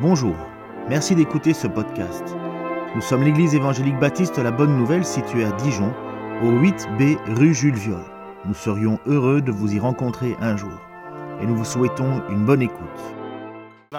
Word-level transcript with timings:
Bonjour, 0.00 0.36
merci 0.88 1.16
d'écouter 1.16 1.52
ce 1.52 1.66
podcast. 1.66 2.22
Nous 2.94 3.00
sommes 3.00 3.24
l'église 3.24 3.56
évangélique 3.56 3.98
baptiste 3.98 4.38
La 4.38 4.52
Bonne 4.52 4.76
Nouvelle 4.76 5.04
située 5.04 5.44
à 5.44 5.50
Dijon, 5.50 5.92
au 6.40 6.52
8B 6.52 7.16
rue 7.34 7.52
Jules 7.52 7.74
Viol. 7.74 8.04
Nous 8.44 8.54
serions 8.54 9.00
heureux 9.06 9.42
de 9.42 9.50
vous 9.50 9.74
y 9.74 9.80
rencontrer 9.80 10.36
un 10.40 10.56
jour 10.56 10.78
et 11.42 11.46
nous 11.46 11.56
vous 11.56 11.64
souhaitons 11.64 12.22
une 12.28 12.44
bonne 12.44 12.62
écoute. 12.62 12.78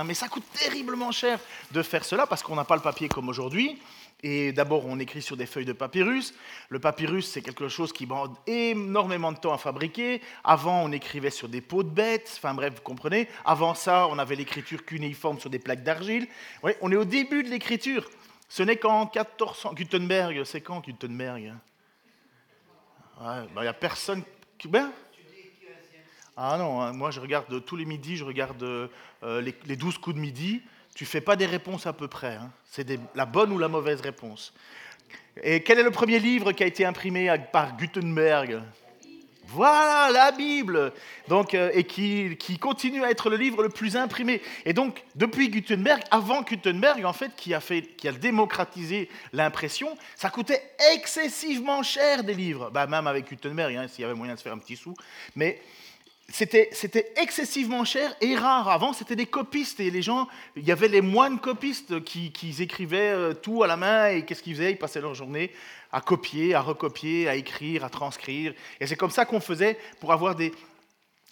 Mais 0.06 0.14
ça 0.14 0.30
coûte 0.30 0.46
terriblement 0.54 1.12
cher 1.12 1.38
de 1.74 1.84
faire 1.84 2.06
cela 2.06 2.26
parce 2.26 2.44
qu'on 2.44 2.56
n'a 2.56 2.64
pas 2.64 2.78
le 2.78 2.82
papier 2.82 3.10
comme 3.10 3.28
aujourd'hui. 3.28 3.78
Et 4.22 4.52
d'abord, 4.52 4.86
on 4.86 5.00
écrit 5.00 5.22
sur 5.22 5.38
des 5.38 5.46
feuilles 5.46 5.66
de 5.66 5.74
papyrus. 5.74 6.34
Le 6.68 6.80
papyrus, 6.80 7.30
c'est 7.30 7.42
quelque 7.42 7.70
chose 7.70 7.94
qui 7.94 8.06
prend 8.06 8.34
énormément 8.48 9.32
de 9.32 9.38
temps 9.38 9.54
à 9.54 9.58
fabriquer. 9.58 10.22
Avant, 10.44 10.84
on 10.84 10.92
écrivait 10.92 11.30
sur 11.30 11.48
des 11.48 11.62
peaux 11.62 11.84
de 11.84 11.90
bêtes. 11.90 12.34
Enfin 12.38 12.54
bref, 12.54 12.74
vous 12.76 12.82
comprenez. 12.82 13.30
Avant 13.46 13.74
ça, 13.76 14.08
on 14.10 14.20
avait 14.20 14.36
l'écriture 14.36 14.84
cunéiforme 14.84 15.40
sur 15.40 15.50
des 15.50 15.60
plaques 15.60 15.84
d'argile. 15.84 16.28
Oui, 16.64 16.74
on 16.82 16.92
est 16.92 16.98
au 16.98 17.06
début 17.06 17.44
de 17.44 17.50
l'écriture. 17.50 18.10
Ce 18.50 18.62
n'est 18.62 18.76
qu'en 18.76 19.06
1400. 19.06 19.74
Gutenberg, 19.74 20.44
c'est 20.44 20.62
quand 20.62 20.84
Gutenberg? 20.84 21.54
Il 23.22 23.26
ouais, 23.26 23.62
n'y 23.62 23.68
a 23.68 23.74
personne. 23.74 24.24
Ben? 24.66 24.92
Ah 26.36 26.58
non, 26.58 26.82
hein, 26.82 26.94
moi 26.94 27.12
je 27.12 27.20
regarde 27.20 27.66
tous 27.66 27.76
les 27.76 27.86
midis, 27.86 28.16
je 28.16 28.24
regarde 28.24 28.64
euh, 28.64 28.88
les, 29.42 29.54
les 29.66 29.76
12 29.76 29.98
coups 29.98 30.16
de 30.16 30.22
midi 30.22 30.62
tu 31.00 31.06
fais 31.06 31.22
pas 31.22 31.38
des 31.38 31.46
réponses 31.46 31.88
à 31.88 31.94
peu 31.94 32.10
près. 32.10 32.36
Hein. 32.36 32.52
C'est 32.66 32.86
la 33.16 33.26
bonne 33.26 33.54
ou 33.54 33.58
la 33.58 33.70
mauvaise 33.70 34.02
réponse. 34.02 34.54
Et 35.42 35.64
quel 35.64 35.80
est 35.80 35.84
le 35.84 35.92
premier 35.92 36.20
livre 36.20 36.52
qui 36.52 36.62
a 36.62 36.66
été 36.66 36.84
imprimé 36.84 37.34
par 37.54 37.78
Gutenberg? 37.78 38.62
Voilà 39.48 40.10
la 40.12 40.34
Bible, 40.34 40.92
donc, 41.30 41.54
euh, 41.54 41.72
et 41.74 41.86
qui, 41.86 42.38
continue 42.60 43.02
à 43.06 43.12
être 43.12 43.30
le 43.30 43.38
livre 43.38 43.64
le 43.64 43.70
plus 43.70 43.96
imprimé. 43.96 44.42
Et 44.66 44.74
donc, 44.74 45.02
depuis 45.16 45.50
Gutenberg, 45.50 46.04
avant 46.12 46.42
Gutenberg, 46.42 47.06
en 47.06 47.14
fait, 47.14 47.32
qui 47.38 47.54
a, 47.56 47.62
démocratisé 48.12 49.08
l'impression, 49.32 49.98
ça 50.18 50.30
coûtait 50.30 50.62
excessivement 50.94 51.82
cher 51.82 52.26
des 52.26 52.34
livres. 52.34 52.72
Bah, 52.72 52.88
même 52.88 53.08
avec 53.08 53.30
Gutenberg, 53.30 53.74
hein, 53.74 53.88
s'il 53.88 54.02
y 54.02 54.06
avait 54.06 54.16
moyen 54.16 54.34
de 54.34 54.38
se 54.38 54.44
faire 54.44 54.54
un 54.54 54.60
petit 54.60 54.76
sou. 54.76 54.94
Mais 55.38 55.62
c'était 56.32 57.14
excessivement 57.18 57.84
cher 57.86 58.16
et 58.22 58.36
rare. 58.36 58.70
Avant, 58.70 58.94
c'était 58.94 59.16
des 59.16 59.26
copistes 59.26 59.80
et 59.80 59.90
les 59.90 60.02
gens, 60.02 60.28
il 60.56 60.64
y 60.64 60.72
avait 60.72 60.88
les 60.88 61.02
moines 61.02 61.40
copistes 61.40 62.04
qui, 62.04 62.56
écrivaient 62.60 63.12
euh, 63.12 63.34
tout 63.34 63.64
à 63.64 63.68
la 63.68 63.78
main 63.78 64.10
et 64.10 64.26
qu'est-ce 64.26 64.44
qu'ils 64.44 64.56
faisaient? 64.56 64.72
Ils 64.72 64.78
passaient 64.78 65.02
leur 65.02 65.16
journée 65.16 65.52
à 65.92 66.02
copier, 66.02 66.54
à 66.54 66.62
recopier, 66.62 67.28
à 67.28 67.36
écrire, 67.36 67.84
à 67.84 67.90
transcrire. 67.90 68.54
Et 68.80 68.88
c'est 68.88 68.96
comme 68.96 69.10
ça 69.10 69.26
qu'on 69.26 69.40
faisait 69.40 69.78
pour 70.00 70.14
avoir 70.14 70.36
des, 70.36 70.54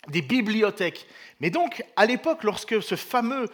bibliothèques. 0.10 1.06
Mais 1.40 1.50
donc, 1.50 1.84
à 1.96 2.06
l'époque, 2.06 2.44
lorsque 2.44 2.82
ce 2.82 2.96
fameux 2.96 3.50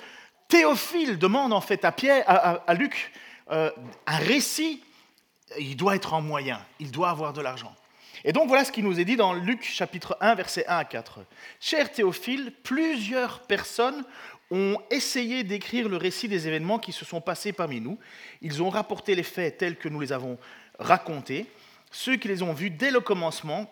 Théophile 0.47 1.17
demande 1.17 1.51
en 1.51 1.61
fait 1.61 1.83
à, 1.83 1.91
Pierre, 1.91 2.23
à, 2.27 2.73
Luc 2.73 3.11
euh, 3.51 3.71
un 4.05 4.17
récit, 4.17 4.83
il 5.57 5.75
doit 5.75 5.95
être 5.95 6.13
en 6.13 6.21
moyen, 6.21 6.61
il 6.79 6.91
doit 6.91 7.09
avoir 7.09 7.33
de 7.33 7.41
l'argent. 7.41 7.73
Et 8.23 8.31
donc 8.31 8.47
voilà 8.47 8.63
ce 8.63 8.71
qui 8.71 8.83
nous 8.83 8.99
est 8.99 9.05
dit 9.05 9.15
dans 9.15 9.33
Luc 9.33 9.63
chapitre 9.63 10.17
1, 10.21 10.35
versets 10.35 10.65
1 10.67 10.77
à 10.77 10.85
4. 10.85 11.25
Cher 11.59 11.91
Théophile, 11.91 12.53
plusieurs 12.63 13.41
personnes 13.41 14.03
ont 14.51 14.77
essayé 14.91 15.43
d'écrire 15.43 15.89
le 15.89 15.97
récit 15.97 16.27
des 16.27 16.47
événements 16.47 16.79
qui 16.79 16.91
se 16.91 17.05
sont 17.05 17.21
passés 17.21 17.53
parmi 17.53 17.81
nous. 17.81 17.97
Ils 18.41 18.61
ont 18.61 18.69
rapporté 18.69 19.15
les 19.15 19.23
faits 19.23 19.57
tels 19.57 19.77
que 19.77 19.89
nous 19.89 19.99
les 19.99 20.13
avons 20.13 20.37
racontés, 20.79 21.47
ceux 21.91 22.17
qui 22.17 22.27
les 22.27 22.43
ont 22.43 22.53
vus 22.53 22.69
dès 22.69 22.91
le 22.91 22.99
commencement 22.99 23.71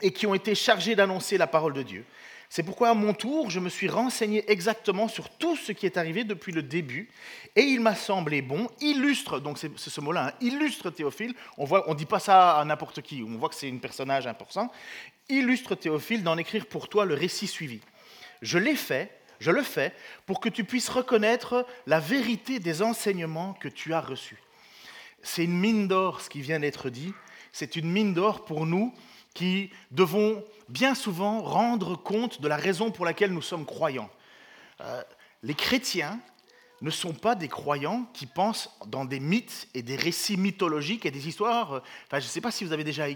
et 0.00 0.12
qui 0.12 0.26
ont 0.26 0.34
été 0.34 0.54
chargés 0.54 0.94
d'annoncer 0.94 1.38
la 1.38 1.46
parole 1.46 1.72
de 1.72 1.82
Dieu. 1.82 2.04
C'est 2.50 2.62
pourquoi 2.62 2.90
à 2.90 2.94
mon 2.94 3.12
tour, 3.12 3.50
je 3.50 3.60
me 3.60 3.68
suis 3.68 3.88
renseigné 3.88 4.50
exactement 4.50 5.06
sur 5.06 5.28
tout 5.28 5.54
ce 5.54 5.72
qui 5.72 5.84
est 5.84 5.98
arrivé 5.98 6.24
depuis 6.24 6.50
le 6.50 6.62
début, 6.62 7.10
et 7.56 7.60
il 7.62 7.80
m'a 7.80 7.94
semblé 7.94 8.40
bon, 8.40 8.68
illustre, 8.80 9.38
donc 9.38 9.58
c'est 9.58 9.70
ce 9.76 10.00
mot-là, 10.00 10.28
hein, 10.28 10.32
illustre 10.40 10.90
Théophile, 10.90 11.34
on 11.58 11.66
ne 11.66 11.80
on 11.86 11.94
dit 11.94 12.06
pas 12.06 12.20
ça 12.20 12.58
à 12.58 12.64
n'importe 12.64 13.02
qui, 13.02 13.22
on 13.22 13.36
voit 13.36 13.50
que 13.50 13.54
c'est 13.54 13.70
un 13.70 13.76
personnage 13.76 14.26
important, 14.26 14.72
illustre 15.28 15.74
Théophile 15.74 16.22
d'en 16.22 16.38
écrire 16.38 16.64
pour 16.66 16.88
toi 16.88 17.04
le 17.04 17.14
récit 17.14 17.46
suivi. 17.46 17.80
Je 18.40 18.56
l'ai 18.56 18.76
fait, 18.76 19.10
je 19.40 19.50
le 19.50 19.62
fais, 19.62 19.92
pour 20.24 20.40
que 20.40 20.48
tu 20.48 20.64
puisses 20.64 20.88
reconnaître 20.88 21.66
la 21.86 22.00
vérité 22.00 22.60
des 22.60 22.80
enseignements 22.80 23.52
que 23.54 23.68
tu 23.68 23.92
as 23.92 24.00
reçus. 24.00 24.42
C'est 25.22 25.44
une 25.44 25.58
mine 25.58 25.86
d'or 25.86 26.22
ce 26.22 26.30
qui 26.30 26.40
vient 26.40 26.60
d'être 26.60 26.88
dit, 26.88 27.12
c'est 27.52 27.76
une 27.76 27.90
mine 27.90 28.14
d'or 28.14 28.46
pour 28.46 28.64
nous 28.64 28.94
qui 29.34 29.70
devons 29.90 30.42
bien 30.68 30.94
souvent 30.94 31.40
rendre 31.42 31.96
compte 31.96 32.40
de 32.40 32.48
la 32.48 32.56
raison 32.56 32.90
pour 32.90 33.04
laquelle 33.04 33.32
nous 33.32 33.42
sommes 33.42 33.64
croyants. 33.64 34.10
Euh, 34.80 35.02
les 35.42 35.54
chrétiens 35.54 36.20
ne 36.80 36.90
sont 36.90 37.12
pas 37.12 37.34
des 37.34 37.48
croyants 37.48 38.06
qui 38.14 38.26
pensent 38.26 38.70
dans 38.86 39.04
des 39.04 39.18
mythes 39.18 39.66
et 39.74 39.82
des 39.82 39.96
récits 39.96 40.36
mythologiques 40.36 41.06
et 41.06 41.10
des 41.10 41.26
histoires. 41.26 41.72
Euh, 41.72 41.80
enfin, 42.06 42.20
je 42.20 42.26
ne 42.26 42.30
sais 42.30 42.40
pas 42.40 42.52
si 42.52 42.64
vous 42.64 42.72
avez 42.72 42.84
déjà 42.84 43.06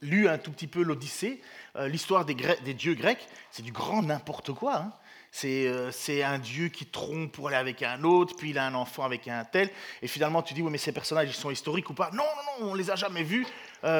lu 0.00 0.28
un 0.28 0.38
tout 0.38 0.50
petit 0.50 0.66
peu 0.66 0.82
l'Odyssée, 0.82 1.40
euh, 1.76 1.86
l'histoire 1.86 2.24
des, 2.24 2.34
dieux 2.74 2.94
grecs, 2.94 3.28
c'est 3.50 3.62
du 3.62 3.72
grand 3.72 4.02
n'importe 4.02 4.52
quoi. 4.52 4.76
Hein. 4.76 4.92
C'est 5.30 6.22
un 6.22 6.38
dieu 6.38 6.68
qui 6.68 6.84
trompe 6.84 7.32
pour 7.32 7.48
aller 7.48 7.56
avec 7.56 7.82
un 7.82 8.02
autre, 8.02 8.36
puis 8.36 8.50
il 8.50 8.58
a 8.58 8.66
un 8.66 8.74
enfant 8.74 9.04
avec 9.04 9.28
un 9.28 9.44
tel, 9.46 9.70
et 10.02 10.06
finalement 10.06 10.42
tu 10.42 10.52
dis, 10.52 10.60
oui, 10.60 10.70
mais 10.70 10.76
ces 10.76 10.92
personnages, 10.92 11.30
ils 11.30 11.34
sont 11.34 11.50
historiques 11.50 11.88
ou 11.88 11.94
pas? 11.94 12.10
Non, 12.12 12.18
non, 12.18 12.66
non, 12.66 12.72
on 12.72 12.74
les 12.74 12.90
a 12.90 12.96
jamais 12.96 13.22
vus, 13.22 13.46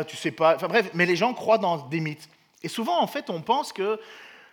tu 0.07 0.17
sais 0.19 0.31
pas. 0.31 0.57
Enfin 0.57 0.69
bref, 0.69 0.91
mais 0.93 1.07
les 1.07 1.17
gens 1.17 1.33
croient 1.33 1.57
dans 1.57 1.89
des 1.89 2.01
mythes. 2.01 2.29
Et 2.63 2.69
souvent, 2.69 3.01
en 3.01 3.07
fait, 3.07 3.31
on 3.31 3.41
pense 3.41 3.73
que 3.73 3.99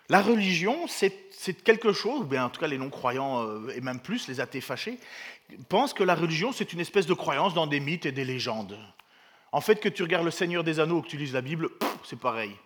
la 0.08 0.22
religion, 0.22 0.86
c'est 0.88 1.62
quelque 1.62 1.92
chose, 1.92 2.22
ou 2.22 2.24
bien 2.24 2.46
en 2.46 2.50
tout 2.50 2.60
cas 2.60 2.66
les 2.66 2.78
non-croyants, 2.78 3.46
euh, 3.46 3.72
et 3.76 3.80
même 3.80 4.00
plus, 4.00 4.26
les 4.26 4.40
athées 4.40 4.60
fâchés, 4.60 4.98
pensent 5.68 5.94
que 5.94 6.02
la 6.02 6.14
religion, 6.14 6.52
c'est 6.52 6.72
une 6.72 6.80
espèce 6.80 7.06
de 7.06 7.14
croyance 7.14 7.54
dans 7.54 7.66
des 7.66 7.80
mythes 7.80 8.06
et 8.06 8.12
des 8.12 8.24
légendes. 8.24 8.76
En 9.52 9.60
fait, 9.60 9.76
que 9.76 9.88
tu 9.88 10.02
regardes 10.02 10.24
le 10.24 10.30
Seigneur 10.30 10.64
des 10.64 10.80
Anneaux 10.80 10.98
ou 10.98 11.02
que 11.02 11.08
tu 11.08 11.16
lises 11.16 11.32
la 11.32 11.40
Bible, 11.40 11.70
c'est 12.04 12.18
pareil. 12.18 12.56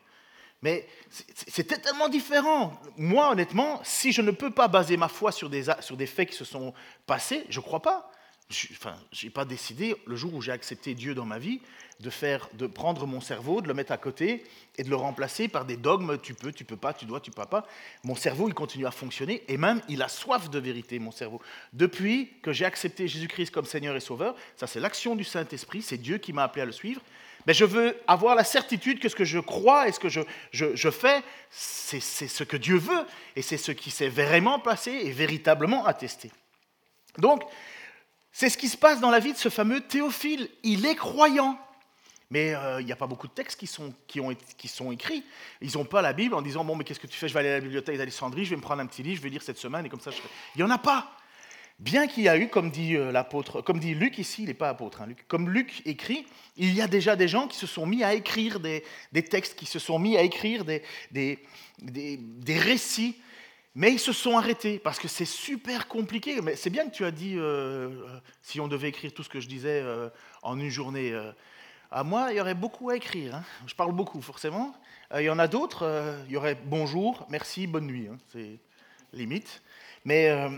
Mais 0.63 0.87
c'est 1.11 1.83
tellement 1.83 2.09
différent. 2.09 2.81
Moi, 2.97 3.31
honnêtement, 3.31 3.81
si 3.85 4.13
je 4.13 4.23
ne 4.23 4.31
peux 4.31 4.51
pas 4.51 4.67
baser 4.67 4.97
ma 4.97 5.09
foi 5.09 5.31
sur 5.31 5.51
des, 5.51 5.65
sur 5.81 5.97
des 5.99 6.07
faits 6.07 6.31
qui 6.31 6.37
se 6.37 6.47
sont 6.47 6.73
passés, 7.07 7.45
je 7.51 7.61
ne 7.61 7.65
crois 7.65 7.83
pas. 7.83 8.11
Je 8.51 9.25
n'ai 9.25 9.31
pas 9.31 9.45
décidé, 9.45 9.97
le 10.07 10.17
jour 10.17 10.35
où 10.35 10.43
j'ai 10.43 10.53
accepté 10.53 10.95
Dieu 10.95 11.15
dans 11.15 11.25
ma 11.25 11.39
vie, 11.39 11.61
de, 12.01 12.11
faire, 12.11 12.49
de 12.55 12.67
prendre 12.67 13.07
mon 13.07 13.21
cerveau, 13.21 13.61
de 13.61 13.69
le 13.69 13.75
mettre 13.75 13.93
à 13.93 13.97
côté 13.97 14.45
et 14.77 14.83
de 14.83 14.91
le 14.91 14.97
remplacer 14.97 15.49
par 15.49 15.65
des 15.65 15.77
dogmes, 15.77 16.19
tu 16.19 16.35
peux, 16.35 16.53
tu 16.53 16.65
peux 16.65 16.77
pas, 16.77 16.93
tu 16.93 17.07
dois, 17.07 17.21
tu 17.21 17.31
peux 17.31 17.45
pas. 17.47 17.67
Mon 18.03 18.15
cerveau, 18.15 18.49
il 18.49 18.55
continue 18.55 18.87
à 18.87 18.91
fonctionner 18.91 19.43
et 19.49 19.57
même, 19.57 19.81
il 19.89 20.03
a 20.03 20.09
soif 20.09 20.51
de 20.51 20.59
vérité, 20.59 20.99
mon 20.99 21.11
cerveau. 21.11 21.41
Depuis 21.73 22.33
que 22.43 22.53
j'ai 22.53 22.65
accepté 22.65 23.09
Jésus-Christ 23.09 23.51
comme 23.51 23.65
Seigneur 23.65 23.97
et 23.97 24.01
Sauveur, 24.01 24.35
ça 24.57 24.67
c'est 24.67 24.81
l'action 24.81 25.17
du 25.17 25.25
Saint-Esprit, 25.25 25.83
c'est 25.83 25.99
Dieu 25.99 26.19
qui 26.19 26.33
m'a 26.33 26.45
appelé 26.45 26.63
à 26.63 26.67
le 26.67 26.73
suivre, 26.73 27.01
mais 27.47 27.55
je 27.55 27.65
veux 27.65 27.97
avoir 28.07 28.35
la 28.35 28.45
certitude 28.45 29.01
que 29.01 29.09
ce 29.09 29.15
que 29.17 29.25
je 29.25 29.39
crois 29.39 29.89
et 29.89 29.93
ce 29.93 30.01
que 30.01 30.09
je, 30.09 30.21
je, 30.51 30.75
je 30.75 30.91
fais, 30.91 31.23
c'est 31.51 32.01
ce 32.01 32.45
que 32.45 32.57
Dieu 32.57 32.77
veut 32.77 33.07
et 33.37 33.43
c'est 33.43 33.59
ce 33.59 33.73
qui 33.73 33.91
s'est 33.91 34.09
vraiment 34.09 34.59
passé 34.59 34.91
et 34.91 35.13
véritablement 35.13 35.87
attesté. 35.87 36.31
Donc, 37.19 37.43
c'est 38.35 38.49
ce 38.49 38.59
qui 38.59 38.69
se 38.69 38.77
passe 38.77 39.01
dans 39.01 39.13
la 39.13 39.21
vie 39.21 39.33
de 39.33 39.39
ce 39.39 39.49
fameux 39.49 39.81
Théophile. 39.81 40.49
Il 40.65 40.85
est 40.87 40.97
croyant. 40.97 41.57
Mais 42.31 42.53
euh, 42.53 42.81
il 42.81 42.85
n'y 42.87 42.91
a 42.91 42.97
pas 42.97 43.07
beaucoup 43.07 43.29
de 43.29 43.33
textes 43.33 43.61
qui 43.61 43.69
sont, 43.69 43.95
écrits. 44.91 45.23
Ils 45.61 45.77
n'ont 45.77 45.85
pas 45.85 46.03
la 46.03 46.13
Bible 46.13 46.35
en 46.35 46.43
disant 46.43 46.65
Bon, 46.65 46.75
mais 46.75 46.83
qu'est-ce 46.83 46.99
que 46.99 47.07
tu 47.07 47.17
fais? 47.17 47.29
Je 47.29 47.33
vais 47.33 47.41
aller 47.41 47.51
à 47.51 47.55
la 47.55 47.61
bibliothèque 47.61 47.97
d'Alexandrie, 47.97 48.45
je 48.45 48.51
vais 48.51 48.57
me 48.57 48.61
prendre 48.61 48.83
un 48.83 48.87
petit 48.87 49.05
livre, 49.05 49.19
je 49.19 49.23
vais 49.23 49.29
lire 49.29 49.43
cette 49.43 49.59
semaine, 49.59 49.87
et 49.87 49.89
comme 49.89 50.01
ça 50.01 50.11
je 50.11 50.17
Il 50.57 50.59
n'y 50.59 50.65
en 50.65 50.71
a 50.71 50.79
pas. 50.79 51.13
Bien 51.79 52.09
qu'il 52.09 52.25
y 52.25 52.29
a 52.29 52.37
eu, 52.37 52.49
comme 52.49 52.71
dit 52.71 52.97
euh, 52.97 53.13
l'apôtre, 53.13 53.61
comme 53.61 53.79
dit 53.79 53.95
Luc 53.95 54.19
ici, 54.19 54.43
il 54.43 54.47
n'est 54.47 54.55
pas 54.55 54.69
apôtre, 54.69 55.03
hein, 55.03 55.07
Luc, 55.07 55.29
comme 55.29 55.49
Luc 55.49 55.83
écrit, 55.87 56.27
il 56.57 56.75
y 56.75 56.81
a 56.81 56.89
déjà 56.89 57.15
des 57.15 57.29
gens 57.29 57.47
qui 57.47 57.57
se 57.57 57.69
sont 57.69 57.87
mis 57.87 58.03
à 58.03 58.15
écrire 58.15 58.59
des, 58.59 58.83
textes, 59.31 59.55
qui 59.55 59.67
se 59.67 59.79
sont 59.79 60.01
mis 60.01 60.17
à 60.17 60.23
écrire 60.23 60.65
des 60.65 61.39
récits, 62.49 63.17
mais 63.75 63.93
ils 63.93 63.99
se 63.99 64.13
sont 64.13 64.37
arrêtés 64.37 64.79
parce 64.79 64.99
que 64.99 65.09
c'est 65.09 65.25
super 65.25 65.89
compliqué. 65.89 66.41
Mais 66.41 66.57
c'est 66.57 66.71
bien 66.71 66.89
que 66.89 66.95
tu 66.95 67.05
as 67.05 67.11
dit, 67.11 67.35
euh, 67.37 67.91
si 68.43 68.61
on 68.61 68.69
devait 68.69 68.89
écrire 68.89 69.13
tout 69.13 69.23
ce 69.23 69.29
que 69.29 69.41
je 69.41 69.49
disais 69.49 69.83
en 70.43 70.59
une 70.59 70.71
journée, 70.71 71.15
à 71.95 72.03
moi, 72.03 72.33
il 72.33 72.37
y 72.37 72.41
aurait 72.41 72.55
beaucoup 72.55 72.91
à 72.91 72.97
écrire. 72.97 73.37
Hein. 73.37 73.45
Je 73.69 73.75
parle 73.75 73.93
beaucoup, 73.93 74.21
forcément. 74.21 74.75
Euh, 75.13 75.23
il 75.23 75.27
y 75.27 75.31
en 75.31 75.39
a 75.39 75.47
d'autres. 75.47 75.85
Euh, 75.85 76.21
il 76.27 76.33
y 76.33 76.37
aurait 76.37 76.59
bonjour, 76.65 77.25
merci, 77.31 77.69
bonne 77.69 77.87
nuit. 77.87 78.09
Hein. 78.11 78.19
C'est 78.33 78.59
limite. 79.13 79.63
Mais, 80.05 80.29
euh, 80.29 80.51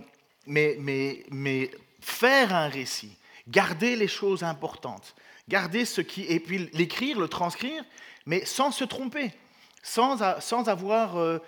mais, 0.46 0.76
mais, 0.80 1.26
mais 1.30 1.70
faire 2.00 2.54
un 2.54 2.68
récit, 2.68 3.18
garder 3.48 3.96
les 3.96 4.08
choses 4.08 4.44
importantes, 4.44 5.14
garder 5.46 5.84
ce 5.84 6.00
qui. 6.00 6.22
Et 6.22 6.40
puis 6.40 6.70
l'écrire, 6.72 7.20
le 7.20 7.28
transcrire, 7.28 7.84
mais 8.24 8.46
sans 8.46 8.70
se 8.70 8.84
tromper, 8.84 9.30
sans, 9.82 10.40
sans 10.40 10.68
avoir. 10.70 11.40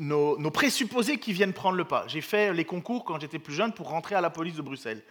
Nos, 0.00 0.50
présupposés 0.50 1.18
qui 1.18 1.32
viennent 1.34 1.52
prendre 1.52 1.76
le 1.76 1.84
pas. 1.84 2.04
J'ai 2.08 2.22
fait 2.22 2.54
les 2.54 2.64
concours 2.64 3.04
quand 3.04 3.20
j'étais 3.20 3.38
plus 3.38 3.52
jeune 3.54 3.72
pour 3.72 3.90
rentrer 3.90 4.14
à 4.14 4.20
la 4.20 4.30
police 4.30 4.56
de 4.56 4.62
Bruxelles 4.62 5.02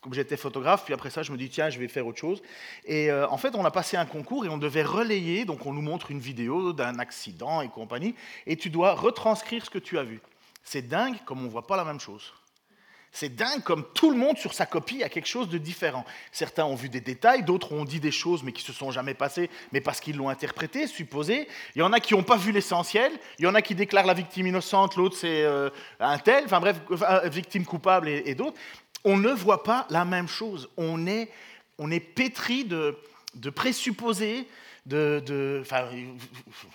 comme 0.00 0.14
j'étais 0.14 0.36
photographe, 0.36 0.84
puis 0.84 0.94
après 0.94 1.10
ça, 1.10 1.24
je 1.24 1.32
me 1.32 1.36
dis, 1.36 1.50
tiens, 1.50 1.70
je 1.70 1.78
vais 1.80 1.88
faire 1.88 2.06
autre 2.06 2.18
chose. 2.18 2.40
Et 2.84 3.10
euh, 3.10 3.28
en 3.30 3.36
fait, 3.36 3.56
on 3.56 3.64
a 3.64 3.70
passé 3.72 3.96
un 3.96 4.06
concours 4.06 4.46
et 4.46 4.48
on 4.48 4.56
devait 4.56 4.84
relayer, 4.84 5.44
donc 5.44 5.66
on 5.66 5.72
nous 5.72 5.82
montre 5.82 6.12
une 6.12 6.20
vidéo 6.20 6.72
d'un 6.72 7.00
accident 7.00 7.62
et 7.62 7.68
compagnie, 7.68 8.14
et 8.46 8.56
tu 8.56 8.70
dois 8.70 8.94
retranscrire 8.94 9.64
ce 9.64 9.70
que 9.70 9.78
tu 9.80 9.98
as 9.98 10.04
vu. 10.04 10.20
C'est 10.62 10.86
dingue 10.86 11.16
comme 11.24 11.40
on 11.40 11.46
ne 11.46 11.50
voit 11.50 11.66
pas 11.66 11.76
la 11.76 11.84
même 11.84 11.98
chose. 11.98 12.32
C'est 13.12 13.34
dingue 13.34 13.62
comme 13.62 13.84
tout 13.94 14.10
le 14.10 14.16
monde 14.16 14.36
sur 14.38 14.54
sa 14.54 14.66
copie 14.66 15.02
a 15.02 15.08
quelque 15.08 15.28
chose 15.28 15.48
de 15.48 15.58
différent. 15.58 16.04
Certains 16.30 16.64
ont 16.64 16.74
vu 16.74 16.88
des 16.88 17.00
détails, 17.00 17.42
d'autres 17.42 17.72
ont 17.72 17.84
dit 17.84 18.00
des 18.00 18.10
choses 18.10 18.42
mais 18.42 18.52
qui 18.52 18.62
se 18.62 18.72
sont 18.72 18.90
jamais 18.90 19.14
passées, 19.14 19.50
mais 19.72 19.80
parce 19.80 20.00
qu'ils 20.00 20.16
l'ont 20.16 20.28
interprété, 20.28 20.86
supposé. 20.86 21.48
Il 21.74 21.78
y 21.78 21.82
en 21.82 21.92
a 21.92 22.00
qui 22.00 22.14
n'ont 22.14 22.22
pas 22.22 22.36
vu 22.36 22.52
l'essentiel, 22.52 23.12
il 23.38 23.44
y 23.44 23.48
en 23.48 23.54
a 23.54 23.62
qui 23.62 23.74
déclarent 23.74 24.06
la 24.06 24.14
victime 24.14 24.46
innocente, 24.46 24.96
l'autre 24.96 25.16
c'est 25.16 25.42
euh, 25.42 25.70
un 26.00 26.18
tel, 26.18 26.44
enfin 26.44 26.60
bref, 26.60 26.76
victime 27.24 27.64
coupable 27.64 28.08
et, 28.08 28.34
d'autres. 28.34 28.56
On 29.04 29.16
ne 29.16 29.30
voit 29.30 29.62
pas 29.62 29.86
la 29.90 30.04
même 30.04 30.28
chose. 30.28 30.68
On 30.76 31.06
est, 31.06 31.30
on 31.78 31.90
est 31.90 32.00
pétri 32.00 32.64
de, 32.64 32.98
de 33.34 33.50
présupposés, 33.50 34.46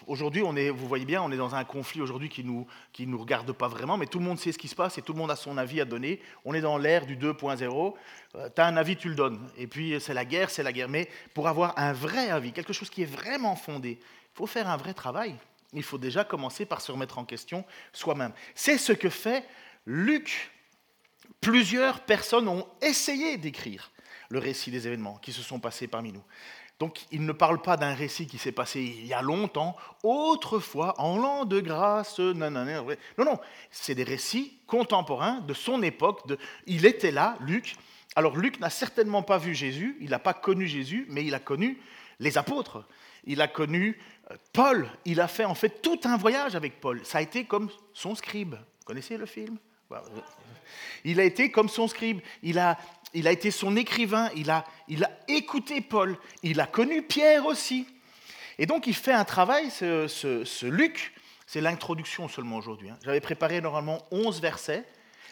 aujourd'hui, 0.08 0.42
vous 0.70 0.88
voyez 0.88 1.06
bien, 1.06 1.22
on 1.22 1.32
est 1.32 1.38
dans 1.38 1.56
un 1.56 1.64
conflit 1.64 2.02
aujourd'hui 2.02 2.30
qui 2.30 2.44
ne 2.44 2.50
nous, 2.50 2.68
qui 2.92 3.08
nous 3.08 3.18
regarde 3.18 3.52
pas 3.52 3.68
vraiment, 3.68 3.98
mais 3.98 4.06
tout 4.06 4.20
le 4.20 4.26
monde 4.26 4.40
sait 4.40 4.52
ce 4.52 4.58
qui 4.58 4.68
se 4.68 4.76
passe 4.76 4.98
et 4.98 5.02
tout 5.02 5.14
le 5.14 5.20
monde 5.20 5.32
a 5.32 5.36
son 5.36 5.58
avis 5.58 5.82
à 5.82 5.86
donner. 5.86 6.22
On 6.46 6.54
est 6.54 6.62
dans 6.62 6.78
l'ère 6.78 7.06
du 7.06 7.18
2.0. 7.18 7.94
tu 8.34 8.62
as 8.62 8.66
un 8.66 8.78
avis, 8.78 8.96
tu 8.96 9.10
le 9.10 9.16
donnes. 9.16 9.40
Et 9.58 9.68
puis, 9.68 10.00
c'est 10.00 10.14
la 10.14 10.26
guerre, 10.26 10.50
c'est 10.50 10.64
la 10.64 10.72
guerre. 10.72 10.90
Mais 10.90 11.10
pour 11.34 11.48
avoir 11.48 11.78
un 11.78 11.94
vrai 11.94 12.30
avis, 12.30 12.52
quelque 12.52 12.74
chose 12.74 12.90
qui 12.90 13.02
est 13.02 13.12
vraiment 13.12 13.56
fondé, 13.56 14.00
il 14.02 14.36
faut 14.36 14.48
faire 14.48 14.70
un 14.70 14.78
vrai 14.78 14.94
travail. 14.94 15.36
Il 15.74 15.84
faut 15.84 15.98
déjà 15.98 16.24
commencer 16.24 16.66
par 16.66 16.82
se 16.82 16.92
remettre 16.92 17.18
en 17.18 17.26
question 17.26 17.66
soi-même. 17.92 18.34
C'est 18.56 18.78
ce 18.78 18.94
que 18.94 19.10
fait 19.10 19.44
Luc. 19.86 20.52
Plusieurs 21.42 22.02
personnes 22.02 22.48
ont 22.48 22.66
essayé 22.82 23.38
d'écrire 23.38 23.92
le 24.30 24.40
récit 24.40 24.72
des 24.72 24.88
événements 24.88 25.18
qui 25.18 25.34
se 25.34 25.42
sont 25.42 25.60
passés 25.60 25.88
parmi 25.88 26.12
nous. 26.12 26.24
Donc 26.80 27.06
il 27.12 27.26
ne 27.26 27.32
parle 27.32 27.62
pas 27.62 27.78
d'un 27.78 27.94
récit 27.94 28.28
qui 28.28 28.38
s'est 28.38 28.52
passé 28.52 28.82
il 28.82 29.06
y 29.06 29.14
a 29.14 29.22
longtemps, 29.22 29.76
autrefois, 30.04 31.00
en 31.00 31.18
l'an 31.18 31.46
de 31.46 31.60
grâce, 31.60 32.20
non, 32.20 32.52
non, 32.52 32.66
non, 33.18 33.40
c'est 33.72 33.96
des 33.96 34.04
récits 34.04 34.58
contemporains 34.68 35.40
de 35.42 35.54
son 35.54 35.82
époque. 35.84 36.28
De, 36.28 36.38
il 36.66 36.86
était 36.86 37.12
là, 37.12 37.38
Luc. 37.42 37.76
Alors 38.16 38.38
Luc 38.38 38.60
n'a 38.60 38.70
certainement 38.70 39.24
pas 39.24 39.38
vu 39.38 39.56
Jésus, 39.56 39.98
il 40.02 40.10
n'a 40.10 40.20
pas 40.20 40.34
connu 40.34 40.68
Jésus, 40.68 41.06
mais 41.10 41.24
il 41.26 41.34
a 41.34 41.40
connu 41.40 41.80
les 42.20 42.38
apôtres, 42.38 42.86
il 43.26 43.42
a 43.42 43.48
connu 43.48 44.00
euh, 44.32 44.36
Paul, 44.52 44.90
il 45.06 45.20
a 45.20 45.28
fait 45.28 45.46
en 45.46 45.56
fait 45.56 45.82
tout 45.82 46.00
un 46.04 46.18
voyage 46.18 46.56
avec 46.56 46.80
Paul. 46.80 47.06
Ça 47.06 47.20
a 47.20 47.22
été 47.22 47.46
comme 47.46 47.70
son 47.94 48.16
scribe. 48.16 48.56
Vous 48.56 48.86
connaissez 48.86 49.18
le 49.18 49.26
film? 49.26 49.58
Il 51.04 51.20
a 51.20 51.24
été 51.24 51.52
comme 51.52 51.70
son 51.70 51.88
scribe. 51.88 52.20
Il 52.42 52.58
a, 52.60 52.78
il 53.14 53.28
a 53.28 53.32
été 53.32 53.52
son 53.52 53.76
écrivain, 53.76 54.30
il 54.36 54.50
a, 54.50 54.66
il 54.88 55.04
a 55.04 55.12
écouté 55.28 55.82
Paul, 55.82 56.18
il 56.42 56.60
a 56.60 56.68
connu 56.68 57.02
Pierre 57.02 57.46
aussi. 57.46 57.88
Et 58.58 58.66
donc 58.66 58.88
il 58.88 58.96
fait 58.96 59.14
un 59.14 59.26
travail, 59.26 59.70
ce, 59.72 60.66
Luc, 60.66 61.14
c'est 61.48 61.62
l'introduction 61.62 62.28
seulement 62.28 62.58
aujourd'hui. 62.58 62.90
Hein. 62.90 62.98
J'avais 63.04 63.22
préparé 63.22 63.62
normalement 63.62 64.00
11 64.12 64.42
versets, 64.42 64.84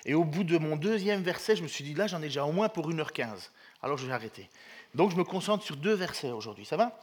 et 0.06 0.14
au 0.14 0.24
bout 0.24 0.44
de 0.44 0.58
mon 0.58 0.76
deuxième 0.76 1.22
verset, 1.22 1.56
je 1.56 1.64
me 1.64 1.68
suis 1.68 1.84
dit, 1.84 1.94
là 1.94 2.08
j'en 2.08 2.20
ai 2.20 2.28
déjà 2.28 2.46
au 2.46 2.52
moins 2.52 2.70
pour 2.70 2.90
1h15, 2.90 3.50
alors 3.82 3.98
je 3.98 4.06
vais 4.06 4.14
arrêter. 4.14 4.50
Donc 4.96 5.12
je 5.12 5.16
me 5.16 5.24
concentre 5.24 5.64
sur 5.64 5.78
deux 5.78 5.94
versets 5.94 6.32
aujourd'hui, 6.32 6.66
ça 6.66 6.78
va? 6.78 7.00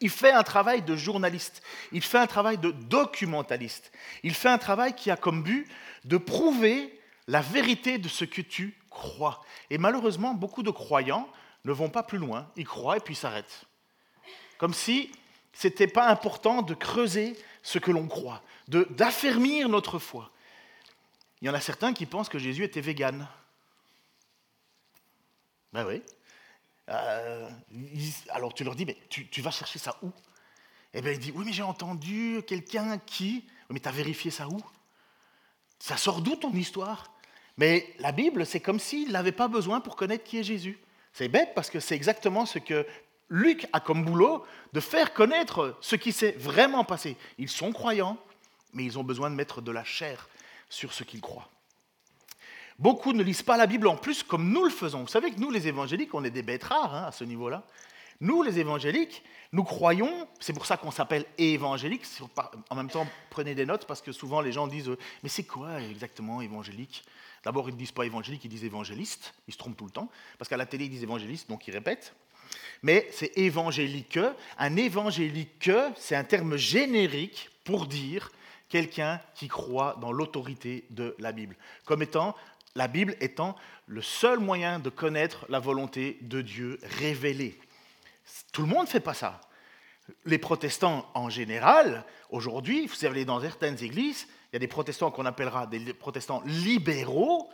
Il 0.00 0.10
fait 0.10 0.32
un 0.32 0.42
travail 0.42 0.82
de 0.82 0.96
journaliste, 0.96 1.62
il 1.92 2.02
fait 2.02 2.18
un 2.18 2.26
travail 2.26 2.58
de 2.58 2.70
documentaliste, 2.70 3.92
il 4.22 4.34
fait 4.34 4.48
un 4.48 4.58
travail 4.58 4.94
qui 4.94 5.10
a 5.10 5.16
comme 5.16 5.42
but 5.42 5.68
de 6.04 6.16
prouver 6.16 6.98
la 7.26 7.40
vérité 7.40 7.98
de 7.98 8.08
ce 8.08 8.24
que 8.24 8.40
tu 8.40 8.79
croient. 8.90 9.42
Et 9.70 9.78
malheureusement, 9.78 10.34
beaucoup 10.34 10.62
de 10.62 10.70
croyants 10.70 11.28
ne 11.64 11.72
vont 11.72 11.88
pas 11.88 12.02
plus 12.02 12.18
loin. 12.18 12.50
Ils 12.56 12.66
croient 12.66 12.96
et 12.96 13.00
puis 13.00 13.14
s'arrêtent. 13.14 13.64
Comme 14.58 14.74
si 14.74 15.10
ce 15.52 15.68
n'était 15.68 15.86
pas 15.86 16.08
important 16.08 16.62
de 16.62 16.74
creuser 16.74 17.36
ce 17.62 17.78
que 17.78 17.90
l'on 17.90 18.08
croit, 18.08 18.42
d'affermir 18.68 19.68
notre 19.68 19.98
foi. 19.98 20.30
Il 21.40 21.46
y 21.46 21.50
en 21.50 21.54
a 21.54 21.60
certains 21.60 21.92
qui 21.92 22.06
pensent 22.06 22.28
que 22.28 22.38
Jésus 22.38 22.64
était 22.64 22.80
vegan. 22.80 23.26
Ben 25.72 25.86
oui. 25.86 26.02
Euh, 26.88 27.48
alors 28.30 28.52
tu 28.52 28.64
leur 28.64 28.74
dis, 28.74 28.84
mais 28.84 28.96
tu, 29.08 29.28
tu 29.28 29.40
vas 29.40 29.50
chercher 29.50 29.78
ça 29.78 29.96
où? 30.02 30.10
Eh 30.92 31.00
bien 31.00 31.12
il 31.12 31.18
dit, 31.18 31.32
oui 31.34 31.44
mais 31.46 31.52
j'ai 31.52 31.62
entendu 31.62 32.42
quelqu'un 32.46 32.98
qui... 32.98 33.46
Mais 33.70 33.78
tu 33.78 33.88
as 33.88 33.92
vérifié 33.92 34.30
ça 34.30 34.48
où? 34.48 34.60
Ça 35.78 35.96
sort 35.96 36.20
d'où 36.20 36.36
ton 36.36 36.52
histoire? 36.52 37.12
Mais 37.56 37.86
la 37.98 38.12
Bible, 38.12 38.46
c'est 38.46 38.60
comme 38.60 38.78
s'il 38.78 39.12
n'avait 39.12 39.32
pas 39.32 39.48
besoin 39.48 39.80
pour 39.80 39.96
connaître 39.96 40.24
qui 40.24 40.38
est 40.38 40.44
Jésus. 40.44 40.78
C'est 41.12 41.28
bête 41.28 41.50
parce 41.54 41.70
que 41.70 41.80
c'est 41.80 41.94
exactement 41.94 42.46
ce 42.46 42.58
que 42.58 42.86
Luc 43.28 43.66
a 43.72 43.80
comme 43.80 44.04
boulot, 44.04 44.44
de 44.72 44.80
faire 44.80 45.14
connaître 45.14 45.76
ce 45.80 45.96
qui 45.96 46.12
s'est 46.12 46.34
vraiment 46.38 46.84
passé. 46.84 47.16
Ils 47.38 47.48
sont 47.48 47.72
croyants, 47.72 48.18
mais 48.72 48.84
ils 48.84 48.98
ont 48.98 49.04
besoin 49.04 49.30
de 49.30 49.36
mettre 49.36 49.60
de 49.60 49.70
la 49.70 49.84
chair 49.84 50.28
sur 50.68 50.92
ce 50.92 51.04
qu'ils 51.04 51.20
croient. 51.20 51.48
Beaucoup 52.78 53.12
ne 53.12 53.22
lisent 53.22 53.42
pas 53.42 53.56
la 53.56 53.66
Bible 53.66 53.86
en 53.86 53.96
plus 53.96 54.22
comme 54.22 54.50
nous 54.50 54.64
le 54.64 54.70
faisons. 54.70 55.02
Vous 55.02 55.08
savez 55.08 55.30
que 55.30 55.38
nous, 55.38 55.50
les 55.50 55.68
évangéliques, 55.68 56.14
on 56.14 56.24
est 56.24 56.30
des 56.30 56.42
bêtes 56.42 56.64
rares 56.64 56.94
hein, 56.94 57.04
à 57.08 57.12
ce 57.12 57.24
niveau-là. 57.24 57.62
Nous, 58.20 58.42
les 58.42 58.58
évangéliques, 58.58 59.22
nous 59.52 59.64
croyons, 59.64 60.28
c'est 60.38 60.52
pour 60.52 60.66
ça 60.66 60.76
qu'on 60.76 60.90
s'appelle 60.90 61.24
évangélique. 61.38 62.04
En 62.68 62.76
même 62.76 62.90
temps, 62.90 63.06
prenez 63.30 63.54
des 63.54 63.66
notes 63.66 63.86
parce 63.86 64.02
que 64.02 64.12
souvent 64.12 64.40
les 64.40 64.52
gens 64.52 64.66
disent 64.66 64.90
Mais 65.22 65.28
c'est 65.28 65.44
quoi 65.44 65.80
exactement 65.80 66.40
évangélique? 66.40 67.02
D'abord, 67.44 67.68
ils 67.68 67.72
ne 67.72 67.78
disent 67.78 67.92
pas 67.92 68.04
évangélique, 68.04 68.44
ils 68.44 68.50
disent 68.50 68.64
évangéliste. 68.64 69.34
Ils 69.48 69.54
se 69.54 69.58
trompent 69.58 69.76
tout 69.76 69.86
le 69.86 69.90
temps. 69.90 70.10
Parce 70.38 70.48
qu'à 70.48 70.56
la 70.56 70.66
télé, 70.66 70.84
ils 70.84 70.90
disent 70.90 71.02
évangéliste, 71.02 71.48
donc 71.48 71.66
ils 71.66 71.72
répètent. 71.72 72.14
Mais 72.82 73.08
c'est 73.12 73.36
évangélique. 73.38 74.18
Un 74.58 74.76
évangélique, 74.76 75.70
c'est 75.96 76.16
un 76.16 76.24
terme 76.24 76.56
générique 76.56 77.50
pour 77.64 77.86
dire 77.86 78.30
quelqu'un 78.68 79.20
qui 79.34 79.48
croit 79.48 79.96
dans 80.00 80.12
l'autorité 80.12 80.84
de 80.90 81.16
la 81.18 81.32
Bible. 81.32 81.56
Comme 81.84 82.02
étant, 82.02 82.36
la 82.74 82.86
Bible 82.88 83.16
étant 83.20 83.56
le 83.86 84.02
seul 84.02 84.38
moyen 84.38 84.78
de 84.78 84.90
connaître 84.90 85.44
la 85.48 85.58
volonté 85.58 86.18
de 86.22 86.40
Dieu 86.40 86.78
révélée. 86.82 87.58
Tout 88.52 88.62
le 88.62 88.68
monde 88.68 88.82
ne 88.82 88.90
fait 88.90 89.00
pas 89.00 89.14
ça. 89.14 89.40
Les 90.24 90.38
protestants 90.38 91.06
en 91.14 91.30
général, 91.30 92.04
aujourd'hui, 92.30 92.86
vous 92.86 93.04
allez 93.06 93.24
dans 93.24 93.40
certaines 93.40 93.82
églises, 93.82 94.26
il 94.50 94.54
y 94.54 94.56
a 94.56 94.58
des 94.58 94.66
protestants 94.66 95.10
qu'on 95.10 95.26
appellera 95.26 95.66
des 95.66 95.94
protestants 95.94 96.42
libéraux. 96.44 97.48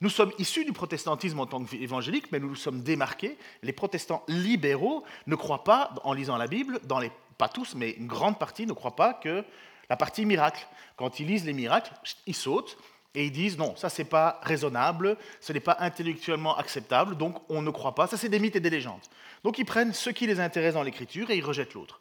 Nous 0.00 0.10
sommes 0.10 0.32
issus 0.38 0.64
du 0.64 0.72
protestantisme 0.72 1.38
en 1.38 1.46
tant 1.46 1.62
qu'évangéliques, 1.62 2.32
mais 2.32 2.40
nous 2.40 2.48
nous 2.48 2.56
sommes 2.56 2.82
démarqués. 2.82 3.38
Les 3.62 3.72
protestants 3.72 4.24
libéraux 4.26 5.04
ne 5.26 5.36
croient 5.36 5.62
pas, 5.62 5.94
en 6.02 6.12
lisant 6.12 6.36
la 6.36 6.48
Bible, 6.48 6.80
dans 6.84 6.98
les, 6.98 7.12
pas 7.38 7.48
tous, 7.48 7.74
mais 7.74 7.90
une 7.90 8.06
grande 8.08 8.38
partie 8.38 8.66
ne 8.66 8.72
croient 8.72 8.96
pas 8.96 9.14
que 9.14 9.44
la 9.88 9.96
partie 9.96 10.24
miracle. 10.24 10.66
Quand 10.96 11.20
ils 11.20 11.26
lisent 11.26 11.44
les 11.44 11.52
miracles, 11.52 11.92
ils 12.26 12.34
sautent 12.34 12.76
et 13.14 13.26
ils 13.26 13.32
disent 13.32 13.58
non, 13.58 13.74
ça 13.76 13.88
c'est 13.88 14.04
pas 14.04 14.40
raisonnable, 14.42 15.16
ce 15.40 15.52
n'est 15.52 15.60
pas 15.60 15.76
intellectuellement 15.80 16.56
acceptable, 16.56 17.16
donc 17.16 17.38
on 17.48 17.62
ne 17.62 17.70
croit 17.70 17.94
pas. 17.94 18.06
Ça 18.06 18.16
c'est 18.16 18.28
des 18.28 18.38
mythes 18.38 18.56
et 18.56 18.60
des 18.60 18.70
légendes. 18.70 19.00
Donc 19.42 19.58
ils 19.58 19.64
prennent 19.64 19.92
ce 19.92 20.10
qui 20.10 20.26
les 20.26 20.40
intéresse 20.40 20.74
dans 20.74 20.82
l'écriture 20.82 21.30
et 21.30 21.36
ils 21.36 21.44
rejettent 21.44 21.74
l'autre. 21.74 22.00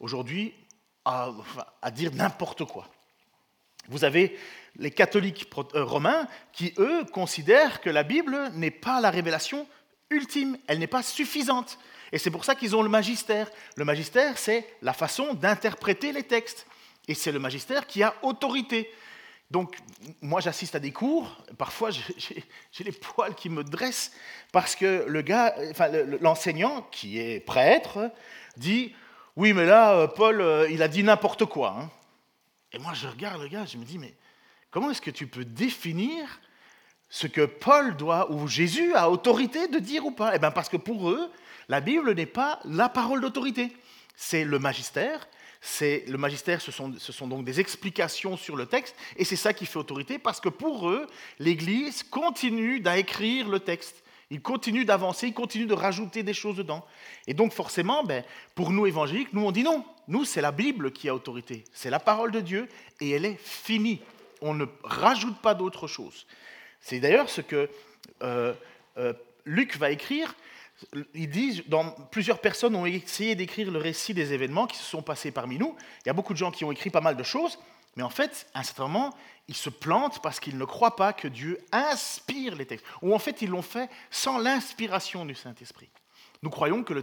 Aujourd'hui, 0.00 0.54
à 1.04 1.90
dire 1.90 2.12
n'importe 2.12 2.64
quoi. 2.64 2.88
Vous 3.88 4.04
avez 4.04 4.38
les 4.76 4.90
catholiques 4.90 5.50
euh, 5.74 5.84
romains 5.84 6.28
qui, 6.52 6.74
eux, 6.78 7.04
considèrent 7.12 7.80
que 7.80 7.90
la 7.90 8.02
Bible 8.02 8.50
n'est 8.54 8.70
pas 8.70 9.00
la 9.00 9.10
révélation 9.10 9.66
ultime, 10.10 10.58
elle 10.66 10.78
n'est 10.78 10.86
pas 10.86 11.02
suffisante. 11.02 11.78
Et 12.12 12.18
c'est 12.18 12.30
pour 12.30 12.44
ça 12.44 12.54
qu'ils 12.54 12.76
ont 12.76 12.82
le 12.82 12.88
magistère. 12.88 13.50
Le 13.76 13.84
magistère, 13.84 14.38
c'est 14.38 14.66
la 14.82 14.92
façon 14.92 15.34
d'interpréter 15.34 16.12
les 16.12 16.22
textes. 16.22 16.66
Et 17.06 17.14
c'est 17.14 17.32
le 17.32 17.38
magistère 17.38 17.86
qui 17.86 18.02
a 18.02 18.14
autorité. 18.22 18.90
Donc, 19.50 19.78
moi, 20.20 20.40
j'assiste 20.40 20.74
à 20.74 20.78
des 20.78 20.92
cours. 20.92 21.42
Parfois, 21.56 21.90
j'ai 21.90 22.84
les 22.84 22.92
poils 22.92 23.34
qui 23.34 23.48
me 23.48 23.64
dressent 23.64 24.12
parce 24.52 24.76
que 24.76 25.04
le 25.08 25.22
gars, 25.22 25.54
enfin, 25.70 25.88
l'enseignant, 26.20 26.82
qui 26.90 27.18
est 27.18 27.40
prêtre, 27.40 28.10
dit 28.56 28.94
Oui, 29.36 29.54
mais 29.54 29.64
là, 29.64 29.94
euh, 29.94 30.06
Paul, 30.06 30.40
euh, 30.40 30.68
il 30.70 30.82
a 30.82 30.88
dit 30.88 31.02
n'importe 31.02 31.46
quoi. 31.46 31.76
Hein. 31.78 31.90
Et 32.72 32.78
moi, 32.78 32.92
je 32.92 33.08
regarde 33.08 33.40
le 33.40 33.48
gars, 33.48 33.64
je 33.64 33.78
me 33.78 33.84
dis, 33.84 33.98
mais 33.98 34.14
comment 34.70 34.90
est-ce 34.90 35.00
que 35.00 35.10
tu 35.10 35.26
peux 35.26 35.44
définir 35.44 36.40
ce 37.08 37.26
que 37.26 37.46
Paul 37.46 37.96
doit, 37.96 38.30
ou 38.30 38.46
Jésus 38.46 38.94
a 38.94 39.08
autorité 39.08 39.68
de 39.68 39.78
dire 39.78 40.04
ou 40.04 40.10
pas? 40.10 40.32
Eh 40.34 40.38
bien, 40.38 40.50
parce 40.50 40.68
que 40.68 40.76
pour 40.76 41.08
eux, 41.08 41.32
la 41.70 41.80
Bible 41.80 42.12
n'est 42.12 42.26
pas 42.26 42.60
la 42.64 42.90
parole 42.90 43.22
d'autorité. 43.22 43.74
C'est 44.14 44.44
le 44.44 44.58
magistère. 44.58 45.26
Le 45.80 46.16
magistère, 46.16 46.60
ce 46.60 46.70
sont, 46.72 46.94
ce 46.98 47.12
sont 47.12 47.26
donc 47.26 47.44
des 47.44 47.60
explications 47.60 48.36
sur 48.36 48.56
le 48.56 48.66
texte, 48.66 48.96
et 49.16 49.24
c'est 49.24 49.36
ça 49.36 49.52
qui 49.52 49.66
fait 49.66 49.78
autorité, 49.78 50.18
parce 50.18 50.40
que 50.40 50.48
pour 50.48 50.88
eux, 50.88 51.06
l'Église 51.38 52.02
continue 52.02 52.80
d'écrire 52.80 53.48
le 53.48 53.60
texte. 53.60 54.02
Il 54.30 54.42
continue 54.42 54.84
d'avancer, 54.84 55.28
il 55.28 55.34
continue 55.34 55.66
de 55.66 55.74
rajouter 55.74 56.22
des 56.22 56.34
choses 56.34 56.56
dedans. 56.56 56.84
Et 57.26 57.34
donc 57.34 57.52
forcément, 57.52 58.04
ben, 58.04 58.24
pour 58.54 58.72
nous 58.72 58.86
évangéliques, 58.86 59.32
nous 59.32 59.44
on 59.44 59.52
dit 59.52 59.62
non. 59.62 59.84
Nous, 60.06 60.24
c'est 60.24 60.40
la 60.40 60.52
Bible 60.52 60.92
qui 60.92 61.08
a 61.08 61.14
autorité. 61.14 61.64
C'est 61.72 61.90
la 61.90 62.00
parole 62.00 62.30
de 62.30 62.40
Dieu 62.40 62.68
et 63.00 63.10
elle 63.10 63.24
est 63.24 63.38
finie. 63.42 64.00
On 64.40 64.54
ne 64.54 64.66
rajoute 64.82 65.38
pas 65.38 65.54
d'autre 65.54 65.86
chose. 65.86 66.26
C'est 66.80 67.00
d'ailleurs 67.00 67.28
ce 67.28 67.40
que 67.40 67.70
euh, 68.22 68.54
euh, 68.98 69.12
Luc 69.44 69.76
va 69.76 69.90
écrire. 69.90 70.34
Il 71.14 71.28
dit, 71.28 71.64
dans, 71.66 71.90
plusieurs 71.90 72.40
personnes 72.40 72.76
ont 72.76 72.86
essayé 72.86 73.34
d'écrire 73.34 73.70
le 73.70 73.78
récit 73.78 74.14
des 74.14 74.32
événements 74.32 74.66
qui 74.66 74.76
se 74.76 74.84
sont 74.84 75.02
passés 75.02 75.30
parmi 75.30 75.58
nous. 75.58 75.76
Il 76.04 76.08
y 76.08 76.10
a 76.10 76.12
beaucoup 76.12 76.32
de 76.32 76.38
gens 76.38 76.50
qui 76.50 76.64
ont 76.64 76.72
écrit 76.72 76.90
pas 76.90 77.00
mal 77.00 77.16
de 77.16 77.22
choses, 77.22 77.58
Mais 77.96 78.02
en 78.04 78.10
fait, 78.10 78.46
à 78.54 78.60
un 78.60 78.62
certain 78.62 78.84
moment, 78.84 79.14
ils 79.48 79.56
se 79.56 79.70
plantent 79.70 80.22
parce 80.22 80.38
qu'ils 80.38 80.56
ne 80.56 80.64
croient 80.64 80.94
pas 80.94 81.12
que 81.12 81.26
Dieu 81.26 81.58
inspire 81.72 82.54
les 82.54 82.66
textes. 82.66 82.86
Ou 83.02 83.12
en 83.12 83.18
fait, 83.18 83.42
ils 83.42 83.50
l'ont 83.50 83.62
fait 83.62 83.90
sans 84.10 84.38
l'inspiration 84.38 85.24
du 85.24 85.34
Saint-Esprit. 85.34 85.88
Nous 86.42 86.50
croyons 86.50 86.84
que, 86.84 86.94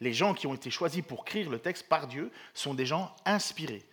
les 0.00 0.12
gens 0.12 0.34
qui 0.34 0.46
ont 0.46 0.54
été 0.54 0.70
choisis 0.70 1.02
pour 1.02 1.22
écrire 1.26 1.50
le 1.50 1.58
texte 1.58 1.88
par 1.88 2.06
Dieu 2.06 2.30
sont 2.54 2.74
des 2.74 2.86
gens 2.86 3.14
inspirés 3.24 3.84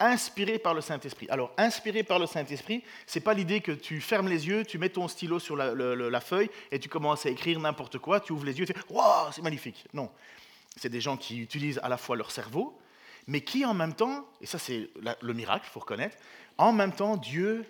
inspirés 0.00 0.58
par 0.58 0.74
le 0.74 0.80
Saint-Esprit. 0.80 1.26
Alors, 1.28 1.52
inspiré 1.56 2.02
par 2.02 2.18
le 2.18 2.26
Saint-Esprit, 2.26 2.82
ce 3.06 3.18
n'est 3.18 3.22
pas 3.22 3.34
l'idée 3.34 3.60
que 3.60 3.72
tu 3.72 4.00
fermes 4.00 4.28
les 4.28 4.46
yeux, 4.46 4.64
tu 4.64 4.78
mets 4.78 4.88
ton 4.88 5.08
stylo 5.08 5.38
sur 5.38 5.56
la, 5.56 6.20
feuille 6.20 6.50
et 6.70 6.78
tu 6.78 6.88
commences 6.88 7.26
à 7.26 7.30
écrire 7.30 7.58
n'importe 7.58 7.98
quoi, 7.98 8.20
tu 8.20 8.32
ouvres 8.32 8.44
les 8.44 8.58
yeux, 8.58 8.66
tu 8.66 8.72
fais 8.72 8.80
Waouh, 8.90 9.32
c'est 9.32 9.42
magnifique. 9.42 9.84
Non. 9.92 10.10
C'est 10.76 10.88
des 10.88 11.00
gens 11.00 11.16
qui 11.16 11.38
utilisent 11.38 11.80
à 11.82 11.88
la 11.88 11.96
fois 11.96 12.16
leur 12.16 12.30
cerveau, 12.30 12.78
mais 13.26 13.40
qui 13.40 13.64
en 13.64 13.74
même 13.74 13.94
temps, 13.94 14.28
et 14.40 14.46
ça 14.46 14.58
c'est 14.58 14.90
le 15.20 15.34
miracle, 15.34 15.66
il 15.68 15.72
faut 15.72 15.80
reconnaître, 15.80 16.16
en 16.56 16.72
même 16.72 16.92
temps, 16.92 17.16
Dieu 17.16 17.64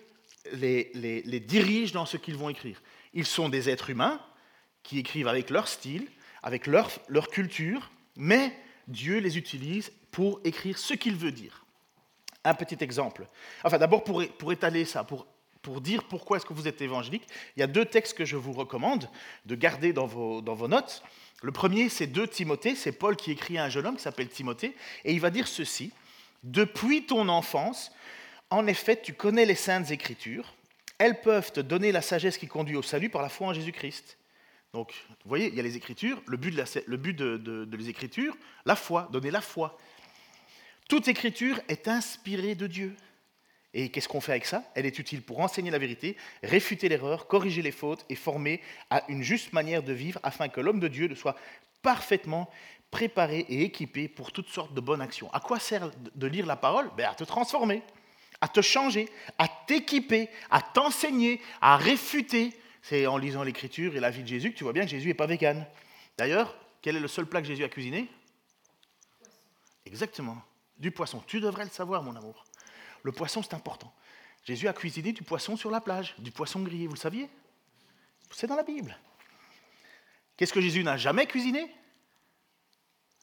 les, 0.53 1.39
dirige 1.39 1.91
dans 1.91 2.05
ce 2.05 2.17
qu'ils 2.17 2.35
vont 2.35 2.49
écrire. 2.49 2.81
Ils 3.13 3.25
sont 3.25 3.49
des 3.49 3.69
êtres 3.69 3.89
humains 3.89 4.19
qui 4.83 4.99
écrivent 4.99 5.27
avec 5.27 5.49
leur 5.49 5.67
style, 5.67 6.07
avec 6.43 6.67
leur 6.67 7.27
culture, 7.29 7.91
mais 8.15 8.55
Dieu 8.87 9.19
les 9.19 9.37
utilise 9.37 9.91
pour 10.11 10.39
écrire 10.43 10.77
ce 10.77 10.93
qu'il 10.93 11.15
veut 11.15 11.31
dire. 11.31 11.65
Un 12.43 12.53
petit 12.53 12.77
exemple. 12.81 13.27
Enfin, 13.63 13.77
d'abord, 13.77 14.03
pour, 14.03 14.25
pour, 14.37 14.51
étaler 14.51 14.85
ça, 14.85 15.03
pour, 15.03 15.27
pour 15.61 15.81
dire 15.81 16.03
pourquoi 16.05 16.37
est-ce 16.37 16.45
que 16.45 16.53
vous 16.53 16.67
êtes 16.67 16.81
évangélique, 16.81 17.27
il 17.55 17.59
y 17.59 17.63
a 17.63 17.67
deux 17.67 17.85
textes 17.85 18.17
que 18.17 18.25
je 18.25 18.37
vous 18.37 18.53
recommande 18.53 19.09
de 19.45 19.55
garder 19.55 19.93
dans 19.93 20.07
vos, 20.07 20.41
dans 20.41 20.55
vos 20.55 20.67
notes. 20.67 21.03
Le 21.41 21.51
premier, 21.51 21.89
c'est 21.89 22.07
2 22.07 22.27
Timothée, 22.27 22.75
c'est 22.75 22.91
Paul 22.91 23.15
qui 23.15 23.31
écrit 23.31 23.57
à 23.57 23.65
un 23.65 23.69
jeune 23.69 23.85
homme 23.85 23.95
qui 23.95 24.03
s'appelle 24.03 24.29
Timothée, 24.29 24.75
et 25.05 25.13
il 25.13 25.19
va 25.19 25.29
dire 25.29 25.47
ceci, 25.47 25.91
Depuis 26.43 27.05
ton 27.05 27.29
enfance, 27.29 27.91
en 28.49 28.67
effet, 28.67 28.99
tu 29.01 29.13
connais 29.13 29.45
les 29.45 29.55
saintes 29.55 29.91
écritures, 29.91 30.53
elles 30.97 31.21
peuvent 31.21 31.51
te 31.51 31.59
donner 31.59 31.91
la 31.91 32.01
sagesse 32.01 32.37
qui 32.37 32.47
conduit 32.47 32.75
au 32.75 32.81
salut 32.81 33.09
par 33.09 33.21
la 33.21 33.29
foi 33.29 33.47
en 33.47 33.53
Jésus-Christ. 33.53 34.17
Donc, 34.73 34.93
vous 35.23 35.29
voyez, 35.29 35.47
il 35.47 35.55
y 35.55 35.59
a 35.59 35.63
les 35.63 35.77
Écritures, 35.77 36.21
le 36.27 36.37
but, 36.37 36.51
de, 36.51 36.63
le 36.85 36.97
but 36.97 37.13
de, 37.13 37.37
de 37.37 37.77
les 37.77 37.89
Écritures, 37.89 38.37
la 38.65 38.75
foi, 38.75 39.09
donner 39.11 39.31
la 39.31 39.41
foi. 39.41 39.77
Toute 40.89 41.07
écriture 41.07 41.61
est 41.67 41.87
inspirée 41.87 42.55
de 42.55 42.65
Dieu. 42.65 42.95
Et 43.75 43.89
qu'est-ce 43.89 44.09
qu'on 44.09 44.21
fait 44.21 44.31
avec 44.31 44.47
ça? 44.47 44.63
Elle 44.73 44.87
est 44.87 44.97
utile 44.97 45.21
pour 45.21 45.39
enseigner 45.39 45.69
la 45.69 45.77
vérité, 45.77 46.17
réfuter 46.41 46.89
l'erreur, 46.89 47.27
corriger 47.27 47.61
les 47.61 47.71
fautes 47.71 48.03
et 48.09 48.15
former 48.15 48.59
à 48.89 49.03
une 49.07 49.21
juste 49.21 49.53
manière 49.53 49.83
de 49.83 49.93
vivre 49.93 50.19
afin 50.23 50.49
que 50.49 50.59
l'homme 50.59 50.79
de 50.79 50.87
Dieu 50.87 51.13
soit 51.13 51.35
parfaitement 51.83 52.49
préparé 52.89 53.45
et 53.49 53.61
équipé 53.61 54.07
pour 54.07 54.31
toutes 54.31 54.49
sortes 54.49 54.73
de 54.73 54.81
bonnes 54.81 54.99
actions. 54.99 55.31
À 55.31 55.39
quoi 55.39 55.59
sert 55.59 55.91
de 56.15 56.27
lire 56.27 56.47
la 56.47 56.55
parole? 56.55 56.89
Ben, 56.97 57.07
À 57.07 57.13
te 57.13 57.23
transformer, 57.23 57.83
à 58.41 58.47
te 58.47 58.61
changer, 58.61 59.09
à 59.37 59.47
t'équiper, 59.47 60.27
à 60.49 60.63
t'enseigner, 60.63 61.39
à 61.61 61.77
réfuter. 61.77 62.51
C'est 62.81 63.05
en 63.05 63.17
lisant 63.17 63.43
l'écriture 63.43 63.95
et 63.95 63.99
la 63.99 64.09
vie 64.09 64.23
de 64.23 64.27
Jésus 64.27 64.51
que 64.53 64.57
tu 64.57 64.63
vois 64.63 64.73
bien 64.73 64.85
que 64.85 64.89
Jésus 64.89 65.09
n'est 65.09 65.13
pas 65.13 65.27
vegan. 65.27 65.67
D'ailleurs, 66.17 66.57
quel 66.81 66.95
est 66.95 66.99
le 66.99 67.07
seul 67.07 67.27
plat 67.27 67.41
que 67.41 67.47
Jésus 67.47 67.63
a 67.63 67.69
cuisiné? 67.69 68.09
Exactement 69.85 70.41
du 70.79 70.91
poisson. 70.91 71.23
Tu 71.27 71.39
devrais 71.39 71.65
le 71.65 71.69
savoir, 71.69 72.01
mon 72.03 72.15
amour. 72.15 72.45
Le 73.03 73.11
poisson, 73.11 73.43
c'est 73.43 73.53
important. 73.53 73.93
Jésus 74.45 74.67
a 74.67 74.73
cuisiné 74.73 75.11
du 75.11 75.23
poisson 75.23 75.55
sur 75.55 75.69
la 75.69 75.81
plage, 75.81 76.15
du 76.17 76.31
poisson 76.31 76.61
grillé, 76.61 76.87
vous 76.87 76.93
le 76.93 76.99
saviez? 76.99 77.29
C'est 78.31 78.47
dans 78.47 78.55
la 78.55 78.63
Bible. 78.63 78.97
Qu'est-ce 80.37 80.53
que 80.53 80.61
Jésus 80.61 80.83
n'a 80.83 80.97
jamais 80.97 81.25
cuisiné? 81.25 81.69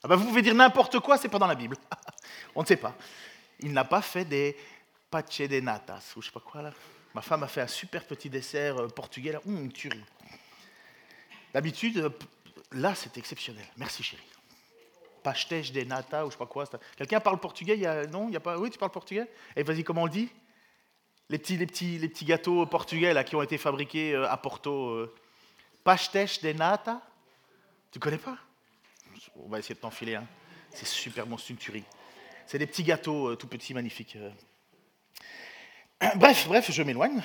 Ah 0.03 0.09
ben 0.09 0.17
Vous 0.17 0.27
pouvez 0.27 0.43
dire 0.43 0.55
n'importe 0.55 1.01
quoi, 1.01 1.17
c'est 1.17 1.29
pas 1.29 1.39
dans 1.39 1.47
la 1.47 1.55
Bible. 1.55 1.77
On 2.55 2.63
ne 2.63 2.67
sait 2.67 2.77
pas. 2.77 2.95
Il 3.61 3.73
n'a 3.73 3.85
pas 3.85 4.03
fait 4.03 4.25
des 4.25 4.57
pace 5.11 5.41
de 5.41 5.61
natas, 5.61 6.13
ou 6.17 6.23
je 6.23 6.27
sais 6.27 6.33
pas 6.33 6.41
quoi 6.41 6.63
là. 6.63 6.73
Ma 7.15 7.23
femme 7.23 7.43
a 7.43 7.49
fait 7.49 7.63
un 7.63 7.67
super 7.67 8.05
petit 8.05 8.29
dessert 8.29 8.77
euh, 8.77 8.89
portugais, 8.89 9.33
là, 9.33 9.41
hum, 9.47 9.65
une 9.65 9.73
tuerie. 9.73 10.05
D'habitude, 11.55 11.97
euh, 11.99 12.11
là, 12.73 12.95
c'est 12.95 13.17
exceptionnel. 13.17 13.65
Merci 13.79 14.03
chérie 14.03 14.36
pastéis 15.27 15.73
de 15.73 15.83
nata 15.83 16.25
ou 16.25 16.31
je 16.31 16.35
sais 16.35 16.39
pas 16.39 16.47
quoi. 16.47 16.67
Quelqu'un 16.97 17.19
parle 17.19 17.41
portugais 17.41 17.77
y 17.77 17.85
a... 17.85 18.07
Non, 18.07 18.29
il 18.29 18.35
y 18.35 18.37
a 18.37 18.41
pas. 18.41 18.57
Oui, 18.59 18.71
tu 18.71 18.79
parles 18.79 18.93
portugais? 18.93 19.29
Et 19.57 19.61
eh, 19.61 19.63
vas-y, 19.65 19.83
comment 19.83 20.03
on 20.03 20.07
le 20.07 20.13
dit? 20.13 20.29
Les 21.29 21.39
petits, 21.39 22.25
gâteaux 22.25 22.65
portugais 22.67 23.13
qui 23.25 23.35
ont 23.35 23.43
été 23.43 23.59
fabriqués 23.59 24.15
euh, 24.15 24.31
à 24.31 24.37
Porto. 24.37 24.91
Euh... 24.91 25.15
de 25.85 26.53
nata? 26.53 27.03
Tu 27.91 27.99
connais 27.99 28.19
pas? 28.19 28.39
On 29.35 29.49
va 29.49 29.59
essayer 29.59 29.75
de 29.75 29.81
t'enfiler 29.81 30.15
un. 30.15 30.27
C'est 30.71 30.87
super 30.87 31.27
bon, 31.27 31.37
c'est 31.39 31.51
une 31.51 31.57
tuerie. 31.57 31.85
C'est 32.47 32.59
des 32.59 32.67
petits 32.69 32.85
gâteaux 32.85 33.31
euh, 33.31 33.37
tout 33.37 33.49
petits, 33.49 33.75
magnifiques. 33.75 34.17
Euh. 34.17 34.31
Bref, 36.17 36.47
bref, 36.47 36.71
je 36.71 36.83
m'éloigne. 36.85 37.21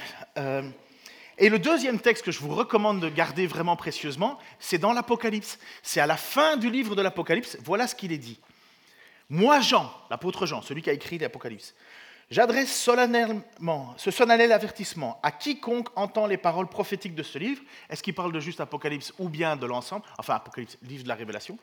Et 1.42 1.50
le 1.50 1.58
deuxième 1.58 2.00
texte 2.00 2.24
que 2.24 2.32
je 2.32 2.40
vous 2.40 2.54
recommande 2.54 3.00
de 3.00 3.10
garder 3.10 3.48
vraiment 3.48 3.76
précieusement, 3.76 4.38
c'est 4.60 4.78
dans 4.78 4.94
l'Apocalypse. 4.94 5.58
C'est 5.82 6.00
à 6.00 6.06
la 6.06 6.16
fin 6.16 6.56
du 6.56 6.70
livre 6.70 6.96
de 6.96 7.02
l'Apocalypse. 7.02 7.58
Voilà 7.64 7.88
ce 7.88 7.96
qu'il 7.96 8.12
est 8.12 8.20
dit. 8.20 8.40
Moi, 9.28 9.60
Jean, 9.60 9.92
l'apôtre 10.12 10.46
Jean, 10.46 10.62
celui 10.62 10.84
qui 10.84 10.92
a 10.92 10.94
écrit 10.94 11.18
l'Apocalypse, 11.18 11.74
j'adresse 12.30 12.72
solennellement 12.72 13.96
ce 13.98 14.12
solennel 14.12 14.52
avertissement 14.52 15.20
à 15.24 15.32
quiconque 15.32 15.88
entend 15.96 16.28
les 16.28 16.38
paroles 16.38 16.68
prophétiques 16.68 17.16
de 17.16 17.24
ce 17.24 17.40
livre. 17.40 17.64
Est-ce 17.90 18.04
qu'il 18.04 18.14
parle 18.14 18.34
de 18.34 18.40
juste 18.40 18.62
Apocalypse 18.62 19.12
ou 19.18 19.28
bien 19.28 19.56
de 19.56 19.66
l'ensemble? 19.66 20.06
Enfin, 20.20 20.36
Apocalypse, 20.36 20.78
livre 20.84 21.06
de 21.06 21.10
la 21.10 21.16
Révélation. 21.16 21.58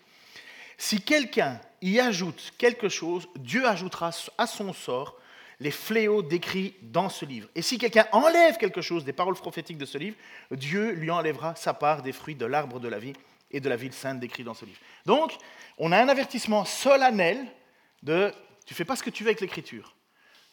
Si 0.77 1.03
quelqu'un 1.03 1.61
y 1.83 2.01
ajoute 2.01 2.53
quelque 2.59 2.89
chose, 2.89 3.29
Dieu 3.37 3.65
ajoutera 3.65 4.11
à 4.39 4.47
son 4.49 4.73
sort 4.73 5.15
les 5.61 5.71
fléaux 5.71 6.23
décrits 6.23 6.75
dans 6.83 7.09
ce 7.09 7.25
livre. 7.25 7.49
Et 7.55 7.63
si 7.63 7.79
quelqu'un 7.79 8.07
enlève 8.13 8.59
quelque 8.59 8.81
chose 8.81 9.05
des 9.05 9.13
paroles 9.13 9.35
prophétiques 9.35 9.79
de 9.79 9.87
ce 9.87 9.99
livre, 9.99 10.17
Dieu 10.51 10.93
lui 10.93 11.11
enlèvera 11.11 11.55
sa 11.57 11.75
part 11.75 12.03
des 12.03 12.13
fruits 12.13 12.37
de 12.37 12.47
l'arbre 12.47 12.79
de 12.79 12.89
la 12.89 12.99
vie 12.99 13.15
et 13.51 13.61
de 13.61 13.69
la 13.69 13.77
ville 13.77 13.93
sainte 13.93 14.21
décrits 14.21 14.45
dans 14.45 14.55
ce 14.55 14.65
livre. 14.65 14.79
Donc, 15.07 15.37
on 15.79 15.91
a 15.93 16.01
un 16.01 16.09
avertissement 16.09 16.65
solennel 16.65 17.45
de 18.03 18.33
tu 18.67 18.75
fais 18.75 18.85
pas 18.85 18.97
ce 18.97 19.03
que 19.03 19.11
tu 19.11 19.25
veux 19.25 19.31
avec 19.31 19.41
l'écriture. 19.41 19.95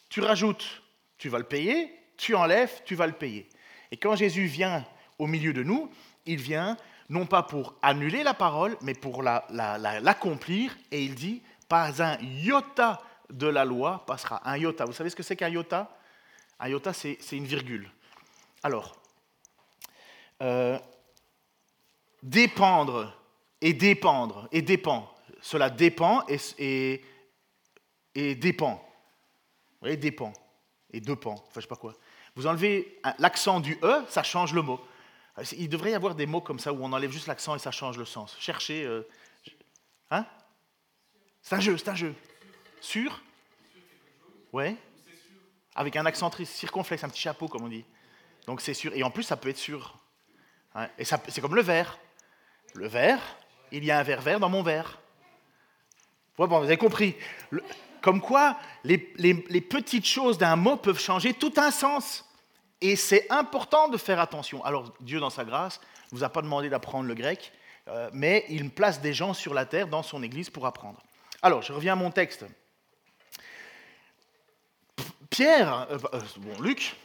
Tu 0.08 0.20
rajoutes, 0.20 0.82
tu 1.18 1.28
vas 1.28 1.38
le 1.38 1.44
payer, 1.44 1.92
tu 2.16 2.34
enlèves, 2.34 2.82
tu 2.84 2.94
vas 2.94 3.06
le 3.06 3.12
payer. 3.12 3.48
Et 3.90 3.96
quand 3.96 4.16
Jésus 4.16 4.46
vient 4.46 4.84
au 5.18 5.26
milieu 5.26 5.52
de 5.52 5.62
nous, 5.62 5.90
il 6.24 6.40
vient 6.40 6.76
non 7.08 7.26
pas 7.26 7.42
pour 7.42 7.74
annuler 7.82 8.22
la 8.22 8.34
parole, 8.34 8.76
mais 8.80 8.94
pour 8.94 9.22
l'accomplir, 9.22 10.72
la, 10.90 10.96
et 10.96 11.04
il 11.04 11.14
dit, 11.14 11.42
pas 11.68 12.02
un 12.02 12.18
iota 12.20 13.00
de 13.30 13.46
la 13.46 13.64
loi 13.64 14.04
passera. 14.06 14.40
Un 14.48 14.56
iota, 14.56 14.84
vous 14.84 14.92
savez 14.92 15.10
ce 15.10 15.16
que 15.16 15.22
c'est 15.22 15.36
qu'un 15.36 15.48
iota? 15.48 15.96
Un 16.58 16.68
iota, 16.68 16.92
c'est 16.92 17.18
une 17.32 17.46
virgule. 17.46 17.90
Alors, 18.62 18.96
euh, 20.42 20.78
dépendre 22.22 23.16
et 23.60 23.72
dépendre 23.72 24.48
et 24.52 24.62
dépend. 24.62 25.12
Cela 25.40 25.70
dépend 25.70 26.24
et, 26.28 27.02
et, 28.14 28.34
dépend. 28.34 28.74
Vous 28.74 29.80
voyez, 29.80 29.96
dépend 29.96 30.32
et 30.92 31.00
dépend. 31.00 31.34
Enfin, 31.34 31.44
je 31.56 31.60
sais 31.60 31.66
pas 31.66 31.76
quoi. 31.76 31.94
Vous 32.34 32.46
enlevez 32.46 33.00
l'accent 33.18 33.60
du 33.60 33.78
E, 33.82 34.04
ça 34.08 34.22
change 34.22 34.52
le 34.52 34.62
mot. 34.62 34.80
Il 35.52 35.68
devrait 35.68 35.90
y 35.90 35.94
avoir 35.94 36.14
des 36.14 36.26
mots 36.26 36.40
comme 36.40 36.58
ça 36.58 36.72
où 36.72 36.82
on 36.82 36.92
enlève 36.92 37.10
juste 37.10 37.26
l'accent 37.26 37.54
et 37.54 37.58
ça 37.58 37.70
change 37.70 37.98
le 37.98 38.04
sens. 38.04 38.36
Cherchez. 38.40 38.84
Euh, 38.84 39.06
hein? 40.10 40.26
C'est 41.42 41.54
un 41.54 41.60
jeu, 41.60 41.76
c'est 41.76 41.88
un 41.88 41.94
jeu. 41.94 42.14
Sûr? 42.80 43.22
Ouais 44.52 44.76
Avec 45.74 45.96
un 45.96 46.06
accent 46.06 46.30
circonflexe, 46.44 47.04
un 47.04 47.08
petit 47.08 47.20
chapeau, 47.20 47.48
comme 47.48 47.64
on 47.64 47.68
dit. 47.68 47.84
Donc 48.46 48.60
c'est 48.60 48.74
sûr. 48.74 48.92
Et 48.94 49.02
en 49.02 49.10
plus, 49.10 49.22
ça 49.22 49.36
peut 49.36 49.48
être 49.48 49.58
sûr. 49.58 49.98
Et 50.98 51.04
c'est 51.04 51.40
comme 51.40 51.54
le 51.54 51.62
verre. 51.62 51.98
Le 52.74 52.86
verre, 52.86 53.20
il 53.72 53.84
y 53.84 53.90
a 53.90 53.98
un 53.98 54.02
verre 54.02 54.20
vert 54.20 54.40
dans 54.40 54.48
mon 54.48 54.62
verre. 54.62 55.00
bon, 56.36 56.46
vous 56.46 56.64
avez 56.64 56.76
compris. 56.76 57.16
comme 58.02 58.20
quoi, 58.20 58.58
les, 58.84 59.12
les 59.16 59.60
petites 59.60 60.06
choses 60.06 60.38
d'un 60.38 60.56
mot 60.56 60.76
peuvent 60.76 61.00
changer 61.00 61.34
tout 61.34 61.54
un 61.56 61.70
sens. 61.70 62.26
Et 62.80 62.96
c'est 62.96 63.30
important 63.30 63.88
de 63.88 63.96
faire 63.96 64.20
attention. 64.20 64.64
Alors, 64.64 64.92
Dieu, 65.00 65.18
dans 65.18 65.30
sa 65.30 65.44
grâce, 65.44 65.80
ne 66.12 66.18
vous 66.18 66.24
a 66.24 66.28
pas 66.28 66.42
demandé 66.42 66.68
d'apprendre 66.68 67.06
le 67.06 67.14
grec, 67.14 67.52
euh, 67.88 68.10
mais 68.12 68.44
il 68.48 68.70
place 68.70 69.00
des 69.00 69.14
gens 69.14 69.32
sur 69.32 69.54
la 69.54 69.64
terre 69.64 69.88
dans 69.88 70.02
son 70.02 70.22
église 70.22 70.50
pour 70.50 70.66
apprendre. 70.66 71.02
Alors, 71.42 71.62
je 71.62 71.72
reviens 71.72 71.94
à 71.94 71.96
mon 71.96 72.10
texte. 72.10 72.44
Pierre, 75.36 75.86
euh, 75.90 75.98
euh, 76.14 76.20
bon, 76.38 76.62
Luc, 76.62 76.96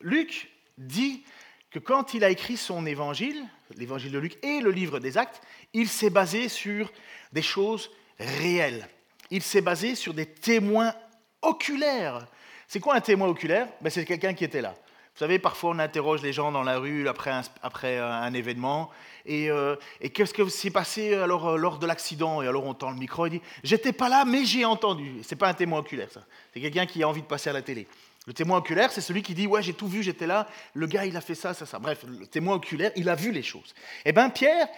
Luc 0.00 0.50
dit 0.76 1.22
que 1.70 1.78
quand 1.78 2.14
il 2.14 2.24
a 2.24 2.30
écrit 2.30 2.56
son 2.56 2.84
évangile, 2.84 3.40
l'évangile 3.76 4.10
de 4.10 4.18
Luc 4.18 4.44
et 4.44 4.58
le 4.58 4.72
livre 4.72 4.98
des 4.98 5.16
actes, 5.16 5.40
il 5.72 5.88
s'est 5.88 6.10
basé 6.10 6.48
sur 6.48 6.92
des 7.32 7.42
choses 7.42 7.92
réelles. 8.18 8.88
Il 9.30 9.40
s'est 9.40 9.60
basé 9.60 9.94
sur 9.94 10.14
des 10.14 10.26
témoins 10.26 10.94
oculaires. 11.42 12.26
C'est 12.66 12.80
quoi 12.80 12.96
un 12.96 13.00
témoin 13.00 13.28
oculaire? 13.28 13.68
Ben, 13.80 13.88
C'est 13.88 14.04
quelqu'un 14.04 14.34
qui 14.34 14.42
était 14.42 14.62
là. 14.62 14.74
Vous 15.16 15.20
savez, 15.20 15.38
parfois 15.38 15.70
on 15.70 15.78
interroge 15.78 16.20
les 16.20 16.34
gens 16.34 16.52
dans 16.52 16.62
la 16.62 16.76
rue 16.76 17.08
après 17.08 17.30
un, 17.30 18.04
un 18.04 18.34
événement. 18.34 18.90
Et, 19.24 19.50
euh, 19.50 19.74
qu'est-ce 20.12 20.34
que 20.34 20.46
s'est 20.50 20.70
passé 20.70 21.14
alors, 21.14 21.48
euh, 21.48 21.56
lors 21.56 21.78
de 21.78 21.86
l'accident? 21.86 22.42
Et 22.42 22.46
alors 22.46 22.66
on 22.66 22.74
tend 22.74 22.90
le 22.90 22.98
micro 22.98 23.24
et 23.24 23.30
dit 23.30 23.40
J'étais 23.64 23.94
pas 23.94 24.10
là, 24.10 24.26
mais 24.26 24.44
j'ai 24.44 24.66
entendu. 24.66 25.14
C'est 25.22 25.36
pas 25.36 25.48
un 25.48 25.54
témoin 25.54 25.78
oculaire, 25.78 26.10
ça. 26.12 26.22
C'est 26.52 26.60
quelqu'un 26.60 26.84
qui 26.84 27.02
a 27.02 27.08
envie 27.08 27.22
de 27.22 27.26
passer 27.26 27.48
à 27.48 27.54
la 27.54 27.62
télé. 27.62 27.86
Le 28.26 28.34
témoin 28.34 28.58
oculaire, 28.58 28.92
c'est 28.92 29.00
celui 29.00 29.22
qui 29.22 29.32
dit 29.32 29.46
Ouais, 29.46 29.62
j'ai 29.62 29.72
tout 29.72 29.88
vu, 29.88 30.02
j'étais 30.02 30.26
là, 30.26 30.46
le 30.74 30.86
gars, 30.86 31.06
il 31.06 31.16
a 31.16 31.22
fait 31.22 31.34
ça, 31.34 31.54
ça, 31.54 31.64
ça. 31.64 31.78
Bref, 31.78 32.04
le 32.06 32.26
témoin 32.26 32.56
oculaire, 32.56 32.92
il 32.94 33.08
a 33.08 33.14
vu 33.14 33.32
les 33.32 33.42
choses. 33.42 33.74
Eh 34.04 34.12
bien, 34.12 34.28
Pierre, 34.28 34.68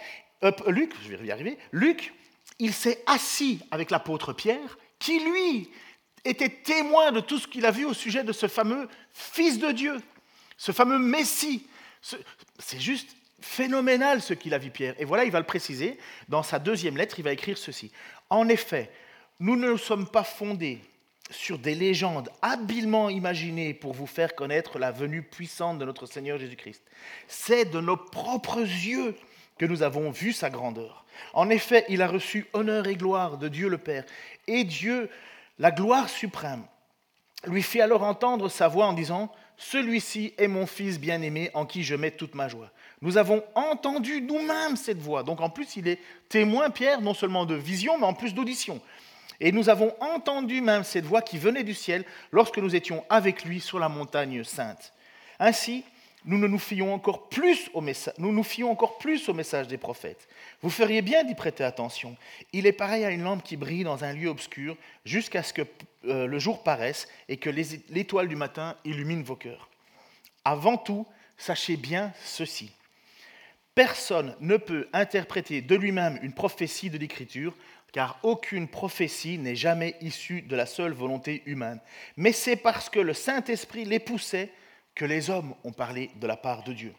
euh, 0.45 0.51
Luc, 0.67 0.93
je 1.03 1.17
vais 1.17 1.25
y 1.25 1.31
arriver, 1.33 1.57
Luc, 1.73 2.13
il 2.59 2.73
s'est 2.73 3.03
assis 3.07 3.59
avec 3.71 3.91
l'apôtre 3.91 4.31
Pierre, 4.31 4.77
qui 4.99 5.19
lui 5.19 5.69
était 6.23 6.47
témoin 6.47 7.11
de 7.11 7.19
tout 7.19 7.39
ce 7.39 7.47
qu'il 7.47 7.65
a 7.65 7.71
vu 7.71 7.83
au 7.83 7.93
sujet 7.93 8.23
de 8.23 8.31
ce 8.31 8.47
fameux 8.47 8.87
Fils 9.11 9.59
de 9.59 9.71
Dieu 9.71 9.97
ce 10.59 10.73
fameux 10.73 10.99
Messie. 10.99 11.65
C'est 12.59 12.79
juste 12.79 13.15
phénoménal 13.41 14.21
ce 14.21 14.33
qu'il 14.33 14.53
a 14.53 14.57
vu 14.57 14.69
Pierre. 14.69 14.93
Et 14.99 15.05
voilà, 15.05 15.23
il 15.23 15.31
va 15.31 15.39
le 15.39 15.45
préciser. 15.45 15.97
Dans 16.27 16.43
sa 16.43 16.59
deuxième 16.59 16.97
lettre, 16.97 17.17
il 17.17 17.23
va 17.23 17.31
écrire 17.31 17.57
ceci. 17.57 17.91
En 18.29 18.47
effet, 18.49 18.91
nous 19.39 19.55
ne 19.55 19.77
sommes 19.77 20.07
pas 20.07 20.25
fondés 20.25 20.81
sur 21.31 21.59
des 21.59 21.75
légendes 21.75 22.29
habilement 22.41 23.09
imaginées 23.09 23.73
pour 23.73 23.93
vous 23.93 24.05
faire 24.05 24.35
connaître 24.35 24.79
la 24.79 24.91
venue 24.91 25.23
puissante 25.23 25.79
de 25.79 25.85
notre 25.85 26.05
Seigneur 26.05 26.37
Jésus-Christ. 26.37 26.83
C'est 27.27 27.65
de 27.65 27.79
nos 27.79 27.97
propres 27.97 28.59
yeux 28.59 29.15
que 29.57 29.65
nous 29.65 29.81
avons 29.81 30.11
vu 30.11 30.33
sa 30.33 30.49
grandeur. 30.49 31.05
En 31.33 31.49
effet, 31.49 31.85
il 31.87 32.01
a 32.01 32.07
reçu 32.07 32.47
honneur 32.51 32.87
et 32.87 32.95
gloire 32.95 33.37
de 33.37 33.47
Dieu 33.47 33.69
le 33.69 33.77
Père. 33.77 34.03
Et 34.47 34.65
Dieu, 34.65 35.09
la 35.57 35.71
gloire 35.71 36.09
suprême, 36.09 36.65
lui 37.45 37.63
fit 37.63 37.79
alors 37.79 38.03
entendre 38.03 38.49
sa 38.49 38.67
voix 38.67 38.87
en 38.87 38.93
disant, 38.93 39.31
celui-ci 39.59 40.33
est 40.37 40.47
mon 40.47 40.65
fils 40.65 40.99
bien-aimé 40.99 41.51
en 41.53 41.65
qui 41.65 41.83
je 41.83 41.93
mets 41.93 42.11
toute 42.11 42.33
ma 42.33 42.47
joie. 42.47 42.71
Nous 43.01 43.17
avons 43.17 43.43
entendu 43.55 44.21
nous-mêmes 44.21 44.77
cette 44.77 44.99
voix. 44.99 45.21
Donc 45.21 45.41
en 45.41 45.49
plus, 45.49 45.75
il 45.75 45.87
est 45.89 45.99
témoin, 46.29 46.69
Pierre, 46.69 47.01
non 47.01 47.13
seulement 47.13 47.45
de 47.45 47.55
vision, 47.55 47.97
mais 47.97 48.05
en 48.05 48.13
plus 48.13 48.33
d'audition. 48.33 48.81
Et 49.41 49.51
nous 49.51 49.69
avons 49.69 49.93
entendu 49.99 50.61
même 50.61 50.85
cette 50.85 51.05
voix 51.05 51.21
qui 51.21 51.37
venait 51.37 51.63
du 51.63 51.73
ciel 51.73 52.05
lorsque 52.31 52.57
nous 52.57 52.73
étions 52.73 53.03
avec 53.09 53.43
lui 53.43 53.59
sur 53.59 53.79
la 53.79 53.89
montagne 53.89 54.43
sainte. 54.45 54.93
Ainsi, 55.39 55.83
nous 56.25 56.37
nous 56.37 56.59
fions 56.59 56.93
encore 56.93 57.29
plus 57.29 57.69
au 57.73 57.81
message, 57.81 58.13
nous 58.17 58.31
nous 58.31 58.43
fions 58.43 58.71
encore 58.71 58.97
plus 58.97 59.29
au 59.29 59.33
message 59.33 59.67
des 59.67 59.77
prophètes. 59.77 60.27
Vous 60.61 60.69
feriez 60.69 61.01
bien 61.01 61.23
d'y 61.23 61.33
prêter 61.33 61.63
attention. 61.63 62.17
Il 62.51 62.65
est 62.65 62.73
pareil 62.73 63.05
à 63.05 63.11
une 63.11 63.23
lampe 63.23 63.43
qui 63.43 63.55
brille 63.55 63.85
dans 63.85 64.03
un 64.03 64.13
lieu 64.13 64.27
obscur 64.27 64.75
jusqu'à 65.05 65.43
ce 65.43 65.53
que 65.53 65.61
euh, 66.05 66.27
le 66.27 66.39
jour 66.39 66.63
paraisse 66.63 67.07
et 67.29 67.37
que 67.37 67.49
l'étoile 67.49 68.27
du 68.27 68.35
matin 68.35 68.75
illumine 68.83 69.23
vos 69.23 69.37
cœurs. 69.37 69.69
Avant 70.43 70.77
tout, 70.77 71.07
sachez 71.37 71.77
bien 71.77 72.13
ceci. 72.23 72.71
Personne 73.73 74.35
ne 74.41 74.57
peut 74.57 74.89
interpréter 74.91 75.61
de 75.61 75.75
lui-même 75.75 76.19
une 76.21 76.33
prophétie 76.33 76.89
de 76.89 76.97
l'Écriture, 76.97 77.55
car 77.93 78.19
aucune 78.23 78.67
prophétie 78.67 79.37
n'est 79.37 79.55
jamais 79.55 79.95
issue 80.01 80.41
de 80.41 80.55
la 80.55 80.65
seule 80.65 80.91
volonté 80.91 81.43
humaine. 81.45 81.79
Mais 82.17 82.33
c'est 82.33 82.57
parce 82.57 82.89
que 82.89 82.99
le 82.99 83.13
Saint-Esprit 83.13 83.85
les 83.85 83.99
poussait 83.99 84.51
que 84.99 85.05
les 85.05 85.29
hommes 85.29 85.55
ont 85.63 85.71
parlé 85.71 86.11
de 86.17 86.27
la 86.27 86.35
part 86.35 86.61
de 86.63 86.73
Dieu. 86.73 86.93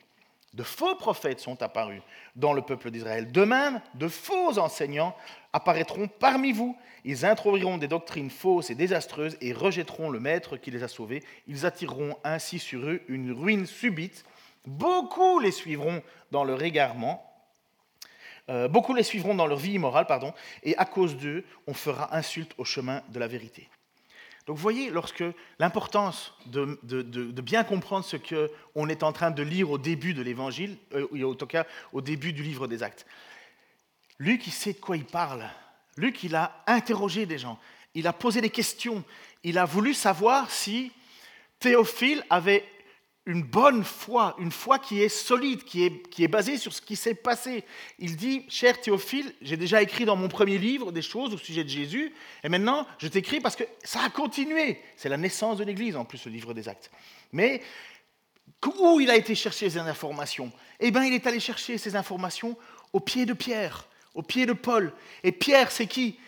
De 0.55 0.63
faux 0.63 0.95
prophètes 0.95 1.39
sont 1.39 1.63
apparus 1.63 2.01
dans 2.35 2.55
le 2.55 2.63
peuple 2.63 2.91
d'Israël. 2.91 3.31
De 3.31 3.45
même, 3.45 3.83
de 3.93 4.09
faux 4.09 4.59
enseignants 4.59 5.15
apparaîtront 5.53 6.09
parmi 6.09 6.53
vous. 6.53 6.75
Ils 7.05 7.27
introduiront 7.27 7.77
des 7.77 7.89
doctrines 7.89 8.31
fausses 8.31 8.71
et 8.71 8.75
désastreuses 8.75 9.37
et 9.43 9.53
rejetteront 9.53 10.09
le 10.09 10.19
Maître 10.19 10.57
qui 10.57 10.71
les 10.71 10.83
a 10.83 10.89
sauvés. 10.89 11.23
Ils 11.47 11.67
attireront 11.67 12.17
ainsi 12.25 12.59
sur 12.59 12.81
eux 12.89 13.03
une 13.09 13.33
ruine 13.33 13.67
subite. 13.67 14.25
Beaucoup 14.65 15.39
les 15.39 15.53
suivront 15.53 16.03
dans 16.31 16.45
leur 16.45 16.63
égarement. 16.63 17.23
Euh, 18.49 18.67
beaucoup 18.67 18.95
les 18.95 19.03
suivront 19.03 19.35
dans 19.35 19.47
leur 19.47 19.59
vie 19.59 19.75
immorale, 19.75 20.07
pardon, 20.07 20.33
et 20.63 20.75
à 20.79 20.87
cause 20.87 21.19
d'eux, 21.19 21.45
on 21.67 21.75
fera 21.75 22.17
insulte 22.17 22.55
au 22.57 22.65
chemin 22.65 23.03
de 23.11 23.19
la 23.19 23.27
vérité. 23.27 23.69
Donc 24.51 24.57
vous 24.57 24.63
voyez, 24.63 24.91
lorsque 24.91 25.23
l'importance 25.61 26.35
de, 26.47 27.41
bien 27.41 27.63
comprendre 27.63 28.05
ce 28.05 28.17
qu'on 28.17 28.89
est 28.89 29.05
en 29.05 29.13
train 29.13 29.31
de 29.31 29.45
lire 29.45 29.71
au 29.71 29.79
début 29.79 30.13
de 30.13 30.23
l'Évangile, 30.23 30.77
euh, 30.93 31.07
ou 31.13 31.31
en 31.31 31.37
tout 31.37 31.47
cas 31.47 31.69
au 31.93 32.01
début 32.01 32.33
du 32.33 32.43
livre 32.43 32.67
des 32.67 32.83
Actes. 32.83 33.07
Luc, 34.19 34.49
il 34.49 34.53
sait 34.53 34.73
de 34.73 34.81
quoi 34.81 34.97
il 34.97 35.05
parle. 35.05 35.49
Luc, 35.97 36.25
il 36.25 36.35
a 36.35 36.65
interrogé 36.67 37.27
des 37.27 37.39
gens, 37.39 37.61
il 37.95 38.09
a 38.09 38.13
posé 38.13 38.41
des 38.41 38.51
questions, 38.51 39.05
il 39.45 39.57
a 39.57 39.67
voulu 39.67 39.95
savoir 39.95 40.51
si 40.51 40.91
Théophile 41.61 42.25
avait 42.29 42.65
une 43.27 43.43
bonne 43.43 43.85
foi, 43.85 44.35
une 44.39 44.51
foi 44.51 44.79
qui 44.79 45.03
est 45.03 45.09
solide, 45.09 45.65
qui 45.65 45.85
est, 45.85 46.09
qui 46.09 46.25
est 46.25 46.29
basée 46.29 46.57
sur 46.57 46.73
ce 46.73 46.81
qui 46.81 46.97
s'est 46.97 47.15
passé. 47.15 47.65
Il 47.99 48.17
dit, 48.17 48.45
cher 48.49 48.81
Théophile, 48.81 49.33
j'ai 49.43 49.57
déjà 49.57 49.83
écrit 49.83 50.05
dans 50.05 50.17
mon 50.17 50.29
premier 50.29 50.59
livre 50.59 50.91
des 50.91 51.03
choses 51.03 51.35
au 51.35 51.39
sujet 51.39 51.63
de 51.63 51.69
Jésus, 51.69 52.13
et 52.43 52.49
maintenant 52.49 52.87
je 52.99 53.09
t'écris 53.09 53.41
parce 53.41 53.57
que 53.57 53.65
ça 53.85 54.03
a 54.03 54.11
continué. 54.11 54.81
C'est 54.97 55.09
la 55.09 55.19
naissance 55.19 55.59
de 55.59 55.65
l'Église, 55.65 55.97
en 55.97 56.05
plus, 56.05 56.25
le 56.25 56.33
livre 56.33 56.55
des 56.55 56.69
actes. 56.69 56.91
Mais 57.33 57.63
où 58.81 59.01
il 59.01 59.11
a 59.11 59.17
été 59.17 59.35
chercher 59.35 59.71
ces 59.71 59.79
informations? 59.79 60.51
Eh 60.81 60.91
bien, 60.91 61.05
il 61.05 61.13
est 61.13 61.27
allé 61.27 61.41
chercher 61.41 61.79
ces 61.79 61.97
informations 61.97 62.57
au 62.93 63.01
pied 63.01 63.27
de 63.27 63.33
Pierre, 63.33 63.87
au 64.15 64.23
pied 64.23 64.47
de 64.47 64.53
Paul. 64.53 64.93
Et 65.23 65.33
Pierre, 65.33 65.71
c'est 65.71 65.87
qui? 65.87 66.19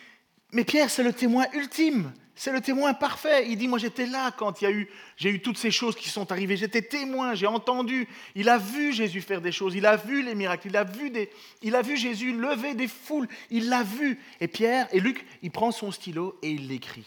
Mais 0.52 0.64
Pierre, 0.64 0.90
c'est 0.90 1.02
le 1.02 1.12
témoin 1.12 1.46
ultime. 1.54 2.12
C'est 2.34 2.52
le 2.52 2.60
témoin 2.60 2.94
parfait. 2.94 3.46
Il 3.48 3.58
dit, 3.58 3.68
moi 3.68 3.78
j'étais 3.78 4.06
là 4.06 4.30
quand 4.30 4.60
il 4.60 4.64
y 4.64 4.66
a 4.66 4.70
eu, 4.70 4.88
j'ai 5.16 5.30
eu 5.30 5.42
toutes 5.42 5.58
ces 5.58 5.70
choses 5.70 5.94
qui 5.94 6.08
sont 6.08 6.32
arrivées. 6.32 6.56
J'étais 6.56 6.82
témoin, 6.82 7.34
j'ai 7.34 7.46
entendu. 7.46 8.08
Il 8.34 8.48
a 8.48 8.58
vu 8.58 8.92
Jésus 8.92 9.20
faire 9.20 9.40
des 9.40 9.52
choses, 9.52 9.74
il 9.74 9.84
a 9.84 9.96
vu 9.96 10.22
les 10.22 10.34
miracles, 10.34 10.68
il 10.68 10.76
a 10.76 10.84
vu, 10.84 11.10
des, 11.10 11.30
il 11.62 11.74
a 11.76 11.82
vu 11.82 11.96
Jésus 11.96 12.32
lever 12.32 12.74
des 12.74 12.88
foules, 12.88 13.28
il 13.50 13.68
l'a 13.68 13.82
vu. 13.82 14.18
Et 14.40 14.48
Pierre 14.48 14.88
et 14.92 15.00
Luc, 15.00 15.26
il 15.42 15.50
prend 15.50 15.72
son 15.72 15.92
stylo 15.92 16.38
et 16.42 16.50
il 16.50 16.68
l'écrit. 16.68 17.04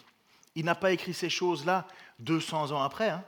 Il 0.56 0.66
n'a 0.66 0.76
pas 0.76 0.92
écrit 0.92 1.14
ces 1.14 1.30
choses-là 1.30 1.88
200 2.20 2.72
ans 2.72 2.82
après. 2.82 3.10
Hein. 3.10 3.24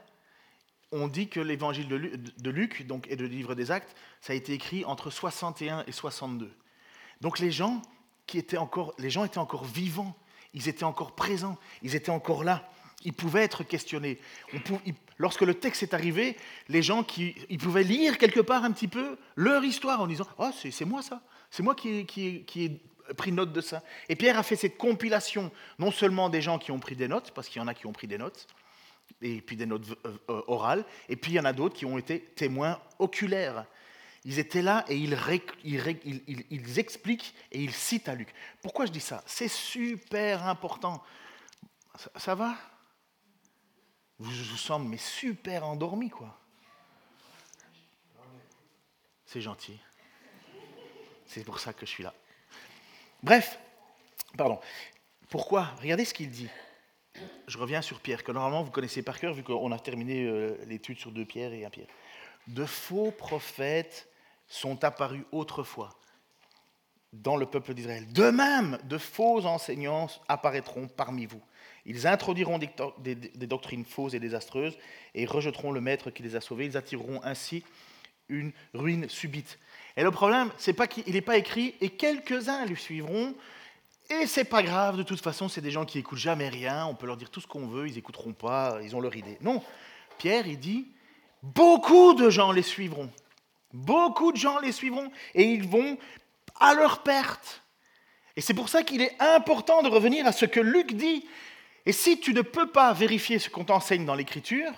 On 0.92 1.08
dit 1.08 1.28
que 1.28 1.40
l'évangile 1.40 1.88
de 1.88 2.50
Luc 2.50 2.86
donc, 2.86 3.06
et 3.10 3.16
le 3.16 3.26
livre 3.26 3.54
des 3.54 3.70
Actes, 3.70 3.94
ça 4.22 4.32
a 4.32 4.36
été 4.36 4.54
écrit 4.54 4.84
entre 4.84 5.10
61 5.10 5.84
et 5.86 5.92
62. 5.92 6.50
Donc 7.20 7.40
les 7.40 7.50
gens, 7.50 7.82
qui 8.26 8.38
étaient 8.38 8.58
encore, 8.58 8.94
les 8.98 9.10
gens 9.10 9.24
étaient 9.24 9.38
encore 9.38 9.64
vivants 9.64 10.16
ils 10.54 10.68
étaient 10.68 10.84
encore 10.84 11.14
présents, 11.14 11.58
ils 11.82 11.94
étaient 11.94 12.10
encore 12.10 12.44
là. 12.44 12.68
Ils 13.04 13.12
pouvaient 13.12 13.44
être 13.44 13.62
questionnés. 13.62 14.18
lorsque 15.18 15.42
le 15.42 15.54
texte 15.54 15.84
est 15.84 15.94
arrivé, 15.94 16.36
les 16.68 16.82
gens 16.82 17.04
qui, 17.04 17.34
ils 17.48 17.58
pouvaient 17.58 17.84
lire 17.84 18.18
quelque 18.18 18.40
part 18.40 18.64
un 18.64 18.72
petit 18.72 18.88
peu 18.88 19.16
leur 19.36 19.64
histoire 19.64 20.00
en 20.00 20.06
disant 20.06 20.26
Oh, 20.38 20.50
c'est 20.52 20.84
moi 20.84 21.02
ça, 21.02 21.22
c'est 21.50 21.62
moi 21.62 21.74
qui, 21.74 22.04
qui, 22.06 22.64
ai 22.64 23.14
pris 23.14 23.30
note 23.32 23.52
de 23.52 23.60
ça. 23.60 23.82
Et 24.08 24.16
Pierre 24.16 24.38
a 24.38 24.42
fait 24.42 24.56
cette 24.56 24.76
compilation, 24.76 25.50
non 25.78 25.90
seulement 25.90 26.28
des 26.28 26.42
gens 26.42 26.58
qui 26.58 26.72
ont 26.72 26.80
pris 26.80 26.96
des 26.96 27.08
notes, 27.08 27.30
parce 27.34 27.48
qu'il 27.48 27.60
y 27.60 27.64
en 27.64 27.68
a 27.68 27.74
qui 27.74 27.86
ont 27.86 27.92
pris 27.92 28.06
des 28.06 28.18
notes, 28.18 28.46
et 29.22 29.40
puis 29.40 29.56
des 29.56 29.66
notes 29.66 29.86
euh, 30.04 30.12
euh, 30.30 30.42
orales, 30.48 30.84
et 31.08 31.16
puis 31.16 31.32
il 31.32 31.34
y 31.36 31.40
en 31.40 31.44
a 31.44 31.52
d'autres 31.52 31.74
qui 31.74 31.86
ont 31.86 31.98
été 31.98 32.20
témoins 32.20 32.80
oculaires. 32.98 33.64
Ils 34.28 34.38
étaient 34.38 34.60
là 34.60 34.84
et 34.88 34.94
ils, 34.94 36.78
expliquent 36.78 37.34
et 37.50 37.62
ils 37.62 37.72
citent 37.72 38.10
à 38.10 38.14
Luc. 38.14 38.28
Pourquoi 38.60 38.84
je 38.84 38.92
dis 38.92 39.00
ça? 39.00 39.22
C'est 39.24 39.48
super 39.48 40.46
important. 40.46 41.02
Ça, 42.14 42.34
va? 42.34 42.54
Vous 44.18 44.30
vous 44.30 44.58
semblez 44.58 44.90
mais 44.90 44.98
super 44.98 45.64
endormi, 45.64 46.10
quoi. 46.10 46.38
C'est 49.24 49.40
gentil. 49.40 49.80
C'est 51.24 51.42
pour 51.42 51.58
ça 51.58 51.72
que 51.72 51.86
je 51.86 51.90
suis 51.90 52.04
là. 52.04 52.12
Bref, 53.22 53.58
pardon. 54.36 54.60
Pourquoi? 55.30 55.70
Regardez 55.80 56.04
ce 56.04 56.12
qu'il 56.12 56.30
dit. 56.30 56.50
Je 57.46 57.56
reviens 57.56 57.80
sur 57.80 57.98
Pierre, 58.00 58.22
que 58.22 58.32
normalement 58.32 58.62
vous 58.62 58.72
connaissez 58.72 59.02
par 59.02 59.18
cœur, 59.18 59.32
vu 59.32 59.42
qu'on 59.42 59.72
a 59.72 59.78
terminé 59.78 60.26
euh, 60.26 60.62
l'étude 60.66 60.98
sur 60.98 61.12
deux 61.12 61.24
Pierre 61.24 61.54
et 61.54 61.64
un 61.64 61.70
Pierre. 61.70 61.88
De 62.46 62.66
faux 62.66 63.10
prophètes 63.10 64.06
sont 64.48 64.84
apparus 64.84 65.24
autrefois 65.32 65.90
dans 67.12 67.36
le 67.36 67.46
peuple 67.46 67.74
d'Israël. 67.74 68.10
De 68.12 68.30
même, 68.30 68.78
de 68.84 68.98
faux 68.98 69.46
enseignants 69.46 70.08
apparaîtront 70.28 70.88
parmi 70.88 71.26
vous. 71.26 71.42
Ils 71.86 72.06
introduiront 72.06 72.58
des, 72.58 73.16
doctrines 73.46 73.84
fausses 73.84 74.14
et 74.14 74.20
désastreuses 74.20 74.76
et 75.14 75.24
rejetteront 75.24 75.72
le 75.72 75.80
maître 75.80 76.10
qui 76.10 76.22
les 76.22 76.36
a 76.36 76.40
sauvés. 76.40 76.66
Ils 76.66 76.76
attireront 76.76 77.20
ainsi 77.24 77.64
une 78.28 78.52
ruine 78.74 79.08
subite. 79.08 79.58
Et 79.96 80.02
le 80.02 80.10
problème, 80.10 80.50
c'est 80.58 80.74
pas 80.74 80.86
qu'il 80.86 81.10
n'est 81.10 81.22
pas 81.22 81.38
écrit 81.38 81.74
et 81.80 81.88
quelques-uns 81.88 82.66
lui 82.66 82.76
suivront. 82.76 83.34
Et 84.10 84.26
c'est 84.26 84.44
pas 84.44 84.62
grave, 84.62 84.96
de 84.96 85.02
toute 85.02 85.20
façon, 85.20 85.48
c'est 85.48 85.60
des 85.60 85.70
gens 85.70 85.84
qui 85.84 85.98
écoutent 85.98 86.18
jamais 86.18 86.48
rien. 86.48 86.86
On 86.86 86.94
peut 86.94 87.06
leur 87.06 87.16
dire 87.16 87.30
tout 87.30 87.40
ce 87.40 87.46
qu'on 87.46 87.66
veut, 87.66 87.88
ils 87.88 87.94
n'écouteront 87.94 88.32
pas, 88.32 88.80
ils 88.82 88.94
ont 88.94 89.00
leur 89.00 89.16
idée. 89.16 89.38
Non, 89.40 89.62
Pierre, 90.18 90.46
il 90.46 90.58
dit 90.58 90.88
beaucoup 91.42 92.14
de 92.14 92.28
gens 92.28 92.52
les 92.52 92.62
suivront. 92.62 93.10
Beaucoup 93.72 94.32
de 94.32 94.36
gens 94.36 94.58
les 94.58 94.72
suivront 94.72 95.10
et 95.34 95.44
ils 95.44 95.66
vont 95.66 95.98
à 96.58 96.74
leur 96.74 97.02
perte. 97.02 97.62
Et 98.36 98.40
c'est 98.40 98.54
pour 98.54 98.68
ça 98.68 98.82
qu'il 98.82 99.02
est 99.02 99.20
important 99.20 99.82
de 99.82 99.88
revenir 99.88 100.26
à 100.26 100.32
ce 100.32 100.44
que 100.44 100.60
Luc 100.60 100.94
dit. 100.94 101.26
Et 101.84 101.92
si 101.92 102.20
tu 102.20 102.32
ne 102.34 102.42
peux 102.42 102.70
pas 102.70 102.92
vérifier 102.92 103.38
ce 103.38 103.50
qu'on 103.50 103.64
t'enseigne 103.64 104.04
dans 104.04 104.14
l'Écriture, 104.14 104.70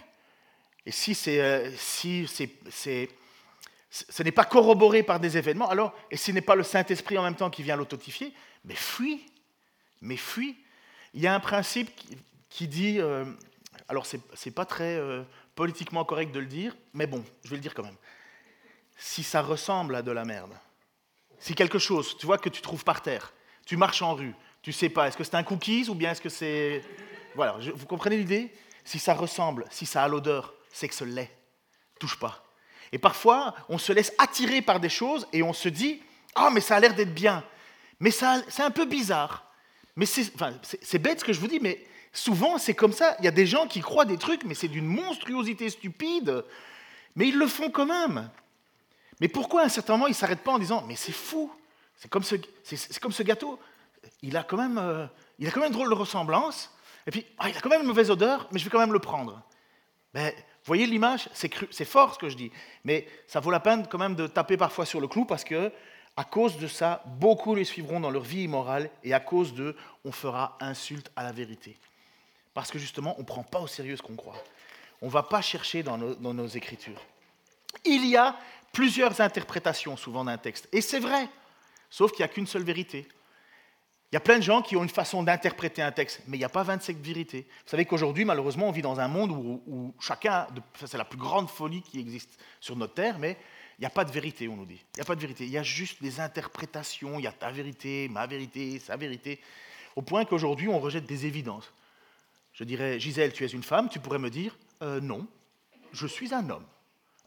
et 0.86 0.92
si, 0.92 1.14
c'est, 1.14 1.72
si 1.76 2.26
c'est, 2.26 3.08
ce 3.90 4.22
n'est 4.22 4.32
pas 4.32 4.44
corroboré 4.44 5.02
par 5.02 5.20
des 5.20 5.36
événements, 5.36 5.68
alors, 5.68 5.94
et 6.10 6.16
ce 6.16 6.32
n'est 6.32 6.40
pas 6.40 6.54
le 6.54 6.62
Saint-Esprit 6.62 7.18
en 7.18 7.22
même 7.22 7.36
temps 7.36 7.50
qui 7.50 7.62
vient 7.62 7.76
l'authentifier, 7.76 8.32
mais 8.64 8.74
fuis, 8.74 9.26
mais 10.00 10.16
fuis. 10.16 10.56
Il 11.12 11.20
y 11.20 11.26
a 11.26 11.34
un 11.34 11.40
principe 11.40 11.90
qui, 12.48 12.66
dit, 12.66 12.98
alors 13.88 14.06
c'est, 14.06 14.20
n'est 14.46 14.52
pas 14.52 14.64
très 14.64 14.98
politiquement 15.54 16.04
correct 16.04 16.32
de 16.32 16.40
le 16.40 16.46
dire, 16.46 16.74
mais 16.94 17.06
bon, 17.06 17.24
je 17.44 17.50
vais 17.50 17.56
le 17.56 17.62
dire 17.62 17.74
quand 17.74 17.82
même. 17.82 17.96
Si 19.02 19.22
ça 19.22 19.40
ressemble 19.40 19.96
à 19.96 20.02
de 20.02 20.12
la 20.12 20.26
merde, 20.26 20.52
si 21.38 21.54
quelque 21.54 21.78
chose, 21.78 22.18
tu 22.18 22.26
vois, 22.26 22.36
que 22.36 22.50
tu 22.50 22.60
trouves 22.60 22.84
par 22.84 23.00
terre, 23.00 23.32
tu 23.64 23.78
marches 23.78 24.02
en 24.02 24.14
rue, 24.14 24.34
tu 24.60 24.72
sais 24.72 24.90
pas, 24.90 25.08
est-ce 25.08 25.16
que 25.16 25.24
c'est 25.24 25.36
un 25.36 25.42
cookies 25.42 25.88
ou 25.88 25.94
bien 25.94 26.10
est-ce 26.10 26.20
que 26.20 26.28
c'est... 26.28 26.84
Voilà, 27.34 27.56
vous 27.74 27.86
comprenez 27.86 28.18
l'idée? 28.18 28.52
Si 28.84 28.98
ça 28.98 29.14
ressemble, 29.14 29.64
si 29.70 29.86
ça 29.86 30.04
a 30.04 30.08
l'odeur, 30.08 30.52
c'est 30.70 30.86
que 30.86 30.94
ce 30.94 31.04
l'est. 31.04 31.34
Touche 31.98 32.18
pas. 32.18 32.44
Et 32.92 32.98
parfois, 32.98 33.54
on 33.70 33.78
se 33.78 33.90
laisse 33.92 34.12
attirer 34.18 34.60
par 34.60 34.80
des 34.80 34.90
choses 34.90 35.26
et 35.32 35.42
on 35.42 35.54
se 35.54 35.70
dit, 35.70 36.02
ah, 36.34 36.50
mais 36.52 36.60
ça 36.60 36.76
a 36.76 36.80
l'air 36.80 36.94
d'être 36.94 37.14
bien. 37.14 37.42
Mais 38.00 38.10
c'est 38.10 38.62
un 38.62 38.70
peu 38.70 38.84
bizarre. 38.84 39.50
Mais 39.96 40.04
c'est 40.04 40.98
bête 40.98 41.20
ce 41.20 41.24
que 41.24 41.32
je 41.32 41.40
vous 41.40 41.48
dis, 41.48 41.60
mais 41.60 41.82
souvent 42.12 42.58
c'est 42.58 42.74
comme 42.74 42.92
ça. 42.92 43.16
Il 43.20 43.24
y 43.24 43.28
a 43.28 43.32
des 43.32 43.46
gens 43.46 43.66
qui 43.66 43.80
croient 43.80 44.04
des 44.04 44.18
trucs, 44.18 44.44
mais 44.44 44.54
c'est 44.54 44.68
d'une 44.68 44.86
monstruosité 44.86 45.70
stupide. 45.70 46.44
Mais 47.16 47.28
ils 47.28 47.38
le 47.38 47.46
font 47.46 47.70
quand 47.70 47.86
même. 47.86 48.30
Mais 49.20 49.28
pourquoi 49.28 49.62
à 49.62 49.64
un 49.66 49.68
certain 49.68 49.94
moment 49.94 50.06
ils 50.06 50.10
ne 50.10 50.14
s'arrêtent 50.14 50.42
pas 50.42 50.52
en 50.52 50.58
disant 50.58 50.84
Mais 50.86 50.96
c'est 50.96 51.12
fou, 51.12 51.52
c'est 51.96 52.08
comme, 52.08 52.22
ce, 52.22 53.22
gâteau, 53.22 53.58
il 54.22 54.36
a, 54.36 54.42
quand 54.42 54.56
même, 54.56 54.78
euh, 54.78 55.06
il 55.38 55.46
a 55.46 55.50
quand 55.50 55.60
même 55.60 55.68
une 55.68 55.74
drôle 55.74 55.90
de 55.90 55.94
ressemblance, 55.94 56.74
et 57.06 57.10
puis 57.10 57.26
ah, 57.38 57.50
il 57.50 57.56
a 57.56 57.60
quand 57.60 57.68
même 57.68 57.82
une 57.82 57.86
mauvaise 57.86 58.10
odeur, 58.10 58.48
mais 58.52 58.58
je 58.58 58.64
vais 58.64 58.70
quand 58.70 58.78
même 58.78 58.92
le 58.92 58.98
prendre. 58.98 59.42
Mais, 60.14 60.34
vous 60.34 60.66
voyez 60.66 60.86
l'image 60.86 61.28
C'est 61.32 61.84
fort 61.84 62.14
ce 62.14 62.18
que 62.18 62.28
je 62.28 62.36
dis, 62.36 62.50
mais 62.84 63.06
ça 63.26 63.40
vaut 63.40 63.50
la 63.50 63.60
peine 63.60 63.86
quand 63.86 63.98
même 63.98 64.14
de 64.14 64.26
taper 64.26 64.56
parfois 64.56 64.84
sur 64.84 65.00
le 65.00 65.08
clou 65.08 65.24
parce 65.24 65.44
que 65.44 65.72
à 66.16 66.24
cause 66.24 66.58
de 66.58 66.66
ça, 66.66 67.02
beaucoup 67.06 67.54
les 67.54 67.64
suivront 67.64 68.00
dans 68.00 68.10
leur 68.10 68.22
vie 68.22 68.42
immorale 68.42 68.90
et 69.04 69.14
à 69.14 69.20
cause 69.20 69.54
de, 69.54 69.76
on 70.04 70.12
fera 70.12 70.58
insulte 70.60 71.10
à 71.16 71.22
la 71.22 71.32
vérité. 71.32 71.78
Parce 72.52 72.70
que 72.70 72.78
justement, 72.78 73.14
on 73.16 73.20
ne 73.20 73.26
prend 73.26 73.42
pas 73.42 73.60
au 73.60 73.66
sérieux 73.66 73.96
ce 73.96 74.02
qu'on 74.02 74.16
croit. 74.16 74.42
On 75.00 75.06
ne 75.06 75.10
va 75.10 75.22
pas 75.22 75.40
chercher 75.40 75.82
dans 75.82 75.96
nos 75.96 76.46
écritures. 76.48 77.00
Il 77.84 78.04
y 78.06 78.16
a 78.16 78.36
plusieurs 78.72 79.20
interprétations 79.20 79.96
souvent 79.96 80.24
d'un 80.24 80.38
texte. 80.38 80.68
Et 80.72 80.80
c'est 80.80 81.00
vrai, 81.00 81.28
sauf 81.88 82.12
qu'il 82.12 82.20
n'y 82.20 82.30
a 82.30 82.32
qu'une 82.32 82.46
seule 82.46 82.62
vérité. 82.62 83.06
Il 84.12 84.16
y 84.16 84.16
a 84.16 84.20
plein 84.20 84.38
de 84.38 84.42
gens 84.42 84.60
qui 84.60 84.76
ont 84.76 84.82
une 84.82 84.88
façon 84.88 85.22
d'interpréter 85.22 85.82
un 85.82 85.92
texte, 85.92 86.22
mais 86.26 86.36
il 86.36 86.40
n'y 86.40 86.44
a 86.44 86.48
pas 86.48 86.64
27 86.64 86.96
vérités. 87.00 87.46
Vous 87.64 87.70
savez 87.70 87.84
qu'aujourd'hui, 87.84 88.24
malheureusement, 88.24 88.68
on 88.68 88.72
vit 88.72 88.82
dans 88.82 88.98
un 88.98 89.06
monde 89.06 89.30
où, 89.30 89.94
chacun, 90.00 90.48
c'est 90.84 90.98
la 90.98 91.04
plus 91.04 91.18
grande 91.18 91.48
folie 91.48 91.82
qui 91.82 92.00
existe 92.00 92.36
sur 92.58 92.74
notre 92.74 92.94
terre, 92.94 93.20
mais 93.20 93.36
il 93.78 93.82
n'y 93.82 93.86
a 93.86 93.90
pas 93.90 94.04
de 94.04 94.10
vérité, 94.10 94.48
on 94.48 94.56
nous 94.56 94.66
dit. 94.66 94.84
Il 94.94 94.98
n'y 94.98 95.02
a 95.02 95.04
pas 95.04 95.14
de 95.14 95.20
vérité. 95.20 95.44
Il 95.44 95.50
y 95.50 95.58
a 95.58 95.62
juste 95.62 96.02
des 96.02 96.18
interprétations. 96.18 97.20
Il 97.20 97.22
y 97.22 97.28
a 97.28 97.32
ta 97.32 97.52
vérité, 97.52 98.08
ma 98.08 98.26
vérité, 98.26 98.80
sa 98.80 98.96
vérité. 98.96 99.40
Au 99.94 100.02
point 100.02 100.24
qu'aujourd'hui, 100.24 100.66
on 100.66 100.80
rejette 100.80 101.06
des 101.06 101.26
évidences. 101.26 101.72
Je 102.52 102.64
dirais, 102.64 102.98
Gisèle, 102.98 103.32
tu 103.32 103.44
es 103.44 103.48
une 103.48 103.62
femme. 103.62 103.88
Tu 103.88 104.00
pourrais 104.00 104.18
me 104.18 104.28
dire, 104.28 104.58
euh, 104.82 105.00
non, 105.00 105.26
je 105.92 106.06
suis 106.06 106.34
un 106.34 106.50
homme. 106.50 106.66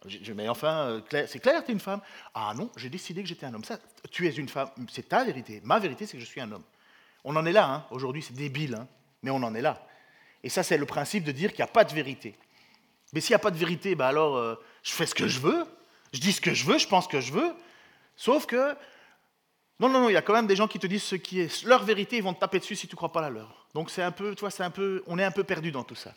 Je, 0.05 0.33
mais 0.33 0.49
enfin, 0.49 1.01
euh, 1.13 1.25
c'est 1.27 1.39
clair, 1.39 1.63
tu 1.63 1.71
es 1.71 1.73
une 1.73 1.79
femme 1.79 2.01
Ah 2.33 2.53
non, 2.55 2.69
j'ai 2.77 2.89
décidé 2.89 3.21
que 3.21 3.27
j'étais 3.29 3.45
un 3.45 3.53
homme. 3.53 3.63
Ça, 3.63 3.79
tu 4.11 4.27
es 4.27 4.31
une 4.31 4.49
femme, 4.49 4.69
c'est 4.91 5.09
ta 5.09 5.23
vérité. 5.23 5.61
Ma 5.63 5.79
vérité, 5.79 6.05
c'est 6.05 6.17
que 6.17 6.23
je 6.23 6.27
suis 6.27 6.41
un 6.41 6.51
homme. 6.51 6.63
On 7.23 7.35
en 7.35 7.45
est 7.45 7.51
là, 7.51 7.67
hein. 7.67 7.85
aujourd'hui 7.91 8.21
c'est 8.21 8.33
débile, 8.33 8.75
hein. 8.75 8.87
mais 9.21 9.31
on 9.31 9.37
en 9.37 9.55
est 9.55 9.61
là. 9.61 9.87
Et 10.43 10.49
ça, 10.49 10.61
c'est 10.61 10.77
le 10.77 10.85
principe 10.85 11.23
de 11.23 11.31
dire 11.31 11.51
qu'il 11.51 11.59
n'y 11.59 11.69
a 11.69 11.73
pas 11.73 11.85
de 11.85 11.93
vérité. 11.93 12.35
Mais 13.13 13.21
s'il 13.21 13.31
n'y 13.31 13.35
a 13.35 13.39
pas 13.39 13.51
de 13.51 13.57
vérité, 13.57 13.95
bah 13.95 14.07
alors 14.07 14.35
euh, 14.35 14.55
je 14.81 14.91
fais 14.91 15.05
ce 15.05 15.15
que 15.15 15.27
je 15.27 15.39
veux, 15.39 15.65
je 16.11 16.19
dis 16.19 16.33
ce 16.33 16.41
que 16.41 16.53
je 16.53 16.65
veux, 16.65 16.77
je 16.77 16.87
pense 16.87 17.05
ce 17.05 17.09
que 17.09 17.21
je 17.21 17.31
veux. 17.31 17.53
Sauf 18.17 18.45
que, 18.45 18.75
non, 19.79 19.87
non, 19.87 20.01
non, 20.01 20.09
il 20.09 20.13
y 20.13 20.17
a 20.17 20.21
quand 20.21 20.33
même 20.33 20.47
des 20.47 20.55
gens 20.55 20.67
qui 20.67 20.79
te 20.79 20.87
disent 20.87 21.03
ce 21.03 21.15
qui 21.15 21.39
est 21.39 21.63
leur 21.63 21.83
vérité, 21.83 22.17
ils 22.17 22.23
vont 22.23 22.33
te 22.33 22.39
taper 22.39 22.59
dessus 22.59 22.75
si 22.75 22.87
tu 22.87 22.93
ne 22.93 22.97
crois 22.97 23.11
pas 23.11 23.21
la 23.21 23.29
leur. 23.29 23.67
Donc 23.73 23.89
c'est 23.89 24.03
un 24.03 24.11
peu, 24.11 24.35
toi, 24.35 24.51
c'est 24.51 24.63
un 24.63 24.69
peu, 24.69 25.03
on 25.07 25.17
est 25.17 25.23
un 25.23 25.31
peu 25.31 25.43
perdu 25.43 25.71
dans 25.71 25.83
tout 25.83 25.95
ça. 25.95 26.13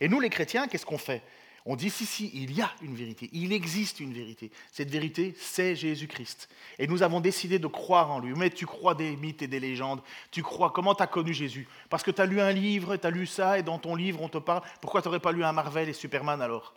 Et 0.00 0.08
nous, 0.08 0.20
les 0.20 0.30
chrétiens, 0.30 0.68
qu'est-ce 0.68 0.86
qu'on 0.86 0.98
fait? 0.98 1.22
On 1.66 1.76
dit 1.76 1.88
si, 1.88 2.04
si, 2.04 2.30
il 2.34 2.52
y 2.52 2.60
a 2.60 2.70
une 2.82 2.94
vérité, 2.94 3.30
il 3.32 3.52
existe 3.52 3.98
une 4.00 4.12
vérité. 4.12 4.50
Cette 4.70 4.90
vérité, 4.90 5.34
c'est 5.38 5.74
Jésus-Christ. 5.74 6.50
Et 6.78 6.86
nous 6.86 7.02
avons 7.02 7.20
décidé 7.20 7.58
de 7.58 7.66
croire 7.66 8.10
en 8.10 8.18
lui. 8.18 8.34
Mais 8.34 8.50
tu 8.50 8.66
crois 8.66 8.94
des 8.94 9.16
mythes 9.16 9.40
et 9.40 9.46
des 9.46 9.60
légendes, 9.60 10.02
tu 10.30 10.42
crois, 10.42 10.70
comment 10.70 10.94
tu 10.94 11.02
as 11.02 11.06
connu 11.06 11.32
Jésus? 11.32 11.66
Parce 11.88 12.02
que 12.02 12.10
tu 12.10 12.20
as 12.20 12.26
lu 12.26 12.38
un 12.40 12.52
livre, 12.52 12.96
tu 12.96 13.06
as 13.06 13.10
lu 13.10 13.26
ça, 13.26 13.58
et 13.58 13.62
dans 13.62 13.78
ton 13.78 13.94
livre, 13.94 14.20
on 14.20 14.28
te 14.28 14.36
parle. 14.36 14.62
Pourquoi 14.82 15.00
tu 15.00 15.08
n'aurais 15.08 15.20
pas 15.20 15.32
lu 15.32 15.42
un 15.42 15.52
Marvel 15.52 15.88
et 15.88 15.94
Superman 15.94 16.42
alors? 16.42 16.74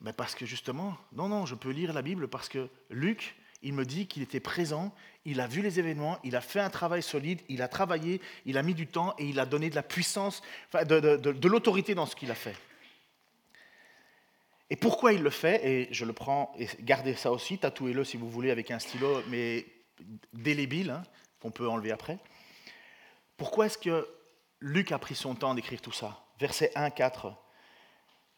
Mais 0.00 0.12
parce 0.12 0.36
que 0.36 0.46
justement, 0.46 0.96
non, 1.12 1.28
non, 1.28 1.44
je 1.44 1.56
peux 1.56 1.70
lire 1.70 1.92
la 1.92 2.02
Bible 2.02 2.28
parce 2.28 2.48
que 2.48 2.68
Luc, 2.90 3.34
il 3.62 3.72
me 3.72 3.84
dit 3.84 4.06
qu'il 4.06 4.22
était 4.22 4.38
présent, 4.38 4.94
il 5.24 5.40
a 5.40 5.48
vu 5.48 5.62
les 5.62 5.80
événements, 5.80 6.18
il 6.22 6.36
a 6.36 6.40
fait 6.40 6.60
un 6.60 6.70
travail 6.70 7.02
solide, 7.02 7.40
il 7.48 7.62
a 7.62 7.68
travaillé, 7.68 8.20
il 8.44 8.58
a 8.58 8.62
mis 8.62 8.74
du 8.74 8.86
temps 8.86 9.14
et 9.18 9.24
il 9.24 9.40
a 9.40 9.46
donné 9.46 9.70
de 9.70 9.74
la 9.74 9.82
puissance, 9.82 10.42
de 10.74 11.48
l'autorité 11.48 11.94
dans 11.94 12.06
ce 12.06 12.14
qu'il 12.14 12.30
a 12.30 12.34
fait. 12.36 12.54
Et 14.70 14.76
pourquoi 14.76 15.12
il 15.12 15.22
le 15.22 15.30
fait 15.30 15.66
Et 15.66 15.88
je 15.92 16.04
le 16.04 16.12
prends, 16.12 16.52
et 16.58 16.68
gardez 16.80 17.14
ça 17.14 17.30
aussi, 17.30 17.58
tatouez-le 17.58 18.04
si 18.04 18.16
vous 18.16 18.30
voulez 18.30 18.50
avec 18.50 18.70
un 18.70 18.78
stylo, 18.78 19.22
mais 19.28 19.66
délébile, 20.32 20.90
hein, 20.90 21.02
qu'on 21.40 21.50
peut 21.50 21.68
enlever 21.68 21.92
après. 21.92 22.18
Pourquoi 23.36 23.66
est-ce 23.66 23.78
que 23.78 24.08
Luc 24.60 24.92
a 24.92 24.98
pris 24.98 25.14
son 25.14 25.34
temps 25.34 25.54
d'écrire 25.54 25.82
tout 25.82 25.92
ça? 25.92 26.24
Verset 26.40 26.72
1, 26.74 26.90
4. 26.90 27.34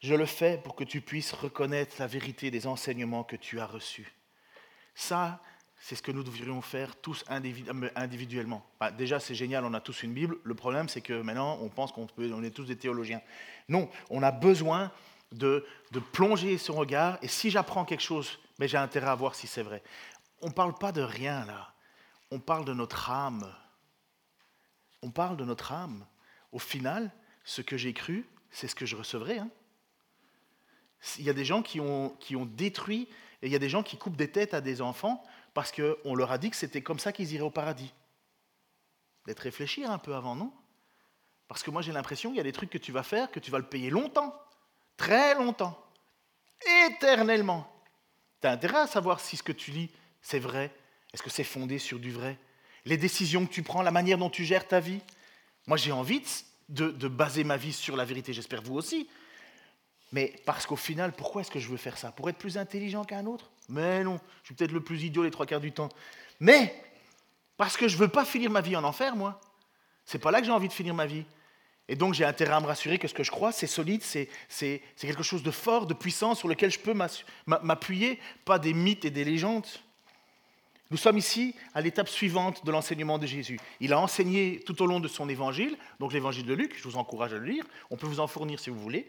Je 0.01 0.15
le 0.15 0.27
fais 0.27 0.59
pour 0.63 0.75
que 0.75 0.85
tu 0.85 1.01
puisses 1.01 1.33
reconnaître 1.33 1.97
la 1.99 2.07
vérité 2.07 2.51
des 2.51 2.67
enseignements 2.67 3.25
que 3.25 3.37
tu 3.37 3.61
as 3.61 3.67
reçus. 3.67 4.13
Ça, 4.95 5.41
c'est 5.79 5.95
ce 5.95 6.03
que 6.03 6.11
nous 6.11 6.23
devrions 6.23 6.61
faire 6.63 6.97
tous 6.97 7.25
individuellement. 7.29 8.67
Bah, 8.81 8.91
déjà, 8.91 9.21
c'est 9.21 9.35
génial, 9.35 9.65
on 9.65 9.75
a 9.75 9.81
tous 9.81 10.03
une 10.03 10.13
Bible. 10.13 10.39
Le 10.43 10.55
problème, 10.55 10.89
c'est 10.89 11.01
que 11.01 11.21
maintenant, 11.23 11.59
on 11.61 11.69
pense 11.69 11.93
qu'on 11.93 12.07
on 12.19 12.43
est 12.43 12.51
tous 12.51 12.65
des 12.65 12.77
théologiens. 12.77 13.21
Non, 13.69 13.89
on 14.11 14.23
a 14.23 14.33
besoin 14.33 14.91
de, 15.33 15.67
plonger 16.13 16.59
son 16.59 16.75
regard, 16.75 17.19
et 17.23 17.29
si 17.29 17.51
j'apprends 17.51 17.85
quelque 17.85 18.03
chose, 18.03 18.39
mais 18.59 18.69
j'ai 18.69 18.77
intérêt 18.77 19.09
à 19.09 19.15
voir 19.15 19.35
si 19.35 19.47
c'est 19.47 19.63
vrai. 19.63 19.83
On 20.43 20.49
ne 20.49 20.53
parle 20.53 20.75
pas 20.75 20.93
de 20.93 21.03
rien 21.03 21.45
là, 21.45 21.75
on 22.31 22.41
parle 22.41 22.65
de 22.65 22.75
notre 22.75 23.11
âme. 23.11 23.53
On 25.03 25.11
parle 25.11 25.37
de 25.37 25.45
notre 25.45 25.73
âme. 25.73 26.07
Au 26.53 26.59
final, 26.59 27.13
ce 27.45 27.63
que 27.63 27.77
j'ai 27.77 27.93
cru, 27.93 28.29
c'est 28.51 28.67
ce 28.67 28.75
que 28.75 28.87
je 28.87 28.97
recevrai. 28.97 29.39
Hein. 29.39 29.51
Il 31.19 31.25
y 31.25 31.31
a 31.31 31.35
des 31.35 31.45
gens 31.45 31.63
qui 31.63 31.81
ont, 31.81 32.17
détruit, 32.47 33.09
et 33.43 33.47
il 33.47 33.53
y 33.53 33.57
a 33.57 33.61
des 33.61 33.69
gens 33.69 33.83
qui 33.83 33.99
coupent 33.99 34.17
des 34.17 34.31
têtes 34.31 34.55
à 34.55 34.61
des 34.61 34.81
enfants 34.81 35.23
parce 35.55 35.73
qu'on 35.73 36.15
leur 36.15 36.33
a 36.33 36.39
dit 36.39 36.51
que 36.51 36.57
c'était 36.57 36.83
comme 36.83 36.99
ça 36.99 37.13
qu'ils 37.13 37.33
iraient 37.33 37.45
au 37.45 37.51
paradis. 37.51 37.93
D'être 39.27 39.41
réfléchir 39.41 39.91
un 39.91 39.99
peu 39.99 40.15
avant, 40.15 40.35
non? 40.35 40.53
Parce 41.49 41.63
que 41.63 41.71
moi 41.71 41.83
j'ai 41.83 41.93
l'impression 41.93 42.31
qu'il 42.31 42.39
y 42.39 42.41
a 42.41 42.45
des 42.45 42.53
trucs 42.53 42.71
que 42.71 42.79
tu 42.79 42.93
vas 42.93 43.03
faire, 43.03 43.31
que 43.31 43.39
tu 43.39 43.51
vas 43.51 43.59
le 43.59 43.67
payer 43.67 43.91
longtemps 43.91 44.35
très 44.97 45.35
longtemps, 45.35 45.79
éternellement. 46.87 47.71
Tu 48.41 48.49
intérêt 48.49 48.79
à 48.79 48.87
savoir 48.87 49.21
si 49.21 49.37
ce 49.37 49.43
que 49.43 49.53
tu 49.53 49.71
lis, 49.71 49.91
c'est 50.23 50.39
vrai? 50.39 50.71
Est-ce 51.13 51.23
que 51.23 51.31
c'est 51.31 51.45
fondé 51.45 51.79
sur 51.79 51.99
du 51.99 52.11
vrai? 52.11 52.39
Les 52.85 52.97
décisions 52.97 53.47
que 53.47 53.53
tu 53.53 53.63
prends, 53.63 53.83
la 53.83 53.91
manière 53.91 54.19
dont 54.19 54.31
tu 54.31 54.45
gères 54.45 54.69
ta 54.69 54.81
vie? 54.81 55.01
Moi, 55.67 55.77
j'ai 55.77 55.93
envie 55.93 56.23
de, 56.69 56.91
de, 56.91 57.09
baser 57.09 57.45
ma 57.45 57.57
vie 57.57 57.73
sur 57.73 57.97
la 57.97 58.05
vérité, 58.05 58.33
j'espère 58.33 58.63
vous 58.63 58.75
aussi. 58.75 59.09
Mais 60.13 60.35
parce 60.45 60.67
qu'au 60.67 60.77
final, 60.77 61.13
pourquoi 61.13 61.41
est-ce 61.41 61.51
que 61.51 61.59
je 61.59 61.69
veux 61.69 61.77
faire 61.77 61.99
ça? 61.99 62.13
Pour 62.13 62.29
être 62.29 62.39
plus 62.39 62.59
intelligent 62.59 63.05
qu'un 63.05 63.27
autre? 63.27 63.51
Mais 63.69 64.05
non, 64.05 64.21
je 64.43 64.47
suis 64.47 64.55
peut-être 64.55 64.73
le 64.73 64.83
plus 64.83 65.03
idiot 65.03 65.23
les 65.23 65.31
trois 65.31 65.47
quarts 65.47 65.61
du 65.61 65.73
temps. 65.73 65.89
Mais 66.39 66.75
parce 67.57 67.77
que 67.77 67.89
je 67.89 67.97
ne 67.97 68.01
veux 68.03 68.09
pas 68.09 68.25
finir 68.25 68.51
ma 68.51 68.61
vie 68.61 68.77
en 68.77 68.85
enfer, 68.85 69.17
moi. 69.17 69.41
C'est 70.05 70.19
pas 70.19 70.31
là 70.31 70.41
que 70.41 70.47
j'ai 70.47 70.53
envie 70.53 70.69
de 70.69 70.73
finir 70.73 70.95
ma 70.95 71.07
vie. 71.07 71.25
Et 71.89 71.95
donc 71.95 72.15
j'ai 72.15 72.25
intérêt 72.25 72.55
à 72.55 72.61
me 72.61 72.67
rassurer 72.67 72.99
que 72.99 73.07
ce 73.07 73.15
que 73.15 73.23
je 73.23 73.31
crois, 73.31 73.53
c'est 73.53 73.69
solide, 73.69 74.03
c'est 74.03 74.29
quelque 74.99 75.23
chose 75.23 75.43
de 75.43 75.51
fort, 75.53 75.87
de 75.87 75.95
puissant, 75.95 76.35
sur 76.35 76.49
lequel 76.49 76.71
je 76.71 76.81
peux 76.81 76.95
m'appuyer, 77.47 78.19
pas 78.45 78.59
des 78.59 78.75
mythes 78.75 79.05
et 79.05 79.11
des 79.11 79.25
légendes. 79.25 79.67
Nous 80.91 80.97
sommes 80.97 81.19
ici 81.19 81.55
à 81.75 81.81
l'étape 81.81 82.09
suivante 82.09 82.65
de 82.65 82.71
l'enseignement 82.71 83.19
de 83.19 83.27
Jésus. 83.27 83.59
Il 83.81 83.93
a 83.93 84.01
enseigné 84.01 84.61
tout 84.67 84.83
au 84.83 84.87
long 84.87 85.01
de 85.01 85.09
son 85.09 85.29
évangile, 85.29 85.77
donc 86.01 86.13
l'évangile 86.13 86.47
de 86.47 86.55
Luc, 86.55 86.77
je 86.77 86.83
vous 86.85 86.97
encourage 86.97 87.33
à 87.33 87.39
le 87.39 87.45
lire, 87.45 87.65
on 87.91 87.97
peut 87.97 88.07
vous 88.07 88.21
en 88.21 88.27
fournir 88.27 88.59
si 88.61 88.71
vous 88.71 88.79
voulez. 88.81 89.07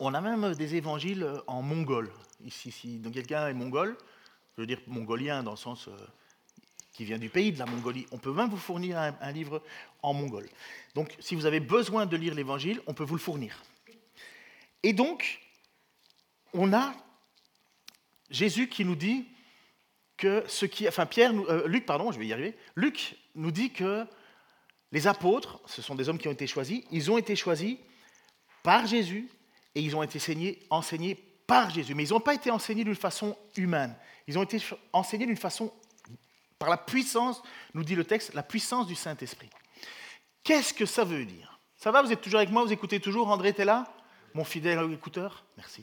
On 0.00 0.12
a 0.14 0.20
même 0.20 0.54
des 0.54 0.74
évangiles 0.74 1.26
en 1.46 1.62
mongol, 1.62 2.10
ici. 2.44 2.72
Si 2.72 3.00
quelqu'un 3.12 3.48
est 3.48 3.54
mongol, 3.54 3.96
je 4.56 4.62
veux 4.62 4.66
dire 4.66 4.80
mongolien 4.86 5.42
dans 5.42 5.52
le 5.52 5.56
sens... 5.56 5.88
Qui 6.94 7.04
vient 7.04 7.18
du 7.18 7.28
pays 7.28 7.52
de 7.52 7.58
la 7.58 7.66
Mongolie. 7.66 8.06
On 8.12 8.18
peut 8.18 8.32
même 8.32 8.48
vous 8.48 8.56
fournir 8.56 8.96
un, 8.98 9.32
livre 9.32 9.60
en 10.00 10.14
mongol. 10.14 10.48
Donc, 10.94 11.14
si 11.18 11.34
vous 11.34 11.44
avez 11.44 11.60
besoin 11.60 12.06
de 12.06 12.16
lire 12.16 12.34
l'Évangile, 12.34 12.80
on 12.86 12.94
peut 12.94 13.04
vous 13.04 13.16
le 13.16 13.20
fournir. 13.20 13.62
Et 14.82 14.92
donc, 14.92 15.40
on 16.52 16.72
a 16.72 16.94
Jésus 18.30 18.68
qui 18.68 18.84
nous 18.84 18.94
dit 18.94 19.26
que 20.16 20.44
ce 20.46 20.66
qui, 20.66 20.88
enfin 20.88 21.04
Pierre, 21.04 21.32
euh, 21.32 21.66
Luc, 21.66 21.84
pardon, 21.84 22.12
je 22.12 22.18
vais 22.18 22.26
y 22.26 22.32
arriver. 22.32 22.56
Luc 22.76 23.16
nous 23.34 23.50
dit 23.50 23.70
que 23.70 24.06
les 24.92 25.08
apôtres, 25.08 25.60
ce 25.66 25.82
sont 25.82 25.96
des 25.96 26.08
hommes 26.08 26.18
qui 26.18 26.28
ont 26.28 26.32
été 26.32 26.46
choisis, 26.46 26.84
ils 26.92 27.10
ont 27.10 27.18
été 27.18 27.34
choisis 27.34 27.76
par 28.62 28.86
Jésus 28.86 29.28
et 29.74 29.80
ils 29.80 29.96
ont 29.96 30.02
été 30.04 30.18
enseignés, 30.18 30.60
enseignés 30.70 31.16
par 31.46 31.70
Jésus. 31.70 31.94
Mais 31.94 32.04
ils 32.04 32.12
n'ont 32.12 32.20
pas 32.20 32.34
été 32.34 32.50
enseignés 32.50 32.84
d'une 32.84 32.94
façon 32.94 33.36
humaine. 33.56 33.96
Ils 34.26 34.38
ont 34.38 34.44
été 34.44 34.58
enseignés 34.92 35.26
d'une 35.26 35.36
façon, 35.36 35.72
par 36.58 36.70
la 36.70 36.76
puissance, 36.76 37.42
nous 37.74 37.84
dit 37.84 37.94
le 37.94 38.04
texte, 38.04 38.34
la 38.34 38.42
puissance 38.42 38.86
du 38.86 38.94
Saint-Esprit. 38.94 39.50
Qu'est-ce 40.42 40.74
que 40.74 40.86
ça 40.86 41.04
veut 41.04 41.24
dire? 41.24 41.58
Ça 41.76 41.90
va, 41.90 42.02
vous 42.02 42.12
êtes 42.12 42.20
toujours 42.20 42.38
avec 42.38 42.50
moi, 42.50 42.64
vous 42.64 42.72
écoutez 42.72 43.00
toujours 43.00 43.28
André, 43.28 43.52
t'es 43.52 43.64
là? 43.64 43.84
Mon 44.34 44.44
fidèle 44.44 44.80
écouteur? 44.92 45.44
Merci. 45.56 45.82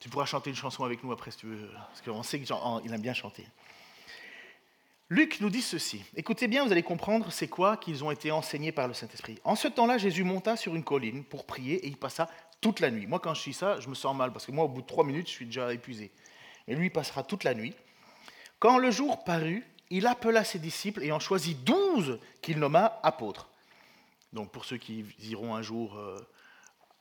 Tu 0.00 0.08
pourras 0.08 0.26
chanter 0.26 0.50
une 0.50 0.56
chanson 0.56 0.84
avec 0.84 1.02
nous 1.02 1.12
après 1.12 1.30
si 1.30 1.38
tu 1.38 1.46
veux, 1.46 1.70
parce 1.72 2.02
qu'on 2.02 2.22
sait 2.22 2.38
qu'il 2.40 2.92
aime 2.92 3.00
bien 3.00 3.14
chanter. 3.14 3.46
Luc 5.10 5.40
nous 5.40 5.50
dit 5.50 5.62
ceci. 5.62 6.02
Écoutez 6.16 6.48
bien, 6.48 6.64
vous 6.64 6.72
allez 6.72 6.82
comprendre 6.82 7.30
c'est 7.30 7.48
quoi 7.48 7.76
qu'ils 7.76 8.02
ont 8.04 8.10
été 8.10 8.30
enseignés 8.30 8.72
par 8.72 8.88
le 8.88 8.94
Saint-Esprit. 8.94 9.38
En 9.44 9.54
ce 9.54 9.68
temps-là, 9.68 9.98
Jésus 9.98 10.24
monta 10.24 10.56
sur 10.56 10.74
une 10.74 10.82
colline 10.82 11.24
pour 11.24 11.44
prier 11.46 11.84
et 11.84 11.88
il 11.88 11.96
passa 11.96 12.28
toute 12.60 12.80
la 12.80 12.90
nuit. 12.90 13.06
Moi, 13.06 13.20
quand 13.20 13.34
je 13.34 13.40
suis 13.40 13.52
ça, 13.52 13.78
je 13.80 13.88
me 13.88 13.94
sens 13.94 14.16
mal 14.16 14.32
parce 14.32 14.46
que 14.46 14.52
moi, 14.52 14.64
au 14.64 14.68
bout 14.68 14.80
de 14.80 14.86
trois 14.86 15.04
minutes, 15.04 15.28
je 15.28 15.32
suis 15.32 15.46
déjà 15.46 15.72
épuisé. 15.72 16.10
Et 16.66 16.74
lui, 16.74 16.86
il 16.86 16.90
passera 16.90 17.22
toute 17.22 17.44
la 17.44 17.54
nuit. 17.54 17.74
Quand 18.58 18.78
le 18.78 18.90
jour 18.90 19.24
parut, 19.24 19.64
il 19.90 20.06
appela 20.06 20.44
ses 20.44 20.58
disciples 20.58 21.02
et 21.02 21.12
en 21.12 21.20
choisit 21.20 21.62
douze 21.64 22.18
qu'il 22.40 22.58
nomma 22.58 22.98
apôtres. 23.02 23.48
Donc, 24.32 24.50
pour 24.50 24.64
ceux 24.64 24.78
qui 24.78 25.04
iront 25.20 25.54
un 25.54 25.62
jour 25.62 25.96
euh, 25.96 26.18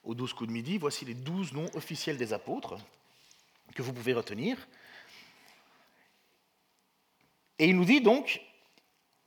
aux 0.03 0.13
douze 0.13 0.33
coups 0.33 0.49
de 0.49 0.53
midi, 0.53 0.77
voici 0.77 1.05
les 1.05 1.13
douze 1.15 1.53
noms 1.53 1.69
officiels 1.73 2.17
des 2.17 2.33
apôtres 2.33 2.77
que 3.73 3.81
vous 3.81 3.93
pouvez 3.93 4.13
retenir. 4.13 4.57
Et 7.59 7.67
il 7.67 7.75
nous 7.75 7.85
dit 7.85 8.01
donc, 8.01 8.41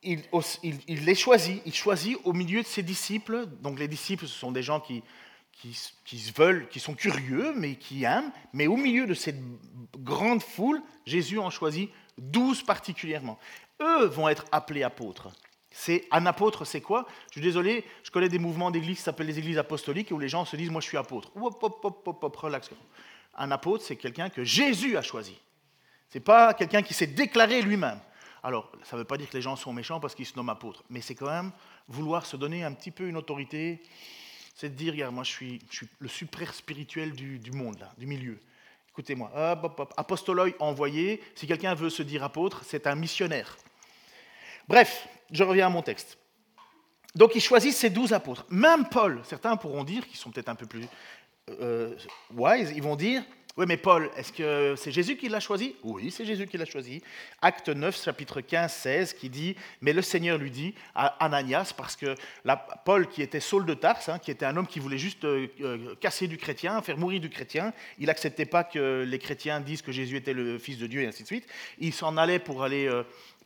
il, 0.02 1.04
les 1.04 1.14
choisit, 1.14 1.62
il 1.64 1.74
choisit 1.74 2.18
au 2.24 2.32
milieu 2.32 2.62
de 2.62 2.66
ses 2.66 2.82
disciples, 2.82 3.46
donc 3.60 3.78
les 3.78 3.88
disciples 3.88 4.26
ce 4.26 4.38
sont 4.38 4.52
des 4.52 4.62
gens 4.62 4.80
qui, 4.80 5.02
qui, 5.52 6.32
veulent, 6.36 6.68
qui 6.68 6.80
sont 6.80 6.94
curieux, 6.94 7.52
mais 7.54 7.76
qui 7.76 8.04
aiment, 8.04 8.30
mais 8.52 8.66
au 8.66 8.76
milieu 8.76 9.06
de 9.06 9.14
cette 9.14 9.40
grande 9.98 10.42
foule, 10.42 10.82
Jésus 11.06 11.38
en 11.38 11.50
choisit 11.50 11.90
douze 12.18 12.62
particulièrement. 12.62 13.38
Eux 13.80 14.06
vont 14.06 14.28
être 14.28 14.44
appelés 14.52 14.82
apôtres. 14.82 15.28
C'est 15.70 16.06
un 16.10 16.24
apôtre, 16.24 16.64
c'est 16.64 16.80
quoi? 16.80 17.06
Je 17.28 17.32
suis 17.32 17.40
désolé, 17.42 17.84
je 18.02 18.10
connais 18.10 18.30
des 18.30 18.38
mouvements 18.38 18.70
d'église 18.70 18.96
qui 18.96 19.02
s'appellent 19.02 19.26
les 19.26 19.38
églises 19.38 19.58
apostoliques 19.58 20.10
où 20.10 20.18
les 20.18 20.28
gens 20.28 20.44
se 20.46 20.56
disent 20.56 20.70
moi 20.70 20.80
je 20.80 20.86
suis 20.86 20.96
apôtre. 20.96 21.30
Hop, 21.36 21.62
hop, 21.62 21.84
hop, 21.84 22.24
hop, 22.24 22.36
relax. 22.36 22.70
Un 23.36 23.50
apôtre, 23.50 23.84
c'est 23.84 23.96
quelqu'un 23.96 24.30
que 24.30 24.42
Jésus 24.42 24.96
a 24.96 25.02
choisi. 25.02 25.38
C'est 26.08 26.20
pas 26.20 26.54
quelqu'un 26.54 26.82
qui 26.82 26.94
s'est 26.94 27.06
déclaré 27.06 27.60
lui-même. 27.60 28.00
Alors, 28.42 28.70
ça 28.84 28.96
ne 28.96 29.00
veut 29.00 29.06
pas 29.06 29.18
dire 29.18 29.28
que 29.28 29.36
les 29.36 29.42
gens 29.42 29.56
sont 29.56 29.72
méchants 29.72 30.00
parce 30.00 30.14
qu'ils 30.14 30.24
se 30.24 30.36
nomment 30.36 30.50
apôtres, 30.50 30.84
mais 30.88 31.00
c'est 31.00 31.14
quand 31.14 31.28
même 31.28 31.50
vouloir 31.88 32.24
se 32.24 32.36
donner 32.36 32.64
un 32.64 32.72
petit 32.72 32.90
peu 32.90 33.08
une 33.08 33.16
autorité. 33.16 33.82
C'est 34.54 34.70
de 34.70 34.74
dire, 34.74 34.92
regarde, 34.92 35.14
moi 35.14 35.24
je 35.24 35.32
suis, 35.32 35.60
le 35.98 36.08
super 36.08 36.54
spirituel 36.54 37.12
du, 37.12 37.50
monde, 37.52 37.78
là, 37.80 37.92
du 37.98 38.06
milieu. 38.06 38.38
Écoutez-moi, 38.96 39.30
apostoloi 39.98 40.48
envoyé, 40.58 41.22
si 41.34 41.46
quelqu'un 41.46 41.74
veut 41.74 41.90
se 41.90 42.02
dire 42.02 42.24
apôtre, 42.24 42.62
c'est 42.64 42.86
un 42.86 42.94
missionnaire. 42.94 43.58
Bref, 44.68 45.06
je 45.30 45.44
reviens 45.44 45.66
à 45.66 45.68
mon 45.68 45.82
texte. 45.82 46.16
Donc 47.14 47.34
ils 47.34 47.42
choisissent 47.42 47.76
ces 47.76 47.90
douze 47.90 48.14
apôtres. 48.14 48.46
Même 48.48 48.88
Paul, 48.88 49.20
certains 49.24 49.54
pourront 49.56 49.84
dire, 49.84 50.08
qui 50.08 50.16
sont 50.16 50.30
peut-être 50.30 50.48
un 50.48 50.54
peu 50.54 50.64
plus 50.64 50.86
euh, 51.60 51.94
wise, 52.34 52.72
ils 52.74 52.82
vont 52.82 52.96
dire, 52.96 53.22
oui 53.56 53.64
mais 53.66 53.76
Paul, 53.76 54.10
est-ce 54.16 54.32
que 54.32 54.74
c'est 54.76 54.90
Jésus 54.92 55.16
qui 55.16 55.28
l'a 55.28 55.40
choisi? 55.40 55.76
Oui, 55.82 56.10
c'est 56.10 56.24
Jésus 56.24 56.46
qui 56.46 56.58
l'a 56.58 56.66
choisi. 56.66 57.02
Acte 57.40 57.70
9, 57.70 58.02
chapitre 58.02 58.40
15, 58.42 58.70
16, 58.70 59.12
qui 59.14 59.30
dit, 59.30 59.56
mais 59.80 59.92
le 59.92 60.02
Seigneur 60.02 60.36
lui 60.36 60.50
dit 60.50 60.74
à 60.94 61.24
Ananias, 61.24 61.72
parce 61.76 61.96
que 61.96 62.14
Paul, 62.84 63.08
qui 63.08 63.22
était 63.22 63.40
Saul 63.40 63.64
de 63.64 63.74
Tarse, 63.74 64.10
hein, 64.10 64.18
qui 64.18 64.30
était 64.30 64.44
un 64.44 64.56
homme 64.56 64.66
qui 64.66 64.78
voulait 64.78 64.98
juste 64.98 65.24
euh, 65.24 65.46
euh, 65.62 65.94
casser 66.00 66.28
du 66.28 66.36
chrétien, 66.36 66.82
faire 66.82 66.98
mourir 66.98 67.20
du 67.20 67.30
chrétien, 67.30 67.72
il 67.98 68.06
n'acceptait 68.06 68.44
pas 68.44 68.62
que 68.62 69.04
les 69.06 69.18
chrétiens 69.18 69.60
disent 69.60 69.82
que 69.82 69.92
Jésus 69.92 70.16
était 70.16 70.34
le 70.34 70.58
Fils 70.58 70.78
de 70.78 70.86
Dieu 70.86 71.02
et 71.02 71.06
ainsi 71.06 71.22
de 71.22 71.28
suite. 71.28 71.46
Il 71.78 71.94
s'en 71.94 72.16
allait 72.18 72.38
pour 72.38 72.62
aller 72.62 72.90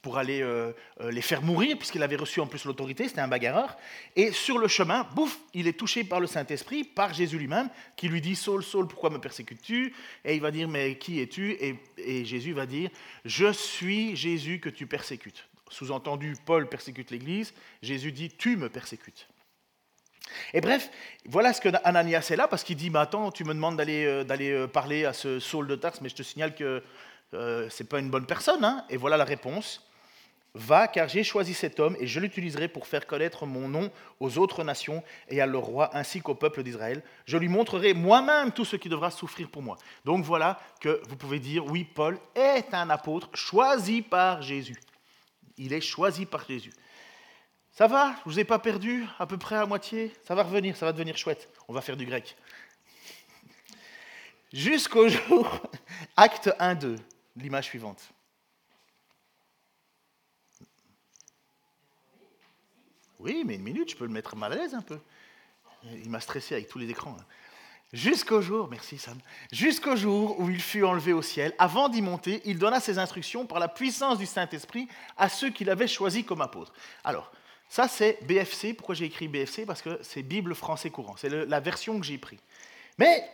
pour 0.02 0.16
aller 0.16 0.40
euh, 0.40 0.72
euh, 1.00 1.10
les 1.10 1.20
faire 1.20 1.42
mourir, 1.42 1.76
puisqu'il 1.76 2.02
avait 2.02 2.16
reçu 2.16 2.40
en 2.40 2.46
plus 2.46 2.64
l'autorité, 2.64 3.06
c'était 3.06 3.20
un 3.20 3.28
bagarreur. 3.28 3.76
Et 4.16 4.32
sur 4.32 4.58
le 4.58 4.66
chemin, 4.66 5.06
bouf, 5.14 5.38
il 5.52 5.68
est 5.68 5.78
touché 5.78 6.04
par 6.04 6.20
le 6.20 6.26
Saint-Esprit, 6.26 6.84
par 6.84 7.12
Jésus 7.12 7.38
lui-même, 7.38 7.68
qui 7.96 8.08
lui 8.08 8.20
dit 8.20 8.34
Saul, 8.34 8.62
Saul, 8.62 8.88
pourquoi 8.88 9.10
me 9.10 9.18
persécutes-tu? 9.18 9.94
Et 10.24 10.34
il 10.34 10.40
va 10.40 10.50
dire 10.50 10.68
Mais 10.68 10.96
qui 10.96 11.20
es-tu? 11.20 11.56
Et, 11.98 12.24
Jésus 12.24 12.52
va 12.52 12.66
dire 12.66 12.90
Je 13.24 13.52
suis 13.52 14.16
Jésus 14.16 14.58
que 14.58 14.70
tu 14.70 14.86
persécutes. 14.86 15.46
Sous-entendu, 15.68 16.34
Paul 16.46 16.68
persécute 16.68 17.10
l'Église, 17.10 17.52
Jésus 17.82 18.12
dit 18.12 18.30
Tu 18.30 18.56
me 18.56 18.70
persécutes. 18.70 19.28
Et 20.54 20.60
bref, 20.60 20.90
voilà 21.26 21.52
ce 21.52 21.60
que 21.60 21.68
Ananias 21.84 22.28
est 22.30 22.36
là, 22.36 22.48
parce 22.48 22.64
qu'il 22.64 22.76
dit 22.76 22.88
Mais 22.88 23.00
attends, 23.00 23.30
tu 23.30 23.44
me 23.44 23.52
demandes 23.52 23.76
d'aller 23.76 24.06
euh, 24.06 24.66
parler 24.66 25.04
à 25.04 25.12
ce 25.12 25.40
Saul 25.40 25.66
de 25.66 25.76
Tarse, 25.76 26.00
mais 26.00 26.08
je 26.08 26.14
te 26.14 26.22
signale 26.22 26.54
que 26.54 26.82
ce 27.32 27.82
n'est 27.82 27.86
pas 27.86 27.98
une 27.98 28.10
bonne 28.10 28.26
personne. 28.26 28.64
Hein 28.64 28.86
et 28.88 28.96
voilà 28.96 29.18
la 29.18 29.24
réponse. 29.24 29.86
Va, 30.54 30.88
car 30.88 31.08
j'ai 31.08 31.22
choisi 31.22 31.54
cet 31.54 31.78
homme 31.78 31.96
et 32.00 32.08
je 32.08 32.18
l'utiliserai 32.18 32.66
pour 32.66 32.88
faire 32.88 33.06
connaître 33.06 33.46
mon 33.46 33.68
nom 33.68 33.90
aux 34.18 34.36
autres 34.38 34.64
nations 34.64 35.04
et 35.28 35.40
à 35.40 35.46
leur 35.46 35.62
roi 35.62 35.96
ainsi 35.96 36.20
qu'au 36.20 36.34
peuple 36.34 36.64
d'Israël. 36.64 37.04
Je 37.24 37.36
lui 37.36 37.48
montrerai 37.48 37.94
moi-même 37.94 38.50
tout 38.50 38.64
ce 38.64 38.74
qui 38.74 38.88
devra 38.88 39.12
souffrir 39.12 39.48
pour 39.48 39.62
moi. 39.62 39.78
Donc 40.04 40.24
voilà 40.24 40.58
que 40.80 41.00
vous 41.08 41.16
pouvez 41.16 41.38
dire, 41.38 41.64
oui, 41.66 41.84
Paul 41.84 42.18
est 42.34 42.74
un 42.74 42.90
apôtre 42.90 43.30
choisi 43.34 44.02
par 44.02 44.42
Jésus. 44.42 44.76
Il 45.56 45.72
est 45.72 45.80
choisi 45.80 46.26
par 46.26 46.44
Jésus. 46.44 46.72
Ça 47.70 47.86
va? 47.86 48.14
Je 48.24 48.28
ne 48.28 48.32
vous 48.32 48.40
ai 48.40 48.44
pas 48.44 48.58
perdu 48.58 49.06
à 49.20 49.26
peu 49.26 49.38
près 49.38 49.54
à 49.54 49.66
moitié? 49.66 50.12
Ça 50.26 50.34
va 50.34 50.42
revenir, 50.42 50.76
ça 50.76 50.86
va 50.86 50.92
devenir 50.92 51.16
chouette. 51.16 51.48
On 51.68 51.72
va 51.72 51.80
faire 51.80 51.96
du 51.96 52.06
grec. 52.06 52.36
Jusqu'au 54.52 55.08
jour, 55.08 55.62
acte 56.16 56.50
1-2, 56.58 56.96
l'image 57.36 57.66
suivante. 57.66 58.12
Oui, 63.20 63.42
mais 63.44 63.56
une 63.56 63.62
minute, 63.62 63.90
je 63.90 63.96
peux 63.96 64.06
le 64.06 64.12
mettre 64.12 64.34
mal 64.36 64.52
à 64.52 64.56
l'aise 64.56 64.74
un 64.74 64.82
peu. 64.82 64.98
Il 65.84 66.10
m'a 66.10 66.20
stressé 66.20 66.54
avec 66.54 66.68
tous 66.68 66.78
les 66.78 66.88
écrans. 66.88 67.16
Hein. 67.18 67.24
Jusqu'au 67.92 68.40
jour, 68.40 68.68
merci 68.70 68.98
Sam, 68.98 69.18
jusqu'au 69.50 69.96
jour 69.96 70.38
où 70.38 70.48
il 70.48 70.60
fut 70.60 70.84
enlevé 70.84 71.12
au 71.12 71.22
ciel, 71.22 71.52
avant 71.58 71.88
d'y 71.88 72.02
monter, 72.02 72.40
il 72.44 72.56
donna 72.56 72.78
ses 72.78 72.98
instructions 72.98 73.46
par 73.46 73.58
la 73.58 73.66
puissance 73.66 74.18
du 74.18 74.26
Saint-Esprit 74.26 74.86
à 75.16 75.28
ceux 75.28 75.50
qu'il 75.50 75.68
avait 75.70 75.88
choisis 75.88 76.24
comme 76.24 76.40
apôtres. 76.40 76.72
Alors, 77.02 77.32
ça 77.68 77.88
c'est 77.88 78.24
BFC. 78.26 78.74
Pourquoi 78.74 78.94
j'ai 78.94 79.06
écrit 79.06 79.26
BFC 79.26 79.66
Parce 79.66 79.82
que 79.82 79.98
c'est 80.02 80.22
Bible 80.22 80.54
français 80.54 80.90
courant. 80.90 81.16
C'est 81.16 81.30
la 81.30 81.60
version 81.60 81.98
que 81.98 82.06
j'ai 82.06 82.16
prise. 82.16 82.38
Mais 82.96 83.28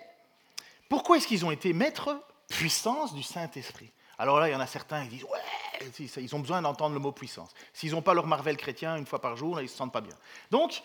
pourquoi 0.88 1.18
est-ce 1.18 1.26
qu'ils 1.26 1.44
ont 1.44 1.50
été 1.50 1.74
maîtres 1.74 2.18
puissance 2.48 3.14
du 3.14 3.22
Saint-Esprit? 3.22 3.90
Alors 4.18 4.40
là, 4.40 4.48
il 4.48 4.52
y 4.52 4.54
en 4.54 4.60
a 4.60 4.66
certains 4.66 5.04
qui 5.04 5.16
disent 5.16 5.24
Ouais, 5.24 5.90
ils 6.18 6.34
ont 6.34 6.40
besoin 6.40 6.62
d'entendre 6.62 6.94
le 6.94 7.00
mot 7.00 7.12
puissance. 7.12 7.50
S'ils 7.72 7.92
n'ont 7.92 8.02
pas 8.02 8.14
leur 8.14 8.26
Marvel 8.26 8.56
chrétien 8.56 8.96
une 8.96 9.06
fois 9.06 9.20
par 9.20 9.36
jour, 9.36 9.60
ils 9.60 9.64
ne 9.64 9.68
se 9.68 9.76
sentent 9.76 9.92
pas 9.92 10.00
bien. 10.00 10.16
Donc, 10.50 10.82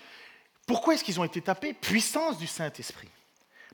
pourquoi 0.68 0.94
est-ce 0.94 1.04
qu'ils 1.04 1.20
ont 1.20 1.24
été 1.24 1.42
tapés 1.42 1.74
puissance 1.74 2.38
du 2.38 2.48
Saint-Esprit? 2.48 3.10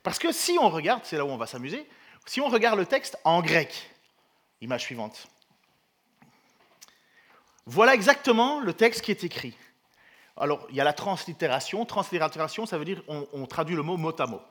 Parce 0.03 0.19
que 0.19 0.31
si 0.31 0.57
on 0.61 0.69
regarde, 0.69 1.01
c'est 1.03 1.17
là 1.17 1.25
où 1.25 1.29
on 1.29 1.37
va 1.37 1.47
s'amuser, 1.47 1.87
si 2.25 2.39
on 2.39 2.47
regarde 2.47 2.77
le 2.77 2.85
texte 2.85 3.17
en 3.23 3.41
grec, 3.41 3.89
image 4.61 4.83
suivante, 4.83 5.27
voilà 7.65 7.93
exactement 7.93 8.59
le 8.59 8.73
texte 8.73 9.01
qui 9.01 9.11
est 9.11 9.23
écrit. 9.23 9.55
Alors, 10.37 10.65
il 10.69 10.75
y 10.75 10.81
a 10.81 10.83
la 10.83 10.93
translittération. 10.93 11.83
Translittération, 11.85 12.65
ça 12.65 12.77
veut 12.77 12.85
dire 12.85 13.01
on, 13.07 13.27
on 13.33 13.45
traduit 13.47 13.75
le 13.75 13.81
mot 13.81 13.97
mot 13.97 14.13
à 14.21 14.27
mot. 14.27 14.41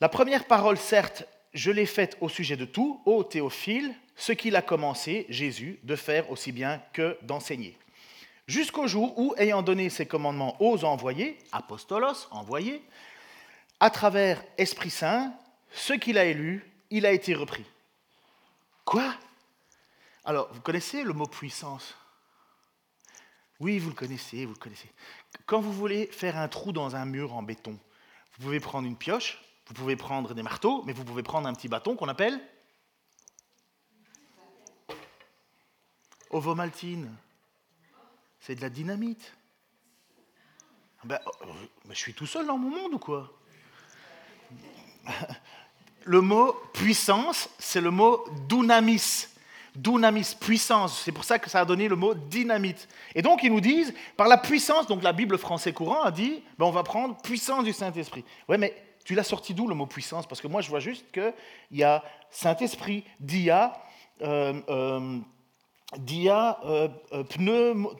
La 0.00 0.08
première 0.08 0.46
parole, 0.46 0.78
certes, 0.78 1.24
je 1.52 1.70
l'ai 1.70 1.86
faite 1.86 2.16
au 2.20 2.28
sujet 2.28 2.56
de 2.56 2.64
tout, 2.64 3.00
ô 3.04 3.24
Théophile, 3.24 3.94
ce 4.16 4.32
qu'il 4.32 4.56
a 4.56 4.62
commencé, 4.62 5.26
Jésus, 5.28 5.78
de 5.82 5.96
faire 5.96 6.30
aussi 6.30 6.52
bien 6.52 6.82
que 6.92 7.18
d'enseigner. 7.22 7.76
Jusqu'au 8.46 8.86
jour 8.86 9.18
où, 9.18 9.34
ayant 9.36 9.62
donné 9.62 9.90
ses 9.90 10.06
commandements 10.06 10.56
aux 10.60 10.84
envoyés, 10.84 11.38
apostolos, 11.52 12.28
envoyés, 12.30 12.82
à 13.78 13.90
travers 13.90 14.42
Esprit 14.58 14.90
Saint, 14.90 15.32
ce 15.72 15.92
qu'il 15.92 16.18
a 16.18 16.24
élu, 16.24 16.68
il 16.90 17.06
a 17.06 17.12
été 17.12 17.34
repris. 17.34 17.64
Quoi? 18.84 19.14
Alors, 20.24 20.52
vous 20.52 20.60
connaissez 20.60 21.02
le 21.02 21.12
mot 21.12 21.26
puissance? 21.26 21.96
Oui, 23.60 23.78
vous 23.78 23.90
le 23.90 23.94
connaissez, 23.94 24.44
vous 24.46 24.54
le 24.54 24.58
connaissez. 24.58 24.90
Quand 25.46 25.60
vous 25.60 25.72
voulez 25.72 26.06
faire 26.06 26.36
un 26.36 26.48
trou 26.48 26.72
dans 26.72 26.96
un 26.96 27.04
mur 27.04 27.34
en 27.34 27.42
béton, 27.42 27.72
vous 28.32 28.44
pouvez 28.44 28.60
prendre 28.60 28.86
une 28.86 28.96
pioche, 28.96 29.38
vous 29.70 29.74
pouvez 29.74 29.94
prendre 29.94 30.34
des 30.34 30.42
marteaux, 30.42 30.82
mais 30.84 30.92
vous 30.92 31.04
pouvez 31.04 31.22
prendre 31.22 31.46
un 31.46 31.54
petit 31.54 31.68
bâton 31.68 31.94
qu'on 31.94 32.08
appelle 32.08 32.40
ovomaltine. 36.30 37.08
C'est 38.40 38.56
de 38.56 38.62
la 38.62 38.68
dynamite. 38.68 39.32
Ben, 41.04 41.20
oh, 41.24 41.46
je 41.88 41.94
suis 41.94 42.14
tout 42.14 42.26
seul 42.26 42.46
dans 42.46 42.58
mon 42.58 42.70
monde 42.70 42.94
ou 42.94 42.98
quoi? 42.98 43.32
Le 46.02 46.20
mot 46.20 46.52
puissance, 46.72 47.48
c'est 47.60 47.80
le 47.80 47.92
mot 47.92 48.24
dunamis. 48.48 49.28
Dunamis, 49.76 50.34
puissance. 50.40 51.00
C'est 51.00 51.12
pour 51.12 51.22
ça 51.22 51.38
que 51.38 51.48
ça 51.48 51.60
a 51.60 51.64
donné 51.64 51.86
le 51.86 51.94
mot 51.94 52.14
dynamite. 52.14 52.88
Et 53.14 53.22
donc 53.22 53.44
ils 53.44 53.52
nous 53.52 53.60
disent, 53.60 53.94
par 54.16 54.26
la 54.26 54.36
puissance, 54.36 54.88
donc 54.88 55.04
la 55.04 55.12
Bible 55.12 55.38
français 55.38 55.72
courant 55.72 56.02
a 56.02 56.10
dit, 56.10 56.42
ben, 56.58 56.66
on 56.66 56.72
va 56.72 56.82
prendre 56.82 57.16
puissance 57.22 57.62
du 57.62 57.72
Saint-Esprit. 57.72 58.24
Ouais, 58.48 58.58
mais 58.58 58.89
tu 59.04 59.14
l'as 59.14 59.24
sorti 59.24 59.54
d'où 59.54 59.66
le 59.66 59.74
mot 59.74 59.86
puissance? 59.86 60.26
Parce 60.26 60.40
que 60.40 60.48
moi, 60.48 60.60
je 60.60 60.68
vois 60.68 60.80
juste 60.80 61.10
qu'il 61.12 61.32
y 61.72 61.82
a 61.82 62.04
Saint-Esprit, 62.30 63.04
dia, 63.18 63.72
euh, 64.22 64.60
euh, 64.68 65.18
dia 65.98 66.58
euh, 66.64 66.88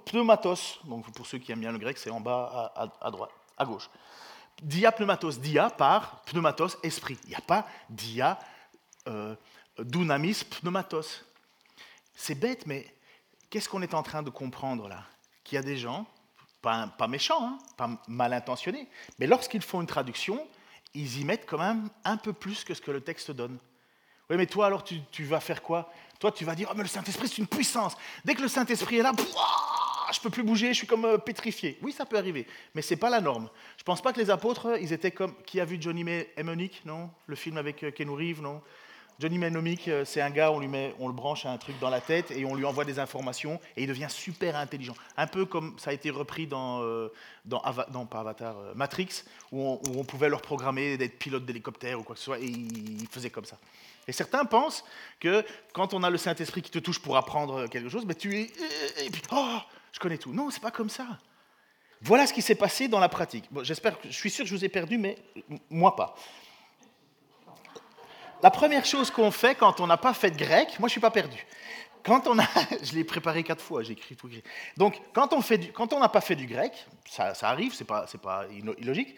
pneumatos. 0.05 0.81
Donc, 0.85 1.11
pour 1.13 1.27
ceux 1.27 1.39
qui 1.39 1.53
aiment 1.53 1.61
bien 1.61 1.73
le 1.73 1.79
grec, 1.79 1.99
c'est 1.99 2.11
en 2.11 2.21
bas 2.21 2.73
à, 3.01 3.11
droite, 3.11 3.31
à 3.57 3.65
gauche. 3.65 3.89
Dia 4.63 4.93
pneumatos, 4.93 5.39
dia 5.39 5.71
par 5.71 6.23
pneumatos, 6.23 6.77
esprit. 6.83 7.19
Il 7.25 7.31
n'y 7.31 7.37
a 7.37 7.41
pas 7.41 7.67
dia 7.89 8.39
dunamis 9.79 10.45
pneumatos. 10.45 11.25
C'est 12.15 12.35
bête, 12.35 12.67
mais 12.67 12.87
qu'est-ce 13.49 13.69
qu'on 13.69 13.83
est 13.83 13.95
en 13.95 14.03
train 14.03 14.23
de 14.23 14.31
comprendre 14.31 14.89
là? 14.89 15.05
Qu'il 15.43 15.57
y 15.57 15.59
a 15.59 15.63
des 15.63 15.79
gens, 15.79 16.07
pas, 16.61 16.87
pas 16.99 17.09
méchants, 17.09 17.43
hein, 17.43 17.59
pas 17.79 17.89
mal 18.07 18.35
intentionnés, 18.35 18.89
mais 19.19 19.27
lorsqu'ils 19.27 19.63
font 19.63 19.81
une 19.81 19.87
traduction, 19.87 20.47
ils 20.95 21.21
y 21.21 21.25
mettent 21.25 21.47
quand 21.47 21.59
même 21.59 21.89
un 22.05 22.17
peu 22.17 22.33
plus 22.33 22.65
que 22.65 22.75
ce 22.75 22.81
que 22.81 22.91
le 22.91 23.01
texte 23.01 23.31
donne. 23.31 23.59
Oui, 24.29 24.37
mais 24.37 24.47
toi, 24.47 24.67
alors, 24.67 24.85
tu, 24.85 25.25
vas 25.25 25.41
faire 25.41 25.63
quoi? 25.63 25.93
Toi, 26.19 26.31
tu 26.31 26.45
vas 26.45 26.55
dire, 26.55 26.69
oh, 26.71 26.75
mais 26.77 26.83
le 26.83 26.89
Saint-Esprit, 26.89 27.29
c'est 27.29 27.39
une 27.39 27.49
puissance. 27.49 27.97
Dès 28.25 28.35
que 28.35 28.43
le 28.43 28.49
Saint-Esprit 28.49 28.99
est 28.99 29.03
là, 29.03 29.13
je 30.13 30.19
ne 30.19 30.23
peux 30.23 30.31
plus 30.31 30.43
bouger, 30.43 30.69
je 30.69 30.79
suis 30.79 30.87
comme 30.87 31.05
euh, 31.05 31.19
pétrifié. 31.19 31.79
Oui, 31.83 31.93
ça 31.93 32.07
peut 32.07 32.17
arriver, 32.17 32.47
mais 32.75 32.83
ce 32.83 32.95
n'est 32.95 33.01
pas 33.01 33.11
la 33.11 33.21
norme. 33.21 33.49
Je 33.77 33.83
ne 33.83 33.85
pense 33.85 34.01
pas 34.01 34.13
que 34.13 34.21
les 34.21 34.31
apôtres, 34.31 34.79
ils 34.81 34.93
étaient 34.93 35.11
comme... 35.11 35.35
Qui 35.45 35.61
a 35.61 35.65
vu 35.65 35.79
Johnny 35.81 36.05
Mnemonic, 36.05 36.83
non? 36.85 37.11
Le 37.27 37.35
film 37.37 37.57
avec 37.57 37.83
euh, 37.83 37.91
Ken 37.91 38.11
Reeves, 38.11 38.41
non? 38.41 38.63
Johnny 39.21 39.37
Mnemonic, 39.37 39.87
euh, 39.89 40.07
c'est 40.07 40.23
un 40.23 40.31
gars, 40.31 40.51
on, 40.51 40.61
lui 40.61 40.67
met, 40.67 40.95
on 40.99 41.07
le 41.07 41.13
branche 41.13 41.45
à 41.45 41.51
un 41.51 41.59
truc 41.59 41.79
dans 41.79 41.91
la 41.91 42.01
tête 42.01 42.31
et 42.31 42.47
on 42.47 42.55
lui 42.55 42.65
envoie 42.65 42.87
des 42.87 42.99
informations 42.99 43.61
et 43.77 43.83
il 43.83 43.87
devient 43.87 44.07
super 44.09 44.57
intelligent. 44.57 44.95
Un 45.19 45.27
peu 45.27 45.45
comme 45.45 45.79
ça 45.79 45.91
a 45.91 45.93
été 45.93 46.09
repris 46.09 46.47
dans, 46.47 46.83
euh, 46.83 47.13
dans, 47.45 47.61
Avatar, 47.61 48.59
euh, 48.59 48.73
Matrix, 48.75 49.25
où 49.53 49.79
on, 49.95 50.05
pouvait 50.05 50.31
leur 50.31 50.41
programmer 50.41 50.97
d'être 50.97 51.19
pilote 51.19 51.45
d'hélicoptère 51.45 52.01
ou 52.01 52.03
quoi 52.03 52.15
que 52.15 52.19
ce 52.19 52.25
soit 52.25 52.39
et 52.39 52.47
il 52.47 53.07
faisait 53.11 53.29
comme 53.29 53.45
ça. 53.45 53.59
Et 54.09 54.13
certains 54.13 54.47
pensent 54.47 54.87
que 55.21 55.45
quand 55.75 55.93
on 55.93 56.03
a 56.03 56.09
le 56.09 56.17
Saint-Esprit 56.17 56.63
qui 56.63 56.71
te 56.71 56.79
touche 56.79 56.99
pour 56.99 57.19
apprendre 57.19 57.67
quelque 57.67 57.91
chose, 57.91 58.07
ben 58.07 58.17
tu 58.17 58.39
es. 58.39 58.51
Et 59.05 59.11
puis, 59.11 59.21
oh, 59.33 59.59
je 59.93 59.99
connais 59.99 60.17
tout. 60.17 60.33
Non, 60.33 60.49
c'est 60.51 60.63
pas 60.63 60.71
comme 60.71 60.89
ça. 60.89 61.07
Voilà 62.01 62.27
ce 62.27 62.33
qui 62.33 62.41
s'est 62.41 62.55
passé 62.55 62.89
dans 62.89 62.99
la 62.99 63.11
pratique. 63.11 63.45
J'espère, 63.65 63.99
je 64.03 64.17
suis 64.17 64.31
sûr 64.31 64.45
que 64.45 64.49
je 64.49 64.57
vous 64.57 64.65
ai 64.65 64.71
perdu, 64.71 64.97
mais 64.97 65.19
moi 65.69 65.95
pas 65.95 66.17
la 68.43 68.51
première 68.51 68.85
chose 68.85 69.11
qu'on 69.11 69.31
fait 69.31 69.55
quand 69.55 69.81
on 69.81 69.87
n'a 69.87 69.97
pas 69.97 70.15
fait 70.15 70.31
de 70.31 70.39
grec, 70.39 70.69
moi 70.79 70.81
je 70.81 70.85
ne 70.85 70.91
suis 70.91 71.01
pas 71.01 71.11
perdu. 71.11 71.47
Quand 72.03 72.27
on 72.27 72.39
a, 72.39 72.47
je 72.83 72.95
l'ai 72.95 73.05
préparé 73.05 73.43
quatre 73.43 73.63
fois, 73.63 73.83
j'ai 73.83 73.93
écrit 73.93 74.17
tout 74.17 74.29
écrit. 74.29 74.43
Donc 74.77 75.01
quand 75.13 75.33
on 75.33 75.43
fait 75.43 75.73
quand 75.73 75.93
on 75.93 76.01
n'a 76.01 76.09
pas 76.09 76.21
fait 76.21 76.37
du 76.37 76.47
grec, 76.47 76.87
ça, 77.09 77.33
arrive, 77.43 77.75
c'est 77.75 77.85
pas, 77.85 78.07
c'est 78.07 78.21
pas 78.21 78.47
illogique 78.79 79.17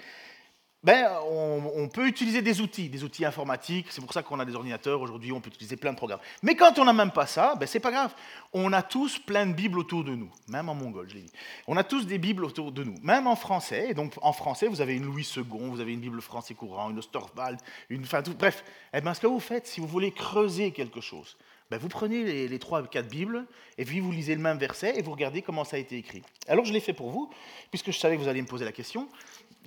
ben, 0.85 1.09
on, 1.31 1.89
peut 1.89 2.09
utiliser 2.09 2.43
des 2.43 2.61
outils, 2.61 2.89
des 2.89 3.05
outils 3.05 3.25
informatiques. 3.25 3.87
C'est 3.91 4.01
pour 4.01 4.13
ça 4.13 4.23
qu'on 4.23 4.41
a 4.41 4.45
des 4.45 4.57
ordinateurs 4.57 5.01
aujourd'hui, 5.01 5.31
on 5.31 5.41
peut 5.41 5.51
utiliser 5.51 5.77
plein 5.77 5.93
de 5.93 5.97
programmes. 5.97 6.19
Mais 6.43 6.57
quand 6.57 6.77
on 6.81 6.85
n'a 6.85 6.93
même 6.93 7.13
pas 7.13 7.27
ça, 7.27 7.55
ben, 7.55 7.67
c'est 7.67 7.79
pas 7.79 7.93
grave. 7.93 8.13
On 8.53 8.73
a 8.73 8.83
tous 8.83 9.21
plein 9.21 9.47
de 9.47 9.53
Bibles 9.53 9.79
autour 9.79 10.03
de 10.03 10.17
nous, 10.17 10.31
même 10.49 10.69
en 10.69 10.75
mongol, 10.75 11.09
je 11.09 11.15
l'ai 11.15 11.21
dit. 11.21 11.33
On 11.69 11.77
a 11.77 11.85
tous 11.85 12.05
des 12.05 12.19
Bibles 12.19 12.45
autour 12.45 12.73
de 12.73 12.83
nous, 12.83 12.97
même 13.03 13.29
en 13.29 13.37
français. 13.37 13.91
Et 13.91 13.95
donc 13.95 14.15
en 14.23 14.33
français, 14.33 14.67
vous 14.67 14.81
avez 14.81 14.97
une 14.97 15.05
Louis 15.05 15.29
II, 15.37 15.45
vous 15.45 15.81
avez 15.81 15.93
une 15.93 16.01
Bible 16.01 16.21
français 16.21 16.55
courant, 16.55 16.91
une 16.91 17.01
Storvald, 17.01 17.61
une. 17.89 18.03
Enfin, 18.03 18.23
tout, 18.23 18.35
bref, 18.35 18.65
eh 18.93 19.01
ben, 19.01 19.15
ce 19.15 19.21
que 19.21 19.29
vous 19.29 19.41
faites, 19.41 19.69
si 19.69 19.81
vous 19.81 19.87
voulez 19.87 20.11
creuser 20.11 20.73
quelque 20.73 21.01
chose, 21.01 21.37
ben, 21.71 21.79
vous 21.79 21.89
prenez 21.89 22.25
les, 22.25 22.49
les 22.49 22.59
trois, 22.59 22.85
quatre 22.89 23.09
Bibles, 23.09 23.47
et 23.79 23.85
puis 23.85 24.01
vous 24.01 24.11
lisez 24.11 24.35
le 24.35 24.43
même 24.43 24.59
verset, 24.59 24.99
et 24.99 25.03
vous 25.03 25.13
regardez 25.13 25.43
comment 25.43 25.65
ça 25.65 25.77
a 25.77 25.79
été 25.79 25.97
écrit. 25.97 26.23
Alors 26.49 26.65
je 26.65 26.73
l'ai 26.73 26.81
fait 26.81 26.93
pour 26.93 27.11
vous, 27.11 27.31
puisque 27.71 27.93
je 27.93 27.99
savais 28.01 28.17
que 28.17 28.23
vous 28.23 28.29
alliez 28.29 28.43
me 28.43 28.49
poser 28.49 28.65
la 28.65 28.73
question. 28.73 29.09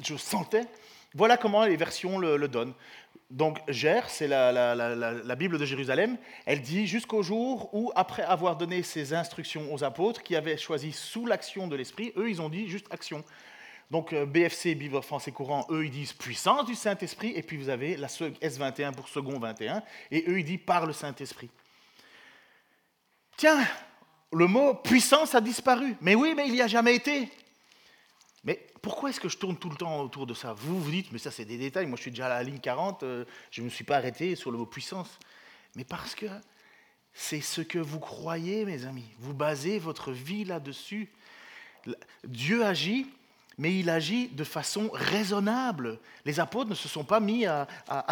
Je 0.03 0.17
sentais 0.17 0.67
voilà 1.15 1.37
comment 1.37 1.63
les 1.63 1.77
versions 1.77 2.19
le, 2.19 2.47
donnent. 2.49 2.73
Donc, 3.31 3.59
Gère, 3.69 4.09
c'est 4.09 4.27
la, 4.27 5.35
Bible 5.35 5.57
de 5.57 5.65
Jérusalem. 5.65 6.17
Elle 6.45 6.61
dit 6.61 6.85
jusqu'au 6.85 7.23
jour 7.23 7.73
où, 7.73 7.91
après 7.95 8.23
avoir 8.23 8.57
donné 8.57 8.83
ses 8.83 9.13
instructions 9.13 9.73
aux 9.73 9.83
apôtres 9.83 10.21
qui 10.21 10.35
avaient 10.35 10.57
choisi 10.57 10.91
sous 10.91 11.25
l'action 11.25 11.67
de 11.67 11.75
l'Esprit, 11.77 12.11
eux, 12.17 12.29
ils 12.29 12.41
ont 12.41 12.49
dit 12.49 12.67
juste 12.67 12.87
action. 12.91 13.23
Donc, 13.91 14.11
euh, 14.13 14.25
BFC, 14.25 14.75
Bible 14.75 15.01
français 15.01 15.31
courant, 15.31 15.65
eux, 15.69 15.85
ils 15.85 15.91
disent 15.91 16.11
puissance 16.11 16.65
du 16.65 16.75
Saint-Esprit. 16.75 17.31
Et 17.35 17.43
puis, 17.43 17.55
vous 17.55 17.69
avez 17.69 17.95
la 17.95 18.07
S21 18.07 18.93
pour 18.93 19.07
second 19.07 19.39
21. 19.39 19.83
Et 20.11 20.25
eux, 20.27 20.39
ils 20.39 20.45
disent 20.45 20.65
par 20.65 20.85
le 20.85 20.91
Saint-Esprit. 20.91 21.49
Tiens, 23.37 23.65
le 24.33 24.47
mot 24.47 24.73
puissance 24.73 25.33
a 25.33 25.39
disparu. 25.39 25.95
Mais 26.01 26.15
oui, 26.15 26.33
mais 26.35 26.47
il 26.47 26.53
n'y 26.53 26.61
a 26.61 26.67
jamais 26.67 26.95
été. 26.95 27.31
Pourquoi 28.85 29.09
est-ce 29.09 29.19
que 29.19 29.29
je 29.29 29.37
tourne 29.37 29.57
tout 29.57 29.71
le 29.71 29.77
temps 29.77 29.99
autour 30.01 30.27
de 30.27 30.35
ça? 30.35 30.53
Vous 30.53 30.79
vous 30.79 30.91
dites, 30.91 31.11
mais 31.11 31.17
ça 31.17 31.31
c'est 31.31 31.43
des 31.43 31.57
détails, 31.57 31.87
moi 31.87 31.95
je 31.95 32.03
suis 32.03 32.11
déjà 32.11 32.27
à 32.27 32.29
la 32.29 32.43
ligne 32.43 32.59
40, 32.59 33.01
euh, 33.01 33.25
je 33.49 33.61
ne 33.61 33.65
me 33.65 33.71
suis 33.71 33.83
pas 33.83 33.97
arrêté 33.97 34.35
sur 34.35 34.51
le 34.51 34.59
mot 34.59 34.67
puissance. 34.67 35.17
Mais 35.75 35.83
parce 35.83 36.13
que 36.13 36.27
c'est 37.11 37.41
ce 37.41 37.61
que 37.61 37.79
vous 37.79 37.99
croyez, 37.99 38.63
mes 38.63 38.85
amis. 38.85 39.07
Vous 39.17 39.33
basez 39.33 39.79
votre 39.79 40.11
vie 40.11 40.45
là-dessus. 40.45 41.11
Dieu 42.25 42.63
agit 42.63 43.07
mais 43.57 43.79
il 43.79 43.89
agit 43.89 44.27
de 44.27 44.43
façon 44.43 44.89
raisonnable. 44.91 45.99
Les 46.25 46.39
apôtres 46.39 46.69
ne 46.69 46.75
se 46.75 46.89
sont 46.89 47.03
pas 47.05 47.19
mis 47.19 47.45
à, 47.45 47.67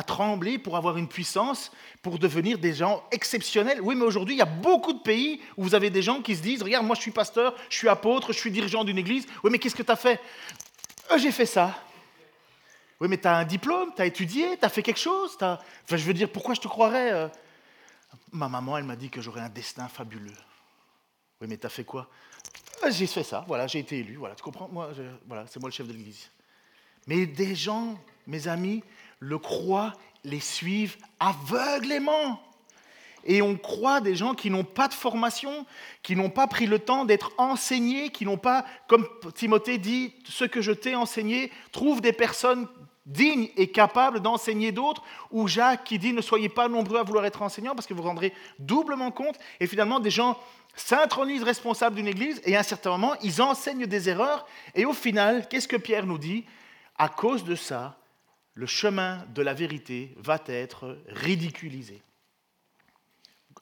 trembler 0.08 0.58
pour 0.58 0.78
avoir 0.78 0.98
une 0.98 1.08
puissance, 1.08 1.72
pour 2.02 2.18
devenir 2.18 2.58
des 2.58 2.74
gens 2.74 3.04
exceptionnels. 3.12 3.82
Oui, 3.82 3.96
mais 3.96 4.06
aujourd'hui, 4.06 4.36
il 4.36 4.40
y 4.40 4.42
a 4.44 4.46
beaucoup 4.46 4.94
de 4.94 5.02
pays 5.02 5.42
où 5.58 5.64
vous 5.64 5.76
avez 5.76 5.90
des 5.90 6.02
gens 6.02 6.22
qui 6.22 6.36
se 6.36 6.42
disent, 6.42 6.64
regarde, 6.64 6.86
moi 6.86 6.96
je 6.96 7.02
suis 7.02 7.12
pasteur, 7.12 7.56
je 7.70 7.78
suis 7.78 7.90
apôtre, 7.90 8.32
je 8.32 8.38
suis 8.38 8.52
dirigeant 8.52 8.84
d'une 8.84 8.98
église. 8.98 9.26
Oui, 9.44 9.52
mais 9.52 9.60
qu'est-ce 9.60 9.76
que 9.76 9.84
tu 9.84 9.92
as 9.92 9.98
fait? 9.98 10.20
Euh, 11.12 11.18
J'ai 11.18 11.32
fait 11.32 11.46
ça. 11.46 11.76
Oui, 13.02 13.10
mais 13.10 13.18
tu 13.18 13.28
as 13.28 13.36
un 13.36 13.44
diplôme, 13.44 13.92
tu 13.96 14.02
as 14.02 14.06
étudié, 14.06 14.58
tu 14.58 14.66
as 14.66 14.70
fait 14.70 14.84
quelque 14.84 15.00
chose. 15.00 15.36
Enfin, 15.36 15.58
je 15.90 15.98
veux 15.98 16.14
dire, 16.14 16.32
pourquoi 16.32 16.54
je 16.54 16.62
te 16.62 16.68
croirais 16.70 17.12
euh? 17.12 17.28
Ma 18.32 18.48
maman, 18.48 18.78
elle 18.78 18.86
m'a 18.86 18.96
dit 18.96 19.10
que 19.10 19.22
j'aurais 19.22 19.42
un 19.42 19.50
destin 19.50 19.88
fabuleux. 19.88 20.32
Oui, 21.42 21.48
mais 21.50 21.58
tu 21.58 21.66
as 21.66 21.70
fait 21.70 21.84
quoi? 21.84 22.08
J'ai 22.90 23.08
fait 23.08 23.24
ça, 23.24 23.44
voilà, 23.48 23.68
j'ai 23.68 23.80
été 23.80 24.00
élu, 24.00 24.16
voilà, 24.16 24.36
tu 24.36 24.44
comprends? 24.44 24.68
Moi, 24.72 24.92
voilà, 25.28 25.46
C'est 25.48 25.60
moi 25.60 25.70
le 25.70 25.74
chef 25.74 25.88
de 25.88 25.94
l'Église. 25.94 26.30
Mais 27.08 27.26
des 27.26 27.56
gens, 27.56 27.98
mes 28.28 28.48
amis, 28.48 28.84
le 29.20 29.38
croient, 29.38 29.94
les 30.24 30.40
suivent 30.40 30.98
aveuglément. 31.20 32.42
Et 33.26 33.42
on 33.42 33.56
croit 33.56 34.02
des 34.02 34.16
gens 34.16 34.34
qui 34.34 34.50
n'ont 34.50 34.66
pas 34.66 34.90
de 34.90 34.94
formation, 34.94 35.66
qui 36.02 36.16
n'ont 36.16 36.30
pas 36.30 36.48
pris 36.48 36.66
le 36.66 36.80
temps 36.80 37.06
d'être 37.06 37.32
enseignés, 37.38 38.10
qui 38.10 38.26
n'ont 38.26 38.38
pas, 38.38 38.66
comme 38.88 39.08
Timothée 39.34 39.78
dit, 39.78 40.14
ce 40.26 40.44
que 40.44 40.62
je 40.62 40.74
t'ai 40.74 40.96
enseigné, 40.96 41.52
trouve 41.72 42.02
des 42.02 42.12
personnes 42.12 42.68
dignes 43.06 43.50
et 43.58 43.72
capables 43.72 44.22
d'enseigner 44.22 44.72
d'autres, 44.72 45.04
ou 45.32 45.48
Jacques 45.48 45.84
qui 45.84 46.00
dit 46.00 46.14
ne 46.14 46.22
soyez 46.22 46.50
pas 46.50 46.68
nombreux 46.68 47.00
à 47.00 47.04
vouloir 47.04 47.26
être 47.26 47.42
enseignants 47.42 47.76
parce 47.76 47.88
que 47.88 47.94
vous 47.94 48.04
rendrez 48.04 48.34
doublement 48.60 49.12
compte, 49.12 49.38
et 49.60 49.68
finalement 49.68 50.00
des 50.00 50.10
gens 50.10 50.38
s'intronisent 50.76 51.44
responsables 51.44 51.96
d'une 51.96 52.08
église 52.08 52.42
et 52.46 52.56
à 52.56 52.62
un 52.62 52.64
certain 52.64 52.92
moment, 52.92 53.14
ils 53.22 53.42
enseignent 53.42 53.86
des 53.86 54.10
erreurs. 54.10 54.46
Et 54.74 54.86
au 54.86 54.94
final, 54.94 55.48
qu'est-ce 55.48 55.68
que 55.68 55.76
Pierre 55.76 56.06
nous 56.06 56.18
dit? 56.18 56.46
À 56.98 57.10
cause 57.10 57.44
de 57.44 57.56
ça, 57.56 57.98
le 58.56 58.66
chemin 58.66 59.26
de 59.34 59.42
la 59.42 59.54
vérité 59.54 60.14
va 60.18 60.40
être 60.48 60.98
ridiculisé. 61.08 62.02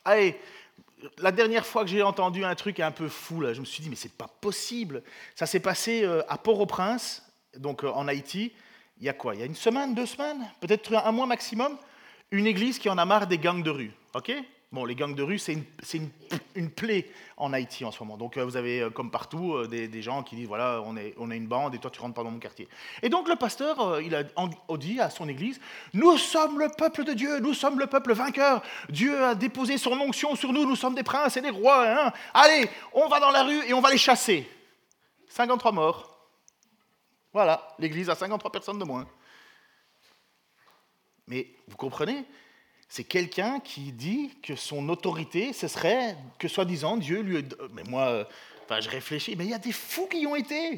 Allez, 0.06 0.40
la 1.18 1.32
dernière 1.32 1.66
fois 1.66 1.84
que 1.84 1.90
j'ai 1.90 2.02
entendu 2.02 2.44
un 2.44 2.56
truc 2.56 2.80
un 2.80 2.92
peu 2.92 3.08
fou, 3.08 3.42
là, 3.42 3.54
je 3.54 3.60
me 3.60 3.66
suis 3.66 3.82
dit, 3.84 3.90
mais 3.90 3.96
c'est 3.96 4.14
pas 4.14 4.28
possible. 4.28 5.04
Ça 5.36 5.46
s'est 5.46 5.60
passé 5.60 6.04
euh, 6.04 6.22
à 6.28 6.38
Port-au-Prince, 6.38 7.24
donc 7.58 7.84
euh, 7.84 7.90
en 7.90 8.08
Haïti. 8.08 8.54
Il 9.02 9.06
y 9.06 9.10
a 9.10 9.14
quoi? 9.14 9.34
Il 9.34 9.40
y 9.40 9.44
a 9.44 9.48
une 9.48 9.56
semaine, 9.56 9.96
deux 9.96 10.06
semaines, 10.06 10.48
peut-être 10.60 10.96
un 10.96 11.12
mois 11.12 11.26
maximum? 11.26 11.76
Une 12.30 12.46
église 12.46 12.78
qui 12.78 12.88
en 12.88 12.98
a 13.00 13.04
marre 13.04 13.28
des 13.28 13.40
gangs 13.40 13.64
de 13.64 13.72
rue. 13.72 13.92
OK? 14.14 14.32
Bon, 14.72 14.86
les 14.86 14.96
gangs 14.96 15.16
de 15.16 15.24
rue, 15.24 15.38
c'est 15.38 15.58
une, 16.56 16.70
plaie 16.70 17.10
en 17.36 17.52
Haïti 17.52 17.84
en 17.84 17.92
ce 17.92 18.02
moment. 18.02 18.16
Donc, 18.16 18.38
euh, 18.38 18.46
vous 18.46 18.56
avez, 18.56 18.80
euh, 18.80 18.90
comme 18.90 19.12
partout, 19.12 19.56
euh, 19.56 19.68
des, 19.68 20.02
gens 20.02 20.24
qui 20.24 20.38
disent 20.38 20.48
voilà, 20.48 20.82
on 20.86 20.96
est, 20.96 21.14
une 21.18 21.48
bande 21.48 21.76
et 21.76 21.78
toi, 21.78 21.92
tu 21.92 22.00
rentres 22.00 22.14
pas 22.14 22.24
dans 22.24 22.32
mon 22.32 22.40
quartier. 22.40 22.70
Et 23.02 23.10
donc, 23.10 23.28
le 23.28 23.36
pasteur, 23.36 24.00
il 24.00 24.16
a 24.16 24.24
dit 24.78 25.02
à 25.02 25.10
son 25.10 25.28
église 25.28 25.60
Nous 25.94 26.18
sommes 26.18 26.58
le 26.60 26.70
peuple 26.70 27.04
de 27.04 27.12
Dieu, 27.12 27.40
nous 27.40 27.54
sommes 27.54 27.80
le 27.80 27.88
peuple 27.88 28.14
vainqueur. 28.14 28.62
Dieu 28.88 29.22
a 29.26 29.36
déposé 29.36 29.78
son 29.78 29.92
onction 30.00 30.36
sur 30.36 30.54
nous, 30.54 30.66
nous 30.66 30.78
sommes 30.78 30.96
des 30.96 31.04
princes 31.04 31.36
et 31.36 31.42
des 31.42 31.50
rois. 31.50 31.86
Hein. 31.90 32.14
Allez, 32.34 32.70
on 32.94 33.10
va 33.10 33.20
dans 33.20 33.32
la 33.32 33.44
rue 33.44 33.68
et 33.68 33.74
on 33.74 33.82
va 33.82 33.90
les 33.90 33.98
chasser. 33.98 34.48
53 35.28 35.72
morts. 35.74 36.11
Voilà, 37.34 37.76
l'église 37.80 38.10
a 38.10 38.16
53 38.16 38.52
personnes 38.52 38.80
de 38.80 38.86
moins. 38.86 39.08
Mais 41.28 41.48
vous 41.68 41.78
comprenez 41.78 42.26
c'est 42.92 43.06
quelqu'un 43.06 43.62
qui 43.62 43.94
dit 43.94 44.32
que 44.44 44.58
son 44.58 44.90
autorité, 44.90 45.54
ce 45.54 45.70
serait 45.70 46.18
que 46.38 46.50
soi-disant 46.50 46.98
Dieu 46.98 47.22
lui... 47.22 47.42
Mais 47.72 47.84
moi, 47.86 48.28
enfin, 48.66 48.82
je 48.82 48.90
réfléchis, 48.90 49.34
mais 49.38 49.46
il 49.46 49.50
y 49.50 49.54
a 49.54 49.60
des 49.60 49.72
fous 49.72 50.08
qui 50.08 50.20
y 50.20 50.28
ont 50.28 50.36
été. 50.36 50.78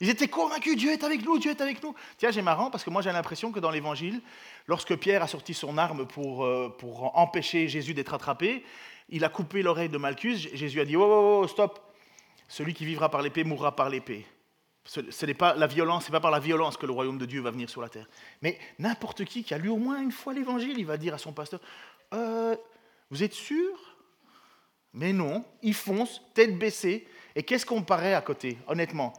Ils 0.00 0.08
étaient 0.08 0.28
convaincus, 0.28 0.78
Dieu 0.78 0.92
est 0.92 1.04
avec 1.04 1.22
nous, 1.22 1.38
Dieu 1.38 1.50
est 1.50 1.60
avec 1.60 1.82
nous. 1.82 1.94
Tiens, 2.16 2.30
j'ai 2.30 2.40
marrant 2.40 2.70
parce 2.70 2.84
que 2.84 2.88
moi 2.88 3.02
j'ai 3.02 3.12
l'impression 3.12 3.52
que 3.52 3.60
dans 3.60 3.70
l'évangile, 3.70 4.22
lorsque 4.66 4.96
Pierre 4.96 5.22
a 5.22 5.26
sorti 5.26 5.52
son 5.52 5.76
arme 5.76 6.06
pour, 6.06 6.46
euh, 6.46 6.74
pour 6.78 7.14
empêcher 7.18 7.68
Jésus 7.68 7.92
d'être 7.92 8.14
attrapé, 8.14 8.64
il 9.10 9.22
a 9.22 9.28
coupé 9.28 9.60
l'oreille 9.62 9.90
de 9.90 9.98
Malchus. 9.98 10.48
Jésus 10.54 10.80
a 10.80 10.86
dit 10.86 10.96
Oh, 10.96 11.04
oh, 11.04 11.40
oh 11.42 11.48
stop 11.48 11.78
Celui 12.48 12.72
qui 12.72 12.86
vivra 12.86 13.10
par 13.10 13.20
l'épée 13.20 13.44
mourra 13.44 13.76
par 13.76 13.90
l'épée. 13.90 14.24
Ce, 14.86 15.26
n'est 15.26 15.34
pas 15.34 15.54
la 15.54 15.66
violence, 15.66 16.04
c'est 16.04 16.12
pas 16.12 16.20
par 16.20 16.30
la 16.30 16.38
violence 16.38 16.76
que 16.76 16.86
le 16.86 16.92
royaume 16.92 17.18
de 17.18 17.26
Dieu 17.26 17.40
va 17.40 17.50
venir 17.50 17.68
sur 17.68 17.82
la 17.82 17.88
terre. 17.88 18.08
Mais 18.40 18.58
n'importe 18.78 19.24
qui 19.24 19.42
qui 19.42 19.52
a 19.52 19.58
lu 19.58 19.68
au 19.68 19.76
moins 19.76 20.00
une 20.00 20.12
fois 20.12 20.32
l'évangile, 20.32 20.78
il 20.78 20.86
va 20.86 20.96
dire 20.96 21.14
à 21.14 21.18
son 21.18 21.32
pasteur 21.32 21.60
euh, 22.14 22.56
Vous 23.10 23.22
êtes 23.22 23.32
sûr? 23.32 23.96
Mais 24.92 25.12
non, 25.12 25.44
il 25.62 25.74
fonce, 25.74 26.22
tête 26.34 26.56
baissée. 26.58 27.06
Et 27.34 27.42
qu'est-ce 27.42 27.66
qu'on 27.66 27.82
paraît 27.82 28.14
à 28.14 28.22
côté, 28.22 28.58
honnêtement? 28.68 29.12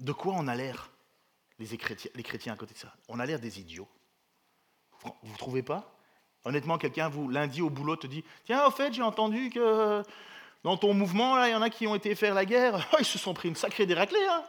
De 0.00 0.12
quoi 0.12 0.34
on 0.36 0.46
a 0.48 0.54
l'air, 0.54 0.90
les 1.58 1.76
chrétiens, 1.78 2.10
les 2.14 2.22
chrétiens 2.22 2.52
à 2.52 2.56
côté 2.56 2.74
de 2.74 2.78
ça? 2.78 2.92
On 3.08 3.18
a 3.20 3.24
l'air 3.24 3.38
des 3.38 3.60
idiots. 3.60 3.88
Vous 5.02 5.32
ne 5.32 5.38
trouvez 5.38 5.62
pas? 5.62 5.96
Honnêtement, 6.44 6.78
quelqu'un, 6.78 7.08
vous, 7.08 7.28
lundi 7.28 7.62
au 7.62 7.70
boulot, 7.70 7.96
te 7.96 8.06
dit 8.06 8.24
Tiens, 8.44 8.66
au 8.66 8.70
fait, 8.70 8.92
j'ai 8.92 9.02
entendu 9.02 9.50
que 9.50 10.02
dans 10.64 10.76
ton 10.76 10.94
mouvement, 10.94 11.42
il 11.44 11.52
y 11.52 11.54
en 11.54 11.62
a 11.62 11.70
qui 11.70 11.86
ont 11.86 11.94
été 11.94 12.14
faire 12.14 12.34
la 12.34 12.44
guerre. 12.44 12.88
Ils 12.98 13.04
se 13.04 13.18
sont 13.18 13.34
pris 13.34 13.48
une 13.48 13.56
sacrée 13.56 13.86
déraclée. 13.86 14.24
Hein 14.28 14.44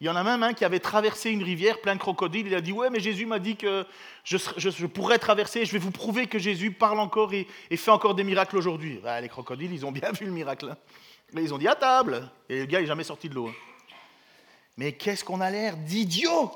il 0.00 0.06
y 0.06 0.10
en 0.10 0.16
a 0.16 0.22
même 0.22 0.42
un 0.42 0.52
qui 0.52 0.64
avait 0.64 0.80
traversé 0.80 1.30
une 1.30 1.42
rivière 1.42 1.80
pleine 1.80 1.96
de 1.96 2.02
crocodiles. 2.02 2.46
Il 2.46 2.54
a 2.54 2.60
dit 2.60 2.72
Ouais, 2.72 2.90
mais 2.90 3.00
Jésus 3.00 3.24
m'a 3.24 3.38
dit 3.38 3.56
que 3.56 3.86
je, 4.24 4.86
pourrais 4.86 5.18
traverser. 5.18 5.64
Je 5.64 5.72
vais 5.72 5.78
vous 5.78 5.90
prouver 5.90 6.26
que 6.26 6.38
Jésus 6.38 6.70
parle 6.70 7.00
encore 7.00 7.32
et, 7.32 7.46
fait 7.70 7.90
encore 7.90 8.14
des 8.14 8.24
miracles 8.24 8.58
aujourd'hui. 8.58 9.00
Bah, 9.02 9.20
les 9.22 9.28
crocodiles, 9.28 9.72
ils 9.72 9.86
ont 9.86 9.92
bien 9.92 10.12
vu 10.12 10.26
le 10.26 10.32
miracle. 10.32 10.68
Hein. 10.70 10.76
Mais 11.32 11.42
ils 11.42 11.54
ont 11.54 11.58
dit 11.58 11.68
à 11.68 11.74
table. 11.74 12.30
Et 12.50 12.60
le 12.60 12.66
gars 12.66 12.80
n'est 12.80 12.86
jamais 12.86 13.04
sorti 13.04 13.30
de 13.30 13.34
l'eau. 13.34 13.48
Hein. 13.48 13.54
Mais 14.76 14.92
qu'est-ce 14.92 15.24
qu'on 15.24 15.40
a 15.40 15.50
l'air 15.50 15.78
d'idiot 15.78 16.54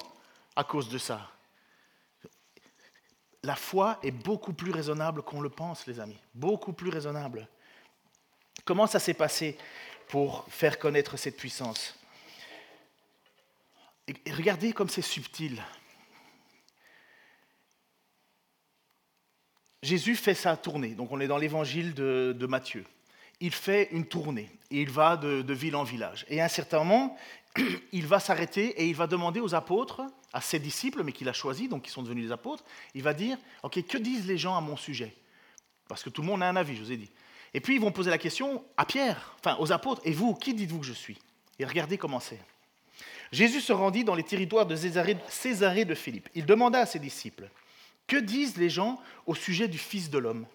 à 0.55 0.63
cause 0.63 0.91
de 0.91 0.99
ça? 0.99 1.31
La 3.43 3.57
foi 3.57 3.99
est 4.03 4.11
beaucoup 4.11 4.53
plus 4.53 4.71
raisonnable 4.71 5.23
qu'on 5.23 5.41
le 5.41 5.49
pense, 5.49 5.87
les 5.87 5.99
amis. 5.99 6.19
Beaucoup 6.35 6.75
plus 6.75 6.91
raisonnable. 6.91 7.49
Comment 8.67 8.87
ça 8.87 8.99
s'est 8.99 9.15
passé 9.15 9.57
pour 10.09 10.45
faire 10.51 10.79
connaître 10.79 11.17
cette 11.17 11.39
puissance? 11.39 11.95
Et 14.25 14.33
regardez 14.33 14.73
comme 14.73 14.89
c'est 14.89 15.03
subtil. 15.03 15.63
Jésus 19.83 20.17
fait 20.17 20.35
sa 20.35 20.57
tournée. 20.57 20.95
Donc 20.95 21.11
on 21.11 21.21
est 21.21 21.27
dans 21.27 21.39
l'évangile 21.39 21.95
de, 21.95 22.47
Matthieu. 22.47 22.85
Il 23.41 23.53
fait 23.53 23.89
une 23.93 24.07
tournée 24.07 24.51
et 24.71 24.83
il 24.83 24.91
va 24.91 25.17
de, 25.17 25.53
ville 25.53 25.77
en 25.77 25.85
village. 25.85 26.27
Et 26.29 26.41
à 26.41 26.45
un 26.45 26.49
certain 26.49 26.81
moment, 26.81 27.17
il 27.93 28.07
va 28.07 28.21
s'arrêter 28.21 28.69
et 28.81 28.87
il 28.87 28.95
va 28.95 29.07
demander 29.07 29.41
aux 29.41 29.55
apôtres, 29.55 30.03
à 30.33 30.41
ses 30.41 30.59
disciples, 30.59 31.03
mais 31.03 31.13
qu'il 31.13 31.29
a 31.29 31.33
choisis, 31.33 31.69
donc 31.69 31.83
qui 31.83 31.91
sont 31.91 32.03
devenus 32.03 32.27
les 32.27 32.33
apôtres, 32.33 32.63
il 32.95 33.03
va 33.03 33.15
dire, 33.15 33.39
OK, 33.63 33.85
que 33.87 33.99
disent 33.99 34.27
les 34.27 34.39
gens 34.39 34.57
à 34.57 34.61
mon 34.61 34.77
sujet? 34.77 35.15
Parce 35.89 36.05
que 36.05 36.11
tout 36.11 36.21
le 36.21 36.29
monde 36.29 36.43
a 36.43 36.49
un 36.49 36.57
avis, 36.57 36.77
je 36.77 36.83
vous 36.83 36.93
ai 36.93 36.97
dit. 36.97 37.11
Et 37.53 37.61
puis 37.61 37.75
ils 37.75 37.81
vont 37.81 37.91
poser 37.91 38.11
la 38.11 38.19
question 38.19 38.65
à 38.77 38.85
Pierre, 38.85 39.35
enfin 39.39 39.57
aux 39.59 39.73
apôtres, 39.73 40.03
et 40.05 40.13
vous, 40.13 40.35
qui 40.35 40.55
dites-vous 40.55 40.81
que 40.81 40.87
je 40.87 40.93
suis? 40.93 41.19
Et 41.59 41.65
regardez 41.65 41.99
comment 41.99 42.21
c'est. 42.21 42.39
Jésus 43.33 43.61
se 43.61 43.73
rendit 43.73 44.05
dans 44.05 44.15
les 44.15 44.25
territoires 44.25 44.67
de 44.67 44.75
Césarée 44.77 45.85
de 45.85 45.95
Philippe. 45.95 46.29
Il 46.35 46.47
demanda 46.47 46.81
à 46.81 46.87
ses 46.87 46.99
disciples, 46.99 47.49
Que 48.07 48.17
disent 48.17 48.57
les 48.57 48.71
gens 48.71 49.01
au 49.27 49.35
sujet 49.35 49.69
du 49.69 49.79
Fils 49.79 50.11
de 50.11 50.19
l'homme? 50.19 50.47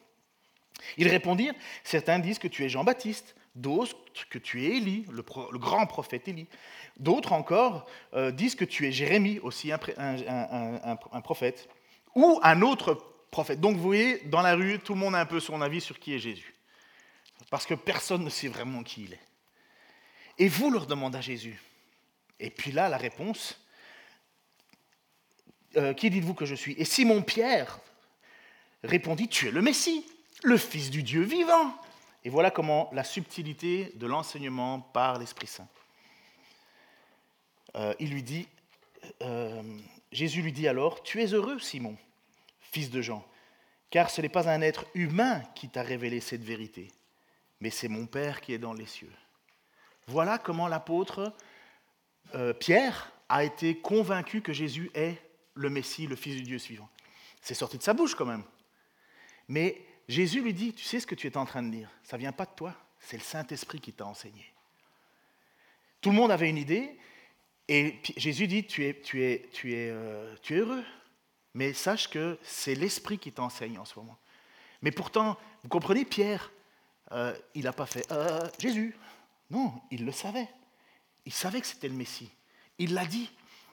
Ils 0.98 1.08
répondirent, 1.08 1.54
Certains 1.84 2.20
disent 2.20 2.40
que 2.40 2.48
tu 2.48 2.64
es 2.66 2.70
Jean-Baptiste, 2.70 3.36
d'autres 3.56 3.96
que 4.30 4.38
tu 4.38 4.66
es 4.66 4.78
Élie, 4.78 5.06
le, 5.10 5.24
grand 5.58 5.86
prophète 5.86 6.28
Élie. 6.28 6.48
D'autres 6.98 7.32
encore 7.34 7.86
euh, 8.14 8.32
disent 8.32 8.56
que 8.56 8.66
tu 8.66 8.86
es 8.86 8.92
Jérémie, 8.92 9.40
aussi 9.40 9.72
un, 9.72 9.80
un, 9.98 11.22
prophète, 11.22 11.70
ou 12.14 12.40
un 12.44 12.62
autre 12.62 13.02
prophète. 13.32 13.60
Donc 13.62 13.78
vous 13.78 13.84
voyez, 13.84 14.20
dans 14.26 14.42
la 14.42 14.56
rue, 14.56 14.80
tout 14.80 14.94
le 14.94 15.00
monde 15.00 15.16
a 15.16 15.20
un 15.20 15.26
peu 15.26 15.40
son 15.40 15.62
avis 15.62 15.82
sur 15.82 16.00
qui 16.00 16.14
est 16.14 16.20
Jésus. 16.20 16.54
Parce 17.50 17.66
que 17.66 17.74
personne 17.74 18.24
ne 18.24 18.30
sait 18.30 18.48
vraiment 18.48 18.84
qui 18.84 19.04
il 19.04 19.14
est. 19.14 19.20
Et 20.38 20.48
vous 20.50 20.70
leur 20.70 20.86
demanda 20.88 21.22
Jésus, 21.22 21.62
et 22.40 22.50
puis 22.50 22.72
là, 22.72 22.90
la 22.90 22.98
réponse, 22.98 23.60
euh, 25.78 25.94
qui 25.94 26.10
dites-vous 26.10 26.34
que 26.34 26.46
je 26.46 26.56
suis? 26.56 26.74
Et 26.78 26.86
Simon-Pierre 26.86 27.80
répondit, 28.84 29.28
tu 29.28 29.48
es 29.48 29.52
le 29.52 29.62
Messie, 29.62 30.06
le 30.44 30.58
Fils 30.58 30.90
du 30.90 31.04
Dieu 31.04 31.24
vivant. 31.24 31.76
Et 32.24 32.30
voilà 32.30 32.52
comment 32.52 32.90
la 32.94 33.04
subtilité 33.04 33.92
de 33.96 34.08
l'enseignement 34.08 34.80
par 34.80 35.20
l'Esprit 35.20 35.48
Saint. 35.48 35.68
Euh, 37.76 37.94
il 38.00 38.12
lui 38.12 38.24
dit, 38.24 38.48
euh, 39.22 39.62
Jésus 40.12 40.42
lui 40.42 40.52
dit 40.52 40.68
alors, 40.68 41.04
tu 41.04 41.22
es 41.22 41.28
heureux, 41.28 41.60
Simon, 41.60 41.98
fils 42.72 42.90
de 42.90 43.02
Jean, 43.02 43.26
car 43.90 44.10
ce 44.10 44.22
n'est 44.22 44.30
pas 44.30 44.50
un 44.50 44.62
être 44.62 44.86
humain 44.94 45.42
qui 45.56 45.70
t'a 45.70 45.84
révélé 45.84 46.20
cette 46.20 46.44
vérité, 46.44 46.88
mais 47.60 47.70
c'est 47.70 47.90
mon 47.90 48.06
Père 48.06 48.42
qui 48.42 48.54
est 48.54 48.58
dans 48.58 48.74
les 48.74 48.86
cieux. 48.86 49.12
Voilà 50.08 50.38
comment 50.38 50.68
l'apôtre 50.68 51.34
euh, 52.34 52.54
Pierre 52.54 53.12
a 53.30 53.44
été 53.44 53.78
convaincu 53.78 54.42
que 54.42 54.54
Jésus 54.54 54.90
est 54.94 55.18
le 55.54 55.70
Messie, 55.70 56.08
le 56.08 56.16
Fils 56.16 56.36
du 56.36 56.44
Dieu 56.44 56.60
suivant. 56.60 56.90
C'est 57.42 57.54
sorti 57.54 57.78
de 57.78 57.84
sa 57.84 57.94
bouche 57.94 58.16
quand 58.16 58.26
même. 58.26 58.44
Mais 59.48 59.82
Jésus 60.08 60.42
lui 60.42 60.54
dit, 60.54 60.74
tu 60.74 60.84
sais 60.84 61.00
ce 61.00 61.08
que 61.08 61.16
tu 61.16 61.28
es 61.28 61.38
en 61.38 61.46
train 61.46 61.64
de 61.64 61.70
dire, 61.70 61.90
ça 62.04 62.18
vient 62.18 62.32
pas 62.32 62.46
de 62.46 62.56
toi, 62.56 62.76
c'est 63.00 63.18
le 63.18 63.24
Saint-Esprit 63.24 63.80
qui 63.80 63.94
t'a 63.94 64.06
enseigné. 64.06 64.46
Tout 66.02 66.10
le 66.10 66.16
monde 66.16 66.32
avait 66.32 66.50
une 66.50 66.58
idée, 66.58 66.98
et 67.68 68.00
Jésus 68.18 68.48
dit, 68.48 68.66
tu 68.66 68.84
es, 68.84 69.02
euh, 69.16 70.36
tu 70.42 70.54
es 70.56 70.58
heureux, 70.60 70.84
mais 71.54 71.74
sache 71.74 72.10
que 72.10 72.38
c'est 72.44 72.76
l'Esprit 72.76 73.18
qui 73.18 73.32
t'enseigne 73.32 73.80
en 73.80 73.86
ce 73.86 73.98
moment. 73.98 74.18
Mais 74.82 74.92
pourtant, 74.92 75.38
vous 75.64 75.70
comprenez, 75.70 76.06
Pierre, 76.06 76.52
euh, 77.12 77.36
il 77.54 77.64
n'a 77.64 77.74
pas 77.74 77.86
fait 77.86 78.08
Jésus. 78.60 78.96
Non, 79.50 79.74
il 79.92 80.06
le 80.06 80.12
savait. 80.12 80.50
Il 81.26 81.34
savait 81.34 81.62
que 81.62 81.68
c'était 81.68 81.88
le 81.88 81.96
Messie. 81.96 82.30
Il 82.78 82.94
l'a 82.94 83.06
dit. 83.06 83.30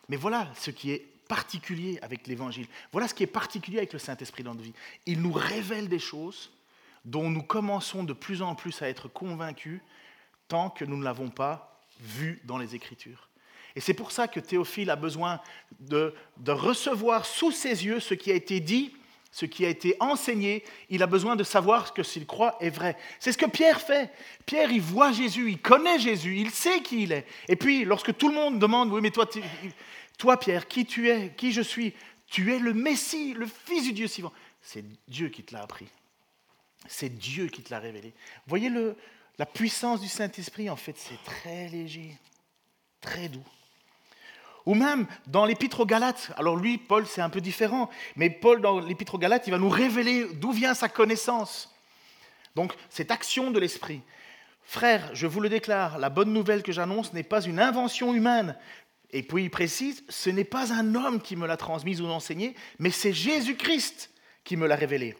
Mais 0.08 0.16
voilà 0.16 0.48
ce 0.56 0.70
qui 0.70 0.90
est 0.90 1.06
particulier 1.28 1.98
avec 2.02 2.26
l'Évangile. 2.26 2.66
Voilà 2.90 3.08
ce 3.08 3.14
qui 3.14 3.22
est 3.22 3.28
particulier 3.28 3.78
avec 3.78 3.92
le 3.92 3.98
Saint-Esprit 3.98 4.42
dans 4.42 4.52
notre 4.52 4.64
vie. 4.64 4.74
Il 5.06 5.22
nous 5.22 5.32
révèle 5.32 5.88
des 5.88 5.98
choses 5.98 6.50
dont 7.04 7.30
nous 7.30 7.42
commençons 7.42 8.04
de 8.04 8.12
plus 8.12 8.42
en 8.42 8.54
plus 8.54 8.82
à 8.82 8.88
être 8.88 9.08
convaincus 9.08 9.80
tant 10.48 10.70
que 10.70 10.84
nous 10.84 10.96
ne 10.96 11.04
l'avons 11.04 11.30
pas 11.30 11.80
vu 12.00 12.40
dans 12.44 12.58
les 12.58 12.74
Écritures. 12.74 13.28
Et 13.74 13.80
c'est 13.80 13.94
pour 13.94 14.12
ça 14.12 14.28
que 14.28 14.40
Théophile 14.40 14.90
a 14.90 14.96
besoin 14.96 15.40
de, 15.80 16.14
de, 16.38 16.52
recevoir 16.52 17.24
sous 17.24 17.52
ses 17.52 17.86
yeux 17.86 18.00
ce 18.00 18.12
qui 18.12 18.30
a 18.30 18.34
été 18.34 18.60
dit 18.60 18.94
ce 19.32 19.46
qui 19.46 19.64
a 19.64 19.70
été 19.70 19.96
enseigné, 19.98 20.62
il 20.90 21.02
a 21.02 21.06
besoin 21.06 21.36
de 21.36 21.42
savoir 21.42 21.86
ce 21.86 21.92
que 21.92 22.02
s'il 22.02 22.26
croit 22.26 22.56
est 22.60 22.68
vrai. 22.68 22.98
C'est 23.18 23.32
ce 23.32 23.38
que 23.38 23.46
Pierre 23.46 23.80
fait. 23.80 24.12
Pierre, 24.44 24.70
il 24.70 24.82
voit 24.82 25.10
Jésus, 25.10 25.50
il 25.50 25.58
connaît 25.58 25.98
Jésus, 25.98 26.36
il 26.36 26.50
sait 26.50 26.82
qui 26.82 27.04
il 27.04 27.12
est. 27.12 27.26
Et 27.48 27.56
puis, 27.56 27.86
lorsque 27.86 28.14
tout 28.16 28.28
le 28.28 28.34
monde 28.34 28.58
demande, 28.58 28.92
oui, 28.92 29.00
mais 29.00 29.10
toi, 29.10 29.26
toi 30.18 30.36
Pierre, 30.36 30.68
qui 30.68 30.84
tu 30.84 31.08
es, 31.08 31.32
qui 31.34 31.50
je 31.50 31.62
suis, 31.62 31.94
tu 32.26 32.52
es 32.52 32.58
le 32.58 32.74
Messie, 32.74 33.32
le 33.32 33.46
Fils 33.46 33.84
du 33.84 33.94
Dieu 33.94 34.06
suivant. 34.06 34.32
C'est 34.60 34.84
Dieu 35.08 35.30
qui 35.30 35.42
te 35.42 35.54
l'a 35.54 35.62
appris. 35.62 35.88
C'est 36.86 37.08
Dieu 37.08 37.46
qui 37.46 37.62
te 37.62 37.70
l'a 37.70 37.80
révélé. 37.80 38.12
Voyez 38.46 38.68
le, 38.68 38.96
la 39.38 39.46
puissance 39.46 40.02
du 40.02 40.08
Saint-Esprit, 40.08 40.68
en 40.68 40.76
fait, 40.76 40.98
c'est 40.98 41.22
très 41.24 41.68
léger, 41.68 42.18
très 43.00 43.30
doux. 43.30 43.44
Ou 44.66 44.74
même 44.74 45.06
dans 45.26 45.44
l'épître 45.44 45.80
aux 45.80 45.86
Galates. 45.86 46.32
Alors 46.36 46.56
lui, 46.56 46.78
Paul, 46.78 47.06
c'est 47.06 47.20
un 47.20 47.30
peu 47.30 47.40
différent. 47.40 47.90
Mais 48.16 48.30
Paul, 48.30 48.60
dans 48.60 48.80
l'épître 48.80 49.16
aux 49.16 49.18
Galates, 49.18 49.46
il 49.46 49.50
va 49.50 49.58
nous 49.58 49.68
révéler 49.68 50.26
d'où 50.34 50.52
vient 50.52 50.74
sa 50.74 50.88
connaissance. 50.88 51.74
Donc, 52.54 52.72
cette 52.90 53.10
action 53.10 53.50
de 53.50 53.58
l'esprit. 53.58 54.02
Frère, 54.62 55.10
je 55.14 55.26
vous 55.26 55.40
le 55.40 55.48
déclare, 55.48 55.98
la 55.98 56.10
bonne 56.10 56.32
nouvelle 56.32 56.62
que 56.62 56.72
j'annonce 56.72 57.12
n'est 57.12 57.22
pas 57.22 57.42
une 57.42 57.58
invention 57.58 58.14
humaine. 58.14 58.56
Et 59.10 59.22
puis 59.22 59.44
il 59.44 59.50
précise, 59.50 60.04
ce 60.08 60.30
n'est 60.30 60.44
pas 60.44 60.72
un 60.72 60.94
homme 60.94 61.20
qui 61.20 61.36
me 61.36 61.46
l'a 61.46 61.56
transmise 61.56 62.00
ou 62.00 62.06
enseigné, 62.06 62.54
mais 62.78 62.90
c'est 62.90 63.12
Jésus-Christ 63.12 64.10
qui 64.44 64.56
me 64.56 64.66
l'a 64.66 64.76
révélé. 64.76 65.16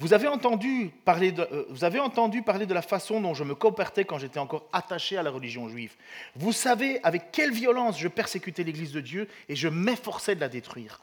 Vous 0.00 0.12
avez, 0.12 0.26
entendu 0.26 0.90
parler 1.04 1.30
de, 1.30 1.42
euh, 1.42 1.66
vous 1.70 1.84
avez 1.84 2.00
entendu 2.00 2.42
parler 2.42 2.66
de 2.66 2.74
la 2.74 2.82
façon 2.82 3.20
dont 3.20 3.32
je 3.32 3.44
me 3.44 3.54
comportais 3.54 4.04
quand 4.04 4.18
j'étais 4.18 4.40
encore 4.40 4.68
attaché 4.72 5.16
à 5.16 5.22
la 5.22 5.30
religion 5.30 5.68
juive. 5.68 5.94
Vous 6.34 6.52
savez 6.52 6.98
avec 7.04 7.30
quelle 7.30 7.52
violence 7.52 7.98
je 7.98 8.08
persécutais 8.08 8.64
l'Église 8.64 8.90
de 8.90 9.00
Dieu 9.00 9.28
et 9.48 9.54
je 9.54 9.68
m'efforçais 9.68 10.34
de 10.34 10.40
la 10.40 10.48
détruire. 10.48 11.00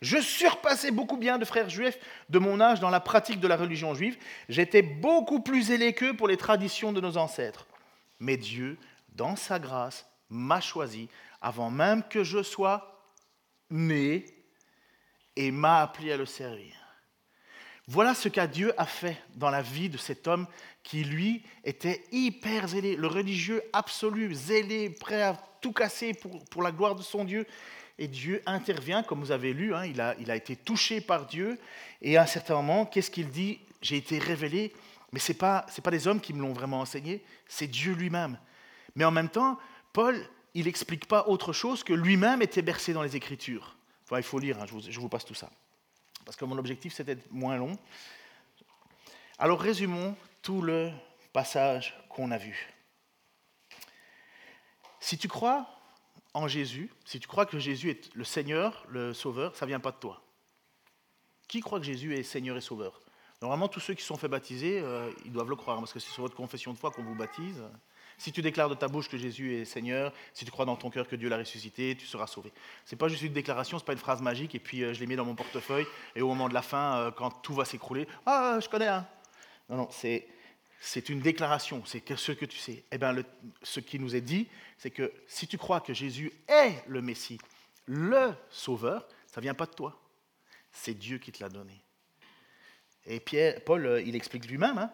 Je 0.00 0.18
surpassais 0.18 0.90
beaucoup 0.90 1.18
bien 1.18 1.36
de 1.36 1.44
frères 1.44 1.68
juifs 1.68 1.98
de 2.30 2.38
mon 2.38 2.60
âge 2.60 2.80
dans 2.80 2.88
la 2.88 3.00
pratique 3.00 3.40
de 3.40 3.48
la 3.48 3.56
religion 3.56 3.94
juive. 3.94 4.16
J'étais 4.48 4.80
beaucoup 4.80 5.40
plus 5.40 5.64
zélé 5.64 5.92
qu'eux 5.92 6.16
pour 6.16 6.26
les 6.26 6.38
traditions 6.38 6.92
de 6.92 7.02
nos 7.02 7.18
ancêtres. 7.18 7.66
Mais 8.20 8.38
Dieu, 8.38 8.78
dans 9.14 9.36
sa 9.36 9.58
grâce, 9.58 10.06
m'a 10.30 10.62
choisi 10.62 11.10
avant 11.42 11.70
même 11.70 12.02
que 12.08 12.24
je 12.24 12.42
sois 12.42 13.04
né 13.68 14.24
et 15.36 15.50
m'a 15.50 15.82
appelé 15.82 16.12
à 16.12 16.16
le 16.16 16.26
servir. 16.26 16.79
Voilà 17.92 18.14
ce 18.14 18.28
qu'à 18.28 18.46
Dieu 18.46 18.72
a 18.80 18.86
fait 18.86 19.20
dans 19.34 19.50
la 19.50 19.62
vie 19.62 19.88
de 19.88 19.96
cet 19.96 20.28
homme 20.28 20.46
qui, 20.84 21.02
lui, 21.02 21.42
était 21.64 22.04
hyper 22.12 22.68
zélé, 22.68 22.94
le 22.94 23.08
religieux 23.08 23.64
absolu, 23.72 24.32
zélé, 24.32 24.90
prêt 24.90 25.22
à 25.22 25.36
tout 25.60 25.72
casser 25.72 26.14
pour, 26.14 26.62
la 26.62 26.70
gloire 26.70 26.94
de 26.94 27.02
son 27.02 27.24
Dieu. 27.24 27.48
Et 27.98 28.06
Dieu 28.06 28.42
intervient, 28.46 29.02
comme 29.02 29.18
vous 29.18 29.32
avez 29.32 29.52
lu, 29.52 29.74
hein, 29.74 29.86
il, 29.86 30.00
a, 30.00 30.14
il 30.20 30.30
a 30.30 30.36
été 30.36 30.54
touché 30.54 31.00
par 31.00 31.26
Dieu. 31.26 31.58
Et 32.00 32.16
à 32.16 32.22
un 32.22 32.26
certain 32.26 32.54
moment, 32.54 32.86
qu'est-ce 32.86 33.10
qu'il 33.10 33.28
dit 33.28 33.58
J'ai 33.82 33.96
été 33.96 34.20
révélé, 34.20 34.72
mais 35.10 35.18
ce 35.18 35.32
n'est 35.32 35.38
pas, 35.38 35.66
pas 35.82 35.90
des 35.90 36.06
hommes 36.06 36.20
qui 36.20 36.32
me 36.32 36.42
l'ont 36.42 36.52
vraiment 36.52 36.78
enseigné, 36.78 37.24
c'est 37.48 37.66
Dieu 37.66 37.94
lui-même. 37.94 38.38
Mais 38.94 39.04
en 39.04 39.10
même 39.10 39.28
temps, 39.28 39.58
Paul 39.92 40.24
il 40.54 40.66
n'explique 40.66 41.06
pas 41.06 41.26
autre 41.26 41.52
chose 41.52 41.82
que 41.82 41.92
lui-même 41.92 42.40
était 42.40 42.62
bercé 42.62 42.92
dans 42.92 43.02
les 43.02 43.16
Écritures. 43.16 43.76
Il 44.16 44.22
faut 44.22 44.38
lire, 44.38 44.60
hein, 44.60 44.66
je, 44.66 44.72
vous, 44.72 44.80
je 44.80 45.00
vous 45.00 45.08
passe 45.08 45.24
tout 45.24 45.34
ça. 45.34 45.50
Parce 46.24 46.36
que 46.36 46.44
mon 46.44 46.58
objectif, 46.58 46.94
c'était 46.94 47.18
moins 47.30 47.56
long. 47.56 47.78
Alors 49.38 49.60
résumons 49.60 50.16
tout 50.42 50.62
le 50.62 50.90
passage 51.32 51.98
qu'on 52.08 52.30
a 52.30 52.38
vu. 52.38 52.68
Si 55.00 55.16
tu 55.16 55.28
crois 55.28 55.66
en 56.34 56.46
Jésus, 56.46 56.90
si 57.04 57.18
tu 57.18 57.26
crois 57.26 57.46
que 57.46 57.58
Jésus 57.58 57.90
est 57.90 58.14
le 58.14 58.24
Seigneur, 58.24 58.84
le 58.88 59.14
Sauveur, 59.14 59.56
ça 59.56 59.64
ne 59.64 59.70
vient 59.70 59.80
pas 59.80 59.92
de 59.92 59.96
toi. 59.96 60.22
Qui 61.48 61.60
croit 61.60 61.80
que 61.80 61.86
Jésus 61.86 62.14
est 62.16 62.22
Seigneur 62.22 62.56
et 62.56 62.60
Sauveur? 62.60 63.00
Normalement, 63.42 63.68
tous 63.68 63.80
ceux 63.80 63.94
qui 63.94 64.04
sont 64.04 64.16
fait 64.16 64.28
baptiser, 64.28 64.80
euh, 64.80 65.10
ils 65.24 65.32
doivent 65.32 65.48
le 65.48 65.56
croire, 65.56 65.78
parce 65.78 65.92
que 65.92 65.98
c'est 65.98 66.12
sur 66.12 66.22
votre 66.22 66.36
confession 66.36 66.72
de 66.72 66.78
foi 66.78 66.90
qu'on 66.90 67.02
vous 67.02 67.14
baptise. 67.14 67.62
Si 68.20 68.32
tu 68.32 68.42
déclares 68.42 68.68
de 68.68 68.74
ta 68.74 68.86
bouche 68.86 69.08
que 69.08 69.16
Jésus 69.16 69.54
est 69.54 69.64
Seigneur, 69.64 70.12
si 70.34 70.44
tu 70.44 70.50
crois 70.50 70.66
dans 70.66 70.76
ton 70.76 70.90
cœur 70.90 71.08
que 71.08 71.16
Dieu 71.16 71.30
l'a 71.30 71.38
ressuscité, 71.38 71.96
tu 71.98 72.04
seras 72.04 72.26
sauvé. 72.26 72.52
Ce 72.84 72.94
n'est 72.94 72.98
pas 72.98 73.08
juste 73.08 73.22
une 73.22 73.32
déclaration, 73.32 73.78
ce 73.78 73.82
n'est 73.82 73.86
pas 73.86 73.92
une 73.94 73.98
phrase 73.98 74.20
magique, 74.20 74.54
et 74.54 74.58
puis 74.58 74.84
euh, 74.84 74.92
je 74.92 75.00
l'ai 75.00 75.06
mis 75.06 75.16
dans 75.16 75.24
mon 75.24 75.34
portefeuille, 75.34 75.86
et 76.14 76.20
au 76.20 76.28
moment 76.28 76.50
de 76.50 76.52
la 76.52 76.60
fin, 76.60 76.98
euh, 76.98 77.10
quand 77.10 77.30
tout 77.30 77.54
va 77.54 77.64
s'écrouler, 77.64 78.06
ah, 78.26 78.58
je 78.62 78.68
connais 78.68 78.88
un. 78.88 79.06
Non, 79.70 79.78
non, 79.78 79.88
c'est, 79.90 80.28
c'est 80.82 81.08
une 81.08 81.20
déclaration, 81.20 81.82
c'est 81.86 82.06
ce 82.14 82.32
que 82.32 82.44
tu 82.44 82.58
sais. 82.58 82.84
Eh 82.92 82.98
bien, 82.98 83.16
ce 83.62 83.80
qui 83.80 83.98
nous 83.98 84.14
est 84.14 84.20
dit, 84.20 84.48
c'est 84.76 84.90
que 84.90 85.10
si 85.26 85.46
tu 85.46 85.56
crois 85.56 85.80
que 85.80 85.94
Jésus 85.94 86.30
est 86.46 86.74
le 86.88 87.00
Messie, 87.00 87.38
le 87.86 88.34
Sauveur, 88.50 89.08
ça 89.28 89.40
ne 89.40 89.44
vient 89.44 89.54
pas 89.54 89.64
de 89.64 89.72
toi. 89.72 89.98
C'est 90.72 90.92
Dieu 90.92 91.16
qui 91.16 91.32
te 91.32 91.42
l'a 91.42 91.48
donné. 91.48 91.80
Et 93.06 93.18
Pierre, 93.18 93.64
Paul, 93.64 93.86
euh, 93.86 94.02
il 94.02 94.14
explique 94.14 94.46
lui-même, 94.46 94.76
hein, 94.76 94.92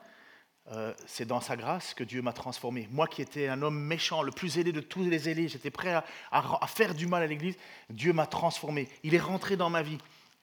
euh, 0.73 0.93
c'est 1.07 1.27
dans 1.27 1.41
sa 1.41 1.57
grâce 1.57 1.95
que 1.95 2.03
Dieu 2.03 2.23
m'a 2.23 2.33
transformé. 2.33 2.89
Moi 2.91 3.07
qui 3.07 3.23
étais 3.23 3.47
un 3.47 3.63
homme 3.63 3.79
méchant, 3.79 4.23
le 4.23 4.33
plus 4.33 4.59
ailé 4.59 4.73
de 4.73 4.81
tous 4.81 5.05
les 5.05 5.19
zélés, 5.19 5.47
j'étais 5.49 5.71
prêt 5.71 6.03
à, 6.33 6.67
faire 6.67 6.95
du 6.95 7.07
mal 7.07 7.23
à 7.23 7.27
l'Église, 7.27 7.57
Dieu 7.89 8.13
m'a 8.13 8.27
transformé. 8.27 8.89
Il 9.05 9.15
est 9.15 9.21
rentré 9.21 9.57
dans 9.57 9.71
ma 9.71 9.83
vie. 9.83 9.99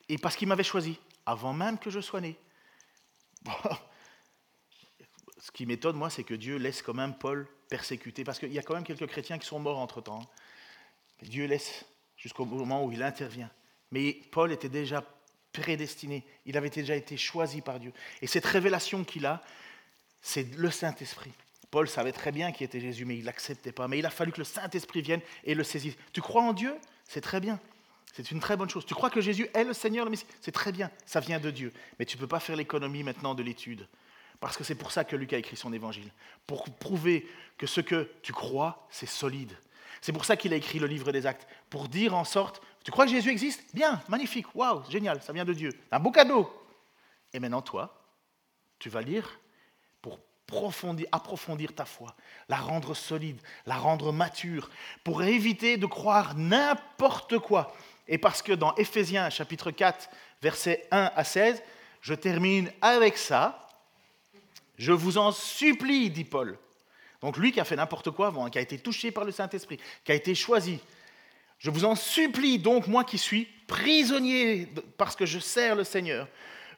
Et 0.07 0.17
parce 0.17 0.38
qu'il 0.38 0.47
m'avait 0.47 0.63
choisi, 0.63 0.97
avant 1.26 1.53
même 1.53 1.78
que 1.78 1.89
je 1.89 1.99
sois 1.99 2.21
né. 2.21 2.38
Ce 5.39 5.51
qui 5.51 5.65
m'étonne, 5.65 5.97
moi, 5.97 6.09
c'est 6.09 6.24
que 6.24 6.34
Dieu 6.34 6.55
laisse 6.55 6.82
quand 6.82 6.93
même 6.93 7.15
Paul 7.15 7.45
persécuter, 7.67 8.24
parce 8.24 8.39
qu'il 8.39 8.53
y 8.53 8.59
a 8.59 8.61
quand 8.61 8.76
même 8.76 8.86
quelques 8.86 9.07
chrétiens 9.07 9.38
qui 9.38 9.45
sont 9.45 9.59
morts 9.59 9.80
entre-temps. 9.80 10.21
Hein. 10.21 10.28
Dieu 11.21 11.47
laisse 11.47 11.86
jusqu'au 12.15 12.45
moment 12.45 12.86
où 12.86 12.93
il 12.93 13.03
intervient. 13.03 13.51
Mais 13.91 14.13
Paul 14.32 14.53
était 14.53 14.69
déjà 14.69 15.03
prédestiné, 15.51 16.26
il 16.45 16.57
avait 16.57 16.69
déjà 16.69 16.95
été 16.95 17.17
choisi 17.17 17.61
par 17.61 17.80
Dieu. 17.80 17.91
Et 18.21 18.28
cette 18.28 18.45
révélation 18.45 19.03
qu'il 19.03 19.26
a, 19.26 19.41
c'est 20.24 20.55
le 20.57 20.71
Saint-Esprit. 20.71 21.32
Paul 21.69 21.88
savait 21.88 22.11
très 22.11 22.32
bien 22.32 22.51
qui 22.51 22.63
était 22.63 22.80
Jésus, 22.80 23.05
mais 23.05 23.17
il 23.17 23.26
l'acceptait 23.26 23.71
pas. 23.71 23.88
Mais 23.88 23.99
il 23.99 24.05
a 24.07 24.09
fallu 24.09 24.32
que 24.32 24.39
le 24.39 24.45
Saint-Esprit 24.45 25.03
vienne 25.03 25.21
et 25.43 25.53
le 25.53 25.63
saisisse. 25.63 25.95
Tu 26.11 26.21
crois 26.21 26.41
en 26.41 26.53
Dieu? 26.53 26.76
C'est 27.07 27.21
très 27.21 27.39
bien. 27.39 27.59
C'est 28.13 28.32
une 28.32 28.39
très 28.39 28.57
bonne 28.57 28.69
chose. 28.69 28.86
Tu 28.86 28.95
crois 28.95 29.09
que 29.09 29.21
Jésus 29.21 29.47
est 29.53 29.63
le 29.63 29.74
Seigneur, 29.74 30.05
le 30.05 30.11
Messie? 30.11 30.26
C'est 30.41 30.51
très 30.51 30.71
bien. 30.71 30.89
Ça 31.05 31.19
vient 31.19 31.39
de 31.39 31.51
Dieu. 31.51 31.71
Mais 31.99 32.05
tu 32.05 32.17
ne 32.17 32.21
peux 32.21 32.28
pas 32.28 32.39
faire 32.39 32.55
l'économie 32.55 33.03
maintenant 33.03 33.36
de 33.36 33.43
l'étude. 33.43 33.88
Parce 34.39 34.57
que 34.57 34.63
c'est 34.63 34.76
pour 34.76 34.91
ça 34.91 35.03
que 35.03 35.15
Luc 35.15 35.34
a 35.34 35.38
écrit 35.38 35.55
son 35.55 35.74
évangile. 35.74 36.11
Pour 36.47 36.65
prouver 36.65 37.28
que 37.57 37.67
ce 37.67 37.82
que 37.82 38.09
tu 38.21 38.34
crois, 38.34 38.88
c'est 38.89 39.07
solide. 39.07 39.55
C'est 40.01 40.11
pour 40.11 40.26
ça 40.26 40.36
qu'il 40.36 40.53
a 40.53 40.55
écrit 40.57 40.80
le 40.80 40.88
livre 40.88 41.11
des 41.11 41.26
actes. 41.26 41.47
Pour 41.69 41.88
dire 41.88 42.13
en 42.13 42.26
sorte 42.26 42.61
tu 42.84 42.91
crois 42.91 43.05
que 43.05 43.11
Jésus 43.11 43.30
existe? 43.30 43.63
Bien, 43.74 44.01
magnifique, 44.09 44.53
waouh, 44.53 44.84
génial, 44.89 45.21
ça 45.21 45.32
vient 45.32 45.45
de 45.45 45.53
Dieu. 45.53 45.71
Un 45.91 45.99
beau 45.99 46.11
cadeau. 46.11 46.51
Et 47.32 47.39
maintenant, 47.39 47.61
toi, 47.61 48.03
tu 48.78 48.89
vas 48.89 49.01
lire 49.01 49.39
approfondir 51.12 51.74
ta 51.74 51.86
foi, 51.86 52.16
la 52.50 52.58
rendre 52.58 52.94
solide, 52.94 53.39
la 53.66 53.76
rendre 53.76 54.12
mature, 54.12 54.70
pour 55.04 55.24
éviter 55.24 55.78
de 55.78 55.86
croire 55.86 56.36
n'importe 56.36 57.39
quoi. 57.39 57.76
Et 58.08 58.18
parce 58.18 58.41
que 58.41 58.54
dans 58.54 58.76
Éphésiens 58.76 59.30
chapitre 59.30 59.72
4, 59.72 60.10
versets 60.41 60.88
1 60.91 61.12
à 61.16 61.24
16, 61.24 61.64
je 62.02 62.14
termine 62.14 62.72
avec 62.82 63.18
ça. 63.18 63.68
Je 64.78 64.91
vous 64.91 65.18
en 65.18 65.32
supplie, 65.32 66.10
dit 66.10 66.26
Paul. 66.26 66.58
Donc 67.22 67.38
lui 67.38 67.52
qui 67.52 67.60
a 67.60 67.64
fait 67.64 67.78
n'importe 67.78 68.12
quoi 68.12 68.28
avant, 68.28 68.50
qui 68.50 68.58
a 68.58 68.62
été 68.62 68.78
touché 68.78 69.12
par 69.12 69.24
le 69.24 69.32
Saint-Esprit, 69.32 69.80
qui 70.04 70.12
a 70.12 70.16
été 70.16 70.36
choisi, 70.36 70.80
je 71.64 71.70
vous 71.70 71.86
en 71.86 71.96
supplie 71.96 72.60
donc, 72.60 72.88
moi 72.88 73.06
qui 73.06 73.18
suis 73.18 73.48
prisonnier 73.68 74.68
parce 74.98 75.16
que 75.16 75.26
je 75.26 75.39
sers 75.39 75.76
le 75.76 75.86
Seigneur, 75.86 76.28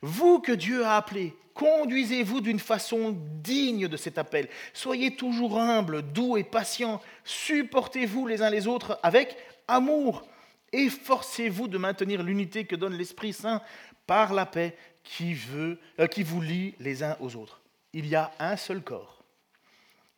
vous 0.05 0.39
que 0.39 0.51
Dieu 0.51 0.85
a 0.85 0.97
appelé, 0.97 1.35
conduisez-vous 1.55 2.39
d'une 2.39 2.59
façon 2.59 3.17
digne 3.41 3.87
de 3.87 3.97
cet 3.97 4.19
appel. 4.19 4.47
Soyez 4.71 5.15
toujours 5.15 5.59
humbles, 5.59 6.03
doux 6.03 6.37
et 6.37 6.43
patients. 6.43 7.01
Supportez-vous 7.23 8.27
les 8.27 8.43
uns 8.43 8.51
les 8.51 8.67
autres 8.67 8.99
avec 9.01 9.35
amour. 9.67 10.23
Efforcez-vous 10.71 11.67
de 11.67 11.79
maintenir 11.79 12.21
l'unité 12.21 12.65
que 12.65 12.75
donne 12.75 12.93
l'Esprit 12.93 13.33
Saint 13.33 13.63
par 14.05 14.31
la 14.31 14.45
paix 14.45 14.77
qui, 15.03 15.33
veut, 15.33 15.79
euh, 15.99 16.05
qui 16.05 16.21
vous 16.21 16.39
lie 16.39 16.75
les 16.79 17.01
uns 17.01 17.17
aux 17.19 17.35
autres. 17.35 17.61
Il 17.91 18.05
y 18.05 18.15
a 18.15 18.31
un 18.37 18.57
seul 18.57 18.83
corps 18.83 19.23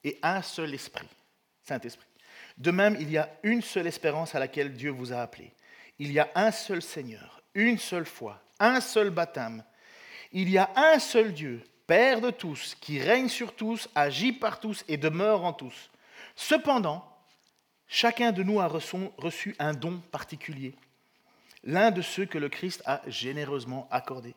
et 0.03 0.19
un 0.21 0.41
seul 0.41 0.73
esprit, 0.73 1.07
Saint-Esprit. 1.63 2.07
De 2.57 2.71
même, 2.71 2.97
il 2.99 3.09
y 3.09 3.17
a 3.17 3.29
une 3.43 3.61
seule 3.61 3.87
espérance 3.87 4.35
à 4.35 4.39
laquelle 4.39 4.73
Dieu 4.73 4.89
vous 4.89 5.13
a 5.13 5.21
appelé. 5.21 5.53
Il 5.97 6.11
y 6.11 6.19
a 6.19 6.29
un 6.35 6.51
seul 6.51 6.81
Seigneur, 6.81 7.41
une 7.53 7.77
seule 7.77 8.05
foi, 8.05 8.41
un 8.59 8.81
seul 8.81 9.11
baptême. 9.11 9.63
Il 10.31 10.49
y 10.49 10.57
a 10.57 10.69
un 10.75 10.99
seul 10.99 11.33
Dieu, 11.33 11.63
Père 11.85 12.19
de 12.19 12.31
tous, 12.31 12.75
qui 12.81 12.99
règne 12.99 13.29
sur 13.29 13.55
tous, 13.55 13.89
agit 13.95 14.33
par 14.33 14.59
tous 14.59 14.83
et 14.87 14.97
demeure 14.97 15.45
en 15.45 15.53
tous. 15.53 15.89
Cependant, 16.35 17.07
chacun 17.87 18.31
de 18.31 18.43
nous 18.43 18.59
a 18.59 18.67
reçu 18.67 19.55
un 19.59 19.73
don 19.73 19.99
particulier, 20.11 20.75
l'un 21.63 21.91
de 21.91 22.01
ceux 22.01 22.25
que 22.25 22.37
le 22.37 22.49
Christ 22.49 22.81
a 22.85 23.01
généreusement 23.07 23.87
accordé. 23.89 24.35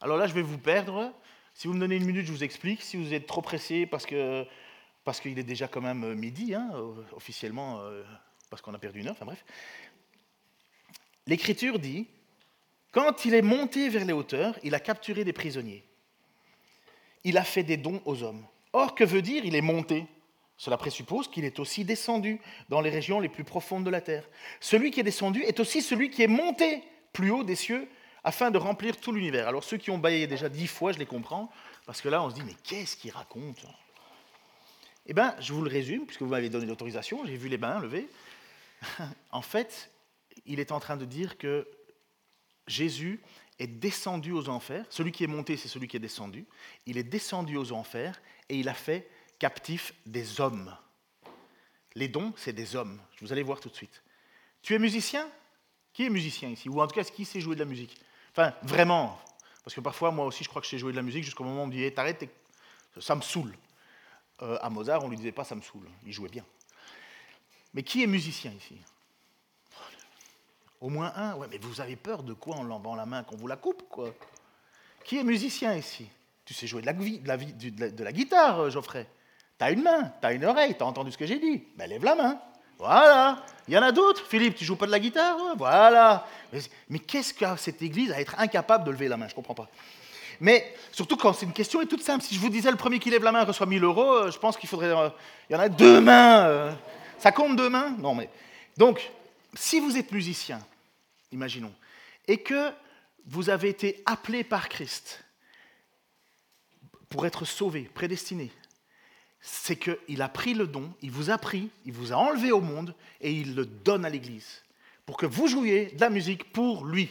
Alors 0.00 0.16
là, 0.16 0.26
je 0.26 0.34
vais 0.34 0.42
vous 0.42 0.58
perdre. 0.58 1.12
Si 1.54 1.66
vous 1.66 1.74
me 1.74 1.80
donnez 1.80 1.96
une 1.96 2.04
minute, 2.04 2.26
je 2.26 2.32
vous 2.32 2.44
explique. 2.44 2.82
Si 2.82 2.96
vous 2.96 3.14
êtes 3.14 3.26
trop 3.26 3.42
pressé 3.42 3.86
parce 3.86 4.06
que 4.06 4.46
parce 5.06 5.20
qu'il 5.20 5.38
est 5.38 5.44
déjà 5.44 5.68
quand 5.68 5.80
même 5.80 6.02
euh, 6.02 6.14
midi, 6.16 6.52
hein, 6.52 6.68
officiellement, 7.12 7.78
euh, 7.78 8.02
parce 8.50 8.60
qu'on 8.60 8.74
a 8.74 8.78
perdu 8.78 8.98
une 9.00 9.06
heure, 9.06 9.12
enfin 9.12 9.24
bref. 9.24 9.44
L'Écriture 11.28 11.78
dit, 11.78 12.08
quand 12.96 13.26
il 13.26 13.34
est 13.34 13.42
monté 13.42 13.90
vers 13.90 14.06
les 14.06 14.14
hauteurs, 14.14 14.58
il 14.62 14.74
a 14.74 14.80
capturé 14.80 15.22
des 15.22 15.34
prisonniers. 15.34 15.84
Il 17.24 17.36
a 17.36 17.44
fait 17.44 17.62
des 17.62 17.76
dons 17.76 18.00
aux 18.06 18.22
hommes. 18.22 18.42
Or, 18.72 18.94
que 18.94 19.04
veut 19.04 19.20
dire 19.20 19.44
il 19.44 19.54
est 19.54 19.60
monté? 19.60 20.06
Cela 20.56 20.78
présuppose 20.78 21.28
qu'il 21.30 21.44
est 21.44 21.58
aussi 21.58 21.84
descendu 21.84 22.40
dans 22.70 22.80
les 22.80 22.88
régions 22.88 23.20
les 23.20 23.28
plus 23.28 23.44
profondes 23.44 23.84
de 23.84 23.90
la 23.90 24.00
terre. 24.00 24.26
Celui 24.60 24.90
qui 24.90 25.00
est 25.00 25.02
descendu 25.02 25.42
est 25.42 25.60
aussi 25.60 25.82
celui 25.82 26.08
qui 26.08 26.22
est 26.22 26.26
monté 26.26 26.82
plus 27.12 27.30
haut 27.30 27.44
des 27.44 27.54
cieux 27.54 27.86
afin 28.24 28.50
de 28.50 28.56
remplir 28.56 28.96
tout 28.96 29.12
l'univers. 29.12 29.46
Alors 29.46 29.62
ceux 29.62 29.76
qui 29.76 29.90
ont 29.90 29.98
baillé 29.98 30.26
déjà 30.26 30.48
dix 30.48 30.66
fois, 30.66 30.92
je 30.92 30.98
les 30.98 31.04
comprends, 31.04 31.50
parce 31.84 32.00
que 32.00 32.08
là 32.08 32.22
on 32.22 32.30
se 32.30 32.34
dit, 32.34 32.44
mais 32.46 32.56
qu'est-ce 32.64 32.96
qu'il 32.96 33.10
raconte? 33.10 33.66
Eh 35.04 35.12
bien, 35.12 35.36
je 35.38 35.52
vous 35.52 35.60
le 35.60 35.68
résume, 35.68 36.06
puisque 36.06 36.22
vous 36.22 36.30
m'avez 36.30 36.48
donné 36.48 36.64
l'autorisation, 36.64 37.26
j'ai 37.26 37.36
vu 37.36 37.50
les 37.50 37.58
mains 37.58 37.78
levées. 37.78 38.08
en 39.32 39.42
fait, 39.42 39.90
il 40.46 40.60
est 40.60 40.72
en 40.72 40.80
train 40.80 40.96
de 40.96 41.04
dire 41.04 41.36
que 41.36 41.68
Jésus 42.66 43.20
est 43.58 43.66
descendu 43.66 44.32
aux 44.32 44.48
enfers. 44.48 44.84
Celui 44.90 45.12
qui 45.12 45.24
est 45.24 45.28
monté, 45.28 45.56
c'est 45.56 45.68
celui 45.68 45.88
qui 45.88 45.96
est 45.96 46.00
descendu. 46.00 46.46
Il 46.86 46.98
est 46.98 47.04
descendu 47.04 47.56
aux 47.56 47.72
enfers 47.72 48.20
et 48.48 48.56
il 48.56 48.68
a 48.68 48.74
fait 48.74 49.08
captif 49.38 49.94
des 50.04 50.40
hommes. 50.40 50.76
Les 51.94 52.08
dons, 52.08 52.32
c'est 52.36 52.52
des 52.52 52.76
hommes. 52.76 53.00
Vous 53.20 53.32
allez 53.32 53.42
voir 53.42 53.60
tout 53.60 53.68
de 53.68 53.74
suite. 53.74 54.02
Tu 54.62 54.74
es 54.74 54.78
musicien? 54.78 55.28
Qui 55.92 56.04
est 56.04 56.10
musicien 56.10 56.50
ici? 56.50 56.68
Ou 56.68 56.80
en 56.80 56.86
tout 56.86 56.94
cas, 56.94 57.04
qui 57.04 57.24
sait 57.24 57.40
jouer 57.40 57.54
de 57.54 57.60
la 57.60 57.66
musique? 57.66 57.98
Enfin, 58.32 58.52
vraiment. 58.62 59.18
Parce 59.64 59.74
que 59.74 59.80
parfois, 59.80 60.10
moi 60.10 60.26
aussi, 60.26 60.44
je 60.44 60.48
crois 60.48 60.60
que 60.60 60.66
je 60.66 60.72
sais 60.72 60.78
jouer 60.78 60.92
de 60.92 60.96
la 60.96 61.02
musique 61.02 61.24
jusqu'au 61.24 61.44
moment 61.44 61.60
où 61.60 61.64
on 61.64 61.66
me 61.66 61.72
dit 61.72 61.82
hey, 61.82 61.94
t'arrêtes, 61.94 62.28
ça 63.00 63.14
me 63.14 63.22
saoule. 63.22 63.56
Euh, 64.42 64.58
à 64.60 64.68
Mozart, 64.68 65.02
on 65.02 65.06
ne 65.06 65.10
lui 65.10 65.16
disait 65.16 65.32
pas 65.32 65.44
ça 65.44 65.54
me 65.54 65.62
saoule, 65.62 65.88
il 66.04 66.12
jouait 66.12 66.28
bien. 66.28 66.44
Mais 67.72 67.82
qui 67.82 68.02
est 68.02 68.06
musicien 68.06 68.52
ici? 68.52 68.76
Au 70.86 70.88
moins 70.88 71.12
un 71.16 71.34
Ouais, 71.34 71.48
mais 71.50 71.58
vous 71.58 71.80
avez 71.80 71.96
peur 71.96 72.22
de 72.22 72.32
quoi 72.32 72.54
en 72.54 72.62
lambant 72.62 72.94
la 72.94 73.06
main 73.06 73.24
Qu'on 73.24 73.34
vous 73.34 73.48
la 73.48 73.56
coupe, 73.56 73.82
quoi? 73.90 74.10
Qui 75.04 75.18
est 75.18 75.24
musicien 75.24 75.74
ici? 75.74 76.06
Tu 76.44 76.54
sais 76.54 76.68
jouer 76.68 76.80
de 76.80 78.04
la, 78.04 78.12
guitare, 78.12 78.70
Geoffrey. 78.70 79.04
T'as 79.58 79.72
une 79.72 79.82
main, 79.82 80.12
t'as 80.20 80.32
une 80.32 80.44
oreille, 80.44 80.76
t'as 80.78 80.84
entendu 80.84 81.10
ce 81.10 81.18
que 81.18 81.26
j'ai 81.26 81.40
dit. 81.40 81.64
Ben 81.76 81.90
lève 81.90 82.04
la 82.04 82.14
main. 82.14 82.38
Voilà. 82.78 83.44
Il 83.66 83.74
y 83.74 83.76
en 83.78 83.82
a 83.82 83.90
d'autres. 83.90 84.24
Philippe, 84.28 84.54
tu 84.54 84.64
joues 84.64 84.76
pas 84.76 84.86
de 84.86 84.92
la 84.92 85.00
guitare 85.00 85.36
Voilà. 85.58 86.24
Mais 86.88 87.00
qu'est-ce 87.00 87.34
qu'a 87.34 87.56
cette 87.56 87.82
église 87.82 88.12
à 88.12 88.20
être 88.20 88.38
incapable 88.38 88.84
de 88.84 88.92
lever 88.92 89.08
la 89.08 89.16
main? 89.16 89.26
Je 89.26 89.34
comprends 89.34 89.54
pas. 89.54 89.68
Mais 90.40 90.72
surtout 90.92 91.16
quand 91.16 91.32
c'est 91.32 91.46
une 91.46 91.52
question 91.52 91.80
est 91.80 91.86
toute 91.86 92.04
simple. 92.04 92.22
Si 92.22 92.36
je 92.36 92.38
vous 92.38 92.48
disais 92.48 92.70
le 92.70 92.76
premier 92.76 93.00
qui 93.00 93.10
lève 93.10 93.24
la 93.24 93.32
main 93.32 93.42
reçoit 93.42 93.66
1000 93.66 93.82
euros, 93.82 94.12
euh, 94.12 94.30
je 94.30 94.38
pense 94.38 94.56
qu'il 94.56 94.68
faudrait. 94.68 94.96
Euh, 94.96 95.08
il 95.50 95.54
y 95.54 95.56
en 95.56 95.60
a 95.60 95.68
deux 95.68 96.00
mains. 96.00 96.46
Euh. 96.46 96.72
ça 97.18 97.32
compte 97.32 97.56
deux 97.56 97.70
mains? 97.70 97.96
Non, 97.98 98.14
mais. 98.14 98.30
Donc, 98.76 99.10
si 99.52 99.80
vous 99.80 99.96
êtes 99.96 100.12
musicien, 100.12 100.60
imaginons, 101.32 101.74
et 102.28 102.38
que 102.38 102.72
vous 103.26 103.50
avez 103.50 103.68
été 103.68 104.02
appelé 104.06 104.44
par 104.44 104.68
Christ 104.68 105.24
pour 107.08 107.26
être 107.26 107.44
sauvé, 107.44 107.82
prédestiné, 107.94 108.50
c'est 109.40 109.76
qu'il 109.76 110.22
a 110.22 110.28
pris 110.28 110.54
le 110.54 110.66
don, 110.66 110.92
il 111.02 111.10
vous 111.10 111.30
a 111.30 111.38
pris, 111.38 111.70
il 111.84 111.92
vous 111.92 112.12
a 112.12 112.16
enlevé 112.16 112.50
au 112.50 112.60
monde 112.60 112.94
et 113.20 113.32
il 113.32 113.54
le 113.54 113.64
donne 113.64 114.04
à 114.04 114.10
l'Église 114.10 114.62
pour 115.04 115.16
que 115.16 115.26
vous 115.26 115.46
jouiez 115.46 115.86
de 115.86 116.00
la 116.00 116.10
musique 116.10 116.52
pour 116.52 116.84
lui. 116.84 117.08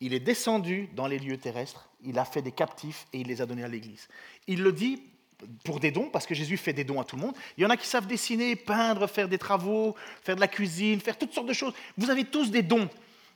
Il 0.00 0.14
est 0.14 0.20
descendu 0.20 0.88
dans 0.94 1.06
les 1.06 1.18
lieux 1.18 1.36
terrestres, 1.36 1.90
il 2.02 2.18
a 2.18 2.24
fait 2.24 2.42
des 2.42 2.52
captifs 2.52 3.06
et 3.12 3.20
il 3.20 3.26
les 3.26 3.42
a 3.42 3.46
donnés 3.46 3.64
à 3.64 3.68
l'Église. 3.68 4.08
Il 4.46 4.62
le 4.62 4.72
dit 4.72 5.02
pour 5.64 5.80
des 5.80 5.90
dons, 5.90 6.08
parce 6.08 6.26
que 6.26 6.34
Jésus 6.34 6.56
fait 6.56 6.72
des 6.72 6.84
dons 6.84 7.00
à 7.00 7.04
tout 7.04 7.16
le 7.16 7.22
monde. 7.22 7.34
Il 7.56 7.62
y 7.62 7.66
en 7.66 7.70
a 7.70 7.76
qui 7.76 7.86
savent 7.86 8.06
dessiner, 8.06 8.56
peindre, 8.56 9.06
faire 9.06 9.28
des 9.28 9.38
travaux, 9.38 9.94
faire 10.22 10.36
de 10.36 10.40
la 10.40 10.48
cuisine, 10.48 11.00
faire 11.00 11.18
toutes 11.18 11.32
sortes 11.32 11.48
de 11.48 11.52
choses. 11.52 11.74
Vous 11.96 12.10
avez 12.10 12.24
tous 12.24 12.50
des 12.50 12.62
dons. 12.62 12.88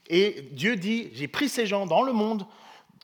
Et 0.09 0.49
Dieu 0.51 0.75
dit, 0.75 1.09
j'ai 1.13 1.27
pris 1.27 1.49
ces 1.49 1.65
gens 1.65 1.85
dans 1.85 2.03
le 2.03 2.13
monde 2.13 2.45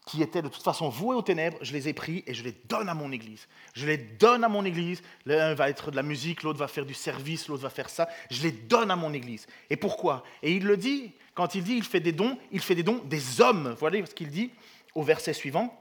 qui 0.06 0.22
étaient 0.22 0.42
de 0.42 0.50
toute 0.50 0.64
façon 0.64 0.90
voués 0.90 1.16
aux 1.16 1.22
ténèbres, 1.22 1.58
je 1.62 1.72
les 1.72 1.88
ai 1.88 1.94
pris 1.94 2.24
et 2.28 2.34
je 2.34 2.44
les 2.44 2.52
donne 2.52 2.90
à 2.90 2.94
mon 2.94 3.12
Église. 3.12 3.48
Je 3.74 3.86
les 3.86 3.98
donne 3.98 4.44
à 4.44 4.50
mon 4.50 4.66
Église. 4.66 5.02
L'un 5.26 5.54
va 5.54 5.70
être 5.70 5.92
de 5.92 5.96
la 5.96 6.04
musique, 6.04 6.44
l'autre 6.44 6.60
va 6.60 6.68
faire 6.68 6.86
du 6.86 6.94
service, 6.94 7.48
l'autre 7.48 7.64
va 7.64 7.70
faire 7.70 7.90
ça. 7.90 8.10
Je 8.30 8.42
les 8.44 8.52
donne 8.52 8.92
à 8.92 8.96
mon 8.96 9.14
Église. 9.14 9.48
Et 9.70 9.78
pourquoi? 9.78 10.24
Et 10.42 10.54
il 10.54 10.66
le 10.66 10.76
dit, 10.76 11.14
quand 11.36 11.56
il 11.56 11.64
dit 11.64 11.76
il 11.76 11.84
fait 11.84 12.02
des 12.02 12.12
dons, 12.12 12.38
il 12.52 12.60
fait 12.60 12.76
des 12.76 12.84
dons 12.84 13.02
des 13.06 13.40
hommes. 13.40 13.76
Voilà 13.80 14.06
ce 14.06 14.14
qu'il 14.14 14.30
dit 14.30 14.52
au 14.94 15.04
verset 15.04 15.34
suivant? 15.34 15.80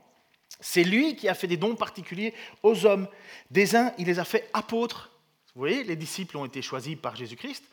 C'est 0.61 0.85
lui 0.85 1.17
qui 1.17 1.29
a 1.29 1.35
fait 1.35 1.49
des 1.49 1.57
dons 1.57 1.75
particuliers 1.75 2.33
aux 2.63 2.87
hommes. 2.87 3.09
Des 3.51 3.75
uns, 3.75 3.93
il 3.99 4.07
les 4.07 4.21
a 4.21 4.25
fait 4.25 4.49
apôtres. 4.53 5.11
Vous 5.55 5.61
voyez, 5.61 5.83
les 5.83 5.97
disciples 5.97 6.37
ont 6.37 6.45
été 6.45 6.63
choisis 6.63 6.97
par 6.97 7.17
Jésus-Christ 7.17 7.65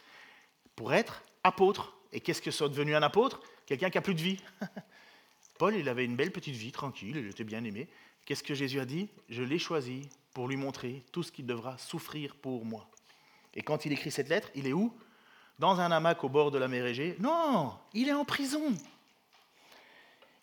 pour 0.75 0.93
être 0.93 1.23
apôtres. 1.43 1.98
Et 2.11 2.19
qu'est-ce 2.19 2.41
que 2.41 2.51
soit 2.51 2.69
devenu 2.69 2.95
un 2.95 3.03
apôtre? 3.03 3.41
Quelqu'un 3.65 3.89
qui 3.89 3.97
a 3.97 4.01
plus 4.01 4.15
de 4.15 4.21
vie. 4.21 4.39
Paul, 5.57 5.75
il 5.75 5.89
avait 5.89 6.05
une 6.05 6.15
belle 6.15 6.31
petite 6.31 6.55
vie, 6.55 6.71
tranquille, 6.71 7.17
il 7.17 7.27
était 7.27 7.43
bien 7.43 7.63
aimé. 7.63 7.87
Qu'est-ce 8.25 8.43
que 8.43 8.55
Jésus 8.55 8.79
a 8.79 8.85
dit? 8.85 9.09
Je 9.27 9.43
l'ai 9.43 9.59
choisi 9.59 10.07
pour 10.33 10.47
lui 10.47 10.55
montrer 10.55 11.03
tout 11.11 11.23
ce 11.23 11.31
qu'il 11.31 11.45
devra 11.45 11.77
souffrir 11.77 12.35
pour 12.35 12.65
moi. 12.65 12.87
Et 13.53 13.61
quand 13.61 13.85
il 13.85 13.91
écrit 13.91 14.11
cette 14.11 14.29
lettre, 14.29 14.49
il 14.55 14.67
est 14.67 14.73
où? 14.73 14.93
Dans 15.57 15.79
un 15.81 15.91
hamac 15.91 16.23
au 16.23 16.29
bord 16.29 16.51
de 16.51 16.57
la 16.57 16.67
mer 16.67 16.85
Égée 16.85 17.17
Non, 17.19 17.73
il 17.93 18.07
est 18.07 18.13
en 18.13 18.23
prison. 18.23 18.73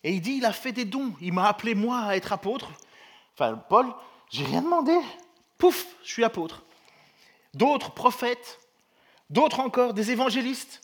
Et 0.03 0.11
il 0.11 0.21
dit, 0.21 0.33
il 0.33 0.45
a 0.45 0.53
fait 0.53 0.71
des 0.71 0.85
dons. 0.85 1.13
Il 1.21 1.33
m'a 1.33 1.47
appelé 1.47 1.73
moi 1.73 2.01
à 2.01 2.15
être 2.15 2.31
apôtre. 2.31 2.71
Enfin, 3.33 3.55
Paul, 3.55 3.87
j'ai 4.29 4.45
rien 4.45 4.61
demandé. 4.61 4.95
Pouf, 5.57 5.87
je 6.03 6.11
suis 6.11 6.23
apôtre. 6.23 6.63
D'autres 7.53 7.91
prophètes, 7.91 8.59
d'autres 9.29 9.59
encore, 9.59 9.93
des 9.93 10.11
évangélistes, 10.11 10.81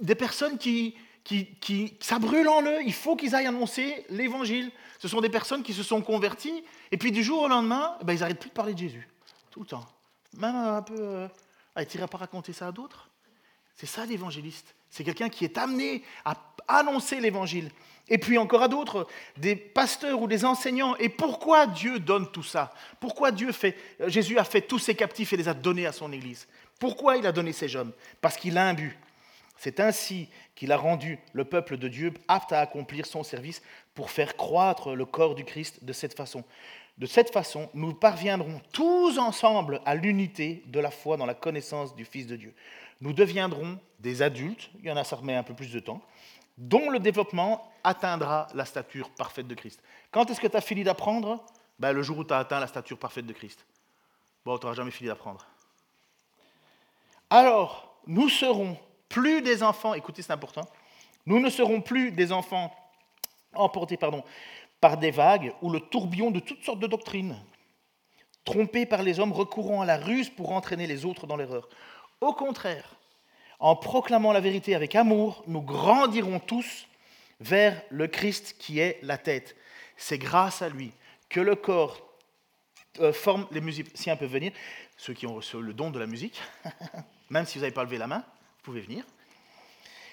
des 0.00 0.14
personnes 0.14 0.58
qui, 0.58 0.94
qui, 1.24 1.46
qui 1.60 1.96
ça 2.00 2.18
brûle 2.18 2.48
en 2.48 2.62
eux. 2.62 2.78
Il 2.84 2.92
faut 2.92 3.16
qu'ils 3.16 3.34
aillent 3.34 3.46
annoncer 3.46 4.04
l'évangile. 4.10 4.70
Ce 4.98 5.08
sont 5.08 5.20
des 5.20 5.28
personnes 5.28 5.62
qui 5.62 5.72
se 5.72 5.82
sont 5.82 6.02
converties 6.02 6.62
et 6.92 6.96
puis 6.96 7.12
du 7.12 7.22
jour 7.22 7.42
au 7.42 7.48
lendemain, 7.48 7.96
eh 8.00 8.04
ben, 8.04 8.12
ils 8.12 8.20
n'arrêtent 8.20 8.40
plus 8.40 8.50
de 8.50 8.54
parler 8.54 8.74
de 8.74 8.78
Jésus 8.78 9.08
tout 9.50 9.60
le 9.60 9.66
temps. 9.66 9.84
Même 10.36 10.54
un 10.54 10.82
peu, 10.82 10.96
euh, 10.98 11.28
ah, 11.74 11.84
tu 11.84 11.98
pas 11.98 12.18
raconter 12.18 12.52
ça 12.52 12.68
à 12.68 12.72
d'autres. 12.72 13.10
C'est 13.76 13.86
ça 13.86 14.04
l'évangéliste. 14.06 14.74
C'est 14.90 15.04
quelqu'un 15.04 15.28
qui 15.28 15.44
est 15.44 15.56
amené 15.58 16.02
à 16.24 16.36
annoncer 16.68 17.20
l'évangile. 17.20 17.70
Et 18.08 18.18
puis 18.18 18.38
encore 18.38 18.62
à 18.62 18.68
d'autres, 18.68 19.06
des 19.36 19.54
pasteurs 19.54 20.20
ou 20.20 20.26
des 20.26 20.44
enseignants. 20.44 20.96
Et 20.96 21.08
pourquoi 21.08 21.66
Dieu 21.66 22.00
donne 22.00 22.30
tout 22.30 22.42
ça? 22.42 22.74
Pourquoi 22.98 23.30
Dieu 23.30 23.52
fait, 23.52 23.76
Jésus 24.08 24.38
a 24.38 24.44
fait 24.44 24.62
tous 24.62 24.80
ses 24.80 24.94
captifs 24.94 25.32
et 25.32 25.36
les 25.36 25.48
a 25.48 25.54
donnés 25.54 25.86
à 25.86 25.92
son 25.92 26.12
Église? 26.12 26.48
Pourquoi 26.78 27.16
il 27.16 27.26
a 27.26 27.32
donné 27.32 27.52
ces 27.52 27.74
hommes? 27.76 27.92
Parce 28.20 28.36
qu'il 28.36 28.58
a 28.58 28.68
un 28.68 28.74
but. 28.74 28.96
C'est 29.62 29.78
ainsi 29.78 30.30
qu'il 30.54 30.72
a 30.72 30.78
rendu 30.78 31.18
le 31.34 31.44
peuple 31.44 31.76
de 31.76 31.86
Dieu 31.86 32.14
apte 32.28 32.50
à 32.50 32.60
accomplir 32.60 33.04
son 33.04 33.22
service 33.22 33.60
pour 33.94 34.10
faire 34.10 34.34
croître 34.34 34.94
le 34.94 35.04
corps 35.04 35.34
du 35.34 35.44
Christ 35.44 35.84
de 35.84 35.92
cette 35.92 36.16
façon. 36.16 36.44
De 36.96 37.04
cette 37.04 37.30
façon, 37.30 37.68
nous 37.74 37.92
parviendrons 37.92 38.62
tous 38.72 39.18
ensemble 39.18 39.82
à 39.84 39.94
l'unité 39.94 40.62
de 40.68 40.80
la 40.80 40.90
foi 40.90 41.18
dans 41.18 41.26
la 41.26 41.34
connaissance 41.34 41.94
du 41.94 42.06
Fils 42.06 42.26
de 42.26 42.36
Dieu. 42.36 42.54
Nous 43.02 43.12
deviendrons 43.12 43.78
des 43.98 44.22
adultes, 44.22 44.70
il 44.78 44.86
y 44.86 44.90
en 44.90 44.96
a 44.96 45.04
ça 45.04 45.16
remet 45.16 45.34
un 45.34 45.42
peu 45.42 45.52
plus 45.52 45.70
de 45.70 45.80
temps, 45.80 46.00
dont 46.56 46.88
le 46.88 46.98
développement 46.98 47.70
atteindra 47.84 48.46
la 48.54 48.64
stature 48.64 49.10
parfaite 49.10 49.46
de 49.46 49.54
Christ. 49.54 49.82
Quand 50.10 50.30
est-ce 50.30 50.40
que 50.40 50.46
tu 50.46 50.56
as 50.56 50.62
fini 50.62 50.84
d'apprendre? 50.84 51.44
Ben, 51.78 51.92
Le 51.92 52.02
jour 52.02 52.16
où 52.16 52.24
tu 52.24 52.32
as 52.32 52.38
atteint 52.38 52.60
la 52.60 52.66
stature 52.66 52.98
parfaite 52.98 53.26
de 53.26 53.34
Christ. 53.34 53.66
Bon, 54.42 54.56
tu 54.56 54.64
n'auras 54.64 54.76
jamais 54.76 54.90
fini 54.90 55.08
d'apprendre. 55.08 55.46
Alors, 57.28 58.00
nous 58.06 58.30
serons 58.30 58.78
plus 59.10 59.42
des 59.42 59.62
enfants, 59.62 59.92
écoutez, 59.92 60.22
c'est 60.22 60.32
important, 60.32 60.66
nous 61.26 61.40
ne 61.40 61.50
serons 61.50 61.82
plus 61.82 62.12
des 62.12 62.32
enfants 62.32 62.74
emportés 63.52 63.98
pardon, 63.98 64.24
par 64.80 64.96
des 64.96 65.10
vagues 65.10 65.52
ou 65.60 65.70
le 65.70 65.80
tourbillon 65.80 66.30
de 66.30 66.40
toutes 66.40 66.64
sortes 66.64 66.78
de 66.78 66.86
doctrines, 66.86 67.36
trompés 68.44 68.86
par 68.86 69.02
les 69.02 69.20
hommes 69.20 69.32
recourant 69.32 69.82
à 69.82 69.86
la 69.86 69.98
ruse 69.98 70.30
pour 70.30 70.52
entraîner 70.52 70.86
les 70.86 71.04
autres 71.04 71.26
dans 71.26 71.36
l'erreur. 71.36 71.68
Au 72.20 72.32
contraire, 72.32 72.96
en 73.58 73.76
proclamant 73.76 74.32
la 74.32 74.40
vérité 74.40 74.74
avec 74.74 74.94
amour, 74.94 75.44
nous 75.46 75.60
grandirons 75.60 76.38
tous 76.38 76.86
vers 77.40 77.82
le 77.90 78.06
Christ 78.06 78.56
qui 78.58 78.78
est 78.78 78.98
la 79.02 79.18
tête. 79.18 79.56
C'est 79.96 80.18
grâce 80.18 80.62
à 80.62 80.68
lui 80.68 80.92
que 81.28 81.40
le 81.40 81.56
corps 81.56 82.00
euh, 83.00 83.12
forme 83.12 83.46
les 83.50 83.60
musiciens 83.60 84.16
peuvent 84.16 84.30
venir, 84.30 84.52
ceux 84.96 85.14
qui 85.14 85.26
ont 85.26 85.34
reçu 85.34 85.60
le 85.60 85.74
don 85.74 85.90
de 85.90 85.98
la 85.98 86.06
musique, 86.06 86.40
même 87.30 87.44
si 87.44 87.58
vous 87.58 87.62
n'avez 87.62 87.74
pas 87.74 87.84
levé 87.84 87.98
la 87.98 88.06
main, 88.06 88.24
vous 88.60 88.72
pouvez 88.72 88.82
venir. 88.82 89.04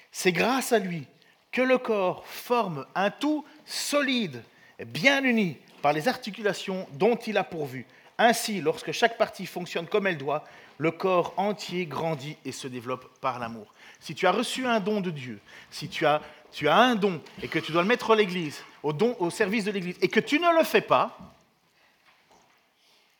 C'est 0.09 0.31
grâce 0.31 0.71
à 0.71 0.79
lui 0.79 1.05
que 1.51 1.61
le 1.61 1.77
corps 1.77 2.25
forme 2.25 2.85
un 2.95 3.11
tout 3.11 3.43
solide, 3.65 4.41
bien 4.85 5.21
uni 5.25 5.57
par 5.81 5.91
les 5.91 6.07
articulations 6.07 6.87
dont 6.93 7.17
il 7.17 7.37
a 7.37 7.43
pourvu. 7.43 7.85
Ainsi, 8.17 8.61
lorsque 8.61 8.93
chaque 8.93 9.17
partie 9.17 9.45
fonctionne 9.45 9.85
comme 9.85 10.07
elle 10.07 10.17
doit, 10.17 10.45
le 10.77 10.91
corps 10.91 11.33
entier 11.35 11.85
grandit 11.87 12.37
et 12.45 12.53
se 12.53 12.69
développe 12.69 13.19
par 13.19 13.37
l'amour. 13.37 13.73
Si 13.99 14.15
tu 14.15 14.25
as 14.27 14.31
reçu 14.31 14.65
un 14.65 14.79
don 14.79 15.01
de 15.01 15.11
Dieu, 15.11 15.41
si 15.69 15.89
tu 15.89 16.05
as, 16.05 16.21
un 16.63 16.95
don 16.95 17.21
et 17.43 17.49
que 17.49 17.59
tu 17.59 17.73
dois 17.73 17.81
le 17.81 17.87
mettre 17.87 18.11
à 18.11 18.15
l'Église, 18.15 18.63
au, 18.81 18.93
don, 18.93 19.17
au 19.19 19.29
service 19.29 19.65
de 19.65 19.71
l'Église, 19.71 19.97
et 20.01 20.07
que 20.07 20.21
tu 20.21 20.39
ne 20.39 20.57
le 20.57 20.63
fais 20.63 20.81
pas, 20.81 21.17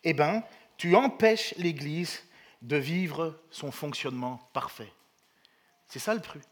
eh 0.06 0.14
bien, 0.14 0.42
tu 0.78 0.96
empêches 0.96 1.54
l'Église 1.58 2.24
de 2.62 2.78
vivre 2.78 3.38
son 3.52 3.72
fonctionnement 3.72 4.40
parfait. 4.54 4.92
C'est 5.88 6.00
ça 6.00 6.14
le 6.14 6.22
truc. 6.22 6.44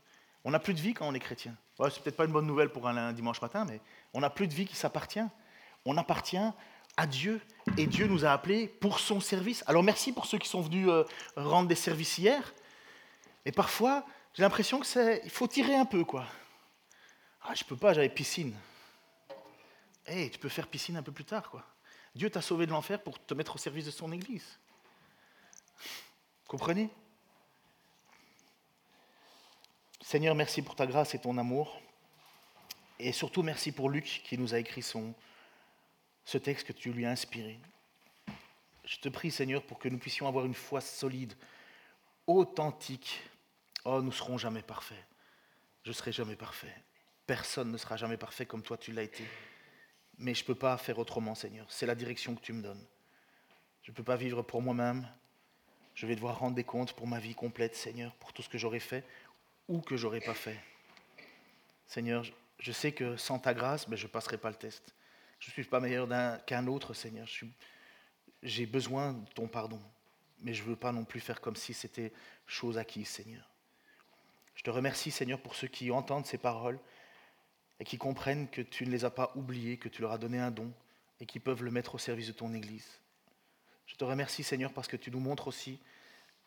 On 0.43 0.51
n'a 0.51 0.59
plus 0.59 0.73
de 0.73 0.79
vie 0.79 0.93
quand 0.93 1.07
on 1.07 1.13
est 1.13 1.19
chrétien. 1.19 1.55
Ouais, 1.79 1.89
c'est 1.89 2.01
peut-être 2.01 2.15
pas 2.15 2.25
une 2.25 2.31
bonne 2.31 2.45
nouvelle 2.45 2.69
pour 2.69 2.87
un 2.87 3.13
dimanche 3.13 3.41
matin, 3.41 3.65
mais 3.65 3.81
on 4.13 4.21
n'a 4.21 4.29
plus 4.29 4.47
de 4.47 4.53
vie 4.53 4.65
qui 4.65 4.75
s'appartient. 4.75 5.25
On 5.85 5.97
appartient 5.97 6.37
à 6.97 7.07
Dieu 7.07 7.41
et 7.77 7.87
Dieu 7.87 8.07
nous 8.07 8.25
a 8.25 8.31
appelés 8.31 8.67
pour 8.67 8.99
son 8.99 9.19
service. 9.19 9.63
Alors 9.67 9.83
merci 9.83 10.13
pour 10.13 10.25
ceux 10.25 10.37
qui 10.37 10.47
sont 10.47 10.61
venus 10.61 10.87
euh, 10.87 11.03
rendre 11.35 11.67
des 11.67 11.75
services 11.75 12.17
hier. 12.17 12.53
Mais 13.45 13.51
parfois, 13.51 14.05
j'ai 14.33 14.43
l'impression 14.43 14.79
que 14.79 15.29
faut 15.29 15.47
tirer 15.47 15.75
un 15.75 15.85
peu 15.85 16.03
quoi. 16.05 16.25
Ah, 17.41 17.53
je 17.53 17.63
peux 17.63 17.75
pas, 17.75 17.93
j'avais 17.93 18.09
piscine. 18.09 18.55
Eh, 20.07 20.29
tu 20.29 20.39
peux 20.39 20.49
faire 20.49 20.67
piscine 20.67 20.97
un 20.97 21.03
peu 21.03 21.11
plus 21.11 21.25
tard 21.25 21.49
quoi. 21.49 21.63
Dieu 22.15 22.29
t'a 22.29 22.41
sauvé 22.41 22.65
de 22.65 22.71
l'enfer 22.71 23.01
pour 23.03 23.23
te 23.23 23.33
mettre 23.33 23.55
au 23.55 23.57
service 23.57 23.85
de 23.85 23.91
son 23.91 24.11
Église. 24.11 24.59
Comprenez? 26.47 26.89
Seigneur, 30.07 30.35
merci 30.35 30.61
pour 30.61 30.75
ta 30.75 30.85
grâce 30.85 31.15
et 31.15 31.19
ton 31.19 31.35
amour. 31.39 31.81
Et 32.99 33.11
surtout, 33.11 33.41
merci 33.41 33.71
pour 33.71 33.89
Luc 33.89 34.21
qui 34.23 34.37
nous 34.37 34.53
a 34.53 34.59
écrit 34.59 34.83
son, 34.83 35.15
ce 36.25 36.37
texte 36.37 36.67
que 36.67 36.73
tu 36.73 36.93
lui 36.93 37.07
as 37.07 37.09
inspiré. 37.09 37.59
Je 38.83 38.97
te 38.97 39.09
prie, 39.09 39.31
Seigneur, 39.31 39.63
pour 39.63 39.79
que 39.79 39.89
nous 39.89 39.97
puissions 39.97 40.27
avoir 40.27 40.45
une 40.45 40.53
foi 40.53 40.79
solide, 40.79 41.33
authentique. 42.27 43.19
Oh, 43.83 43.99
nous 43.99 44.09
ne 44.09 44.11
serons 44.11 44.37
jamais 44.37 44.61
parfaits. 44.61 45.03
Je 45.81 45.91
serai 45.91 46.11
jamais 46.11 46.35
parfait. 46.35 46.75
Personne 47.25 47.71
ne 47.71 47.77
sera 47.77 47.97
jamais 47.97 48.17
parfait 48.17 48.45
comme 48.45 48.61
toi 48.61 48.77
tu 48.77 48.91
l'as 48.91 49.01
été. 49.01 49.23
Mais 50.19 50.35
je 50.35 50.43
ne 50.43 50.45
peux 50.45 50.53
pas 50.53 50.77
faire 50.77 50.99
autrement, 50.99 51.33
Seigneur. 51.33 51.65
C'est 51.67 51.87
la 51.87 51.95
direction 51.95 52.35
que 52.35 52.41
tu 52.41 52.53
me 52.53 52.61
donnes. 52.61 52.85
Je 53.81 53.89
ne 53.89 53.95
peux 53.95 54.03
pas 54.03 54.17
vivre 54.17 54.43
pour 54.43 54.61
moi-même. 54.61 55.09
Je 55.95 56.05
vais 56.05 56.15
devoir 56.15 56.37
rendre 56.37 56.55
des 56.55 56.63
comptes 56.63 56.93
pour 56.93 57.07
ma 57.07 57.19
vie 57.19 57.33
complète, 57.33 57.75
Seigneur, 57.75 58.13
pour 58.15 58.33
tout 58.33 58.43
ce 58.43 58.49
que 58.49 58.59
j'aurais 58.59 58.79
fait 58.79 59.03
ou 59.67 59.81
que 59.81 59.97
j'aurais 59.97 60.21
pas 60.21 60.33
fait. 60.33 60.59
Seigneur, 61.87 62.23
je 62.59 62.71
sais 62.71 62.91
que 62.91 63.17
sans 63.17 63.39
ta 63.39 63.53
grâce, 63.53 63.87
ben, 63.87 63.95
je 63.95 64.05
ne 64.05 64.11
passerai 64.11 64.37
pas 64.37 64.49
le 64.49 64.55
test. 64.55 64.93
Je 65.39 65.49
ne 65.49 65.53
suis 65.53 65.63
pas 65.63 65.79
meilleur 65.79 66.07
qu'un 66.45 66.67
autre, 66.67 66.93
Seigneur. 66.93 67.27
J'ai 68.41 68.65
besoin 68.65 69.13
de 69.13 69.29
ton 69.31 69.47
pardon. 69.47 69.81
Mais 70.41 70.53
je 70.53 70.63
ne 70.63 70.69
veux 70.69 70.75
pas 70.75 70.91
non 70.91 71.05
plus 71.05 71.19
faire 71.19 71.41
comme 71.41 71.55
si 71.55 71.73
c'était 71.73 72.11
chose 72.45 72.77
acquise, 72.77 73.07
Seigneur. 73.07 73.49
Je 74.55 74.63
te 74.63 74.69
remercie, 74.69 75.11
Seigneur, 75.11 75.39
pour 75.41 75.55
ceux 75.55 75.67
qui 75.67 75.91
entendent 75.91 76.25
ces 76.25 76.37
paroles 76.37 76.79
et 77.79 77.83
qui 77.83 77.97
comprennent 77.97 78.49
que 78.49 78.61
tu 78.61 78.85
ne 78.85 78.91
les 78.91 79.05
as 79.05 79.09
pas 79.09 79.31
oubliés, 79.35 79.77
que 79.77 79.89
tu 79.89 80.01
leur 80.01 80.11
as 80.11 80.17
donné 80.17 80.39
un 80.39 80.51
don 80.51 80.71
et 81.19 81.25
qui 81.25 81.39
peuvent 81.39 81.63
le 81.63 81.71
mettre 81.71 81.95
au 81.95 81.97
service 81.97 82.27
de 82.27 82.33
ton 82.33 82.53
Église. 82.53 82.99
Je 83.85 83.95
te 83.95 84.03
remercie, 84.03 84.43
Seigneur, 84.43 84.73
parce 84.73 84.87
que 84.87 84.97
tu 84.97 85.11
nous 85.11 85.19
montres 85.19 85.47
aussi, 85.47 85.79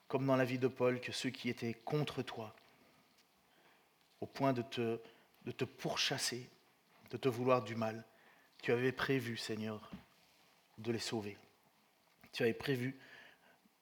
comme 0.09 0.27
dans 0.27 0.37
la 0.37 0.45
vie 0.45 0.59
de 0.59 0.69
Paul, 0.69 1.01
que 1.01 1.13
ceux 1.13 1.31
qui 1.31 1.49
étaient 1.49 1.75
contre 1.75 2.23
toi, 2.23 2.55
au 4.21 4.27
point 4.27 4.53
de 4.53 4.63
te, 4.63 5.65
pourchasser, 5.65 6.49
de 7.11 7.17
te 7.17 7.29
vouloir 7.29 7.63
du 7.63 7.75
mal, 7.75 8.05
tu 8.63 8.73
avais 8.73 8.93
prévu, 8.93 9.37
Seigneur, 9.37 9.91
de 10.79 10.93
les 10.93 10.99
sauver. 10.99 11.37
Tu 12.33 12.43
avais 12.43 12.55
prévu 12.55 12.99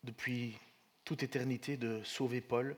depuis 0.04 0.58
toute 1.04 1.22
éternité 1.22 1.76
de 1.76 2.02
sauver 2.04 2.40
Paul. 2.40 2.76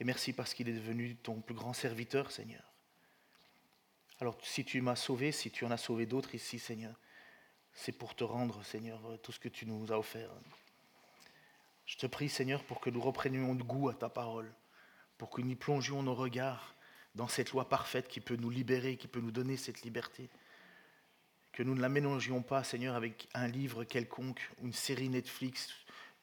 Et 0.00 0.04
merci 0.04 0.32
parce 0.32 0.54
qu'il 0.54 0.68
est 0.68 0.74
devenu 0.74 1.16
ton 1.16 1.40
plus 1.40 1.54
grand 1.54 1.72
serviteur, 1.72 2.30
Seigneur. 2.30 2.62
Alors 4.20 4.38
si 4.42 4.64
tu 4.64 4.80
m'as 4.80 4.96
sauvé, 4.96 5.32
si 5.32 5.50
tu 5.50 5.64
en 5.64 5.70
as 5.70 5.76
sauvé 5.76 6.06
d'autres 6.06 6.34
ici, 6.34 6.58
Seigneur, 6.58 6.94
c'est 7.74 7.92
pour 7.92 8.14
te 8.14 8.24
rendre, 8.24 8.64
Seigneur, 8.64 9.00
tout 9.22 9.32
ce 9.32 9.40
que 9.40 9.48
tu 9.48 9.66
nous 9.66 9.92
as 9.92 9.98
offert. 9.98 10.30
Je 11.86 11.96
te 11.96 12.06
prie, 12.06 12.28
Seigneur, 12.28 12.62
pour 12.64 12.80
que 12.80 12.90
nous 12.90 13.00
reprenions 13.00 13.54
de 13.54 13.62
goût 13.62 13.88
à 13.88 13.94
ta 13.94 14.08
parole, 14.08 14.52
pour 15.22 15.30
que 15.30 15.40
nous 15.40 15.54
plongions 15.54 16.02
nos 16.02 16.16
regards 16.16 16.74
dans 17.14 17.28
cette 17.28 17.52
loi 17.52 17.68
parfaite 17.68 18.08
qui 18.08 18.18
peut 18.18 18.34
nous 18.34 18.50
libérer, 18.50 18.96
qui 18.96 19.06
peut 19.06 19.20
nous 19.20 19.30
donner 19.30 19.56
cette 19.56 19.82
liberté. 19.82 20.28
Que 21.52 21.62
nous 21.62 21.76
ne 21.76 21.80
la 21.80 21.88
mélangions 21.88 22.42
pas, 22.42 22.64
Seigneur, 22.64 22.96
avec 22.96 23.28
un 23.32 23.46
livre 23.46 23.84
quelconque, 23.84 24.50
une 24.64 24.72
série 24.72 25.08
Netflix 25.08 25.68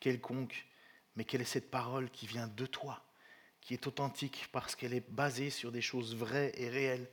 quelconque, 0.01 0.67
mais 1.15 1.23
quelle 1.23 1.39
est 1.39 1.45
cette 1.45 1.71
parole 1.71 2.09
qui 2.09 2.27
vient 2.27 2.49
de 2.49 2.65
toi, 2.65 3.01
qui 3.61 3.73
est 3.73 3.87
authentique 3.87 4.49
parce 4.51 4.75
qu'elle 4.75 4.93
est 4.93 5.09
basée 5.09 5.49
sur 5.49 5.71
des 5.71 5.81
choses 5.81 6.13
vraies 6.13 6.51
et 6.55 6.67
réelles. 6.67 7.09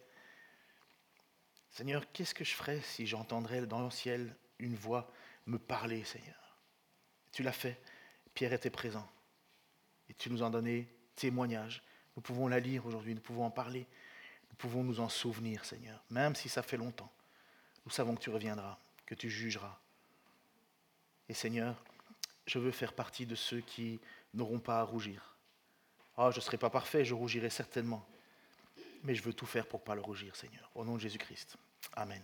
Seigneur, 1.70 2.10
qu'est-ce 2.10 2.34
que 2.34 2.42
je 2.42 2.54
ferais 2.54 2.80
si 2.80 3.06
j'entendrais 3.06 3.64
dans 3.64 3.84
le 3.84 3.90
ciel 3.92 4.34
une 4.58 4.74
voix 4.74 5.08
me 5.46 5.60
parler, 5.60 6.02
Seigneur? 6.02 6.58
Tu 7.30 7.44
l'as 7.44 7.52
fait, 7.52 7.80
Pierre 8.34 8.54
était 8.54 8.70
présent, 8.70 9.08
et 10.08 10.14
tu 10.14 10.30
nous 10.30 10.42
en 10.42 10.50
donné 10.50 10.95
témoignage. 11.16 11.82
Nous 12.16 12.22
pouvons 12.22 12.48
la 12.48 12.60
lire 12.60 12.86
aujourd'hui, 12.86 13.14
nous 13.14 13.20
pouvons 13.20 13.44
en 13.44 13.50
parler, 13.50 13.86
nous 14.50 14.56
pouvons 14.56 14.84
nous 14.84 15.00
en 15.00 15.08
souvenir, 15.08 15.64
Seigneur, 15.64 16.02
même 16.10 16.34
si 16.34 16.48
ça 16.48 16.62
fait 16.62 16.76
longtemps. 16.76 17.10
Nous 17.84 17.90
savons 17.90 18.14
que 18.14 18.20
tu 18.22 18.30
reviendras, 18.30 18.78
que 19.04 19.14
tu 19.14 19.28
jugeras. 19.28 19.78
Et 21.28 21.34
Seigneur, 21.34 21.82
je 22.46 22.58
veux 22.58 22.70
faire 22.70 22.92
partie 22.92 23.26
de 23.26 23.34
ceux 23.34 23.60
qui 23.60 24.00
n'auront 24.34 24.60
pas 24.60 24.80
à 24.80 24.82
rougir. 24.82 25.36
Ah, 26.16 26.30
je 26.30 26.36
ne 26.36 26.42
serai 26.42 26.56
pas 26.56 26.70
parfait, 26.70 27.04
je 27.04 27.14
rougirai 27.14 27.50
certainement. 27.50 28.06
Mais 29.02 29.14
je 29.14 29.22
veux 29.22 29.32
tout 29.32 29.46
faire 29.46 29.66
pour 29.66 29.80
ne 29.80 29.84
pas 29.84 29.94
le 29.94 30.00
rougir, 30.00 30.34
Seigneur. 30.34 30.70
Au 30.74 30.84
nom 30.84 30.94
de 30.94 31.00
Jésus-Christ. 31.00 31.56
Amen. 31.94 32.22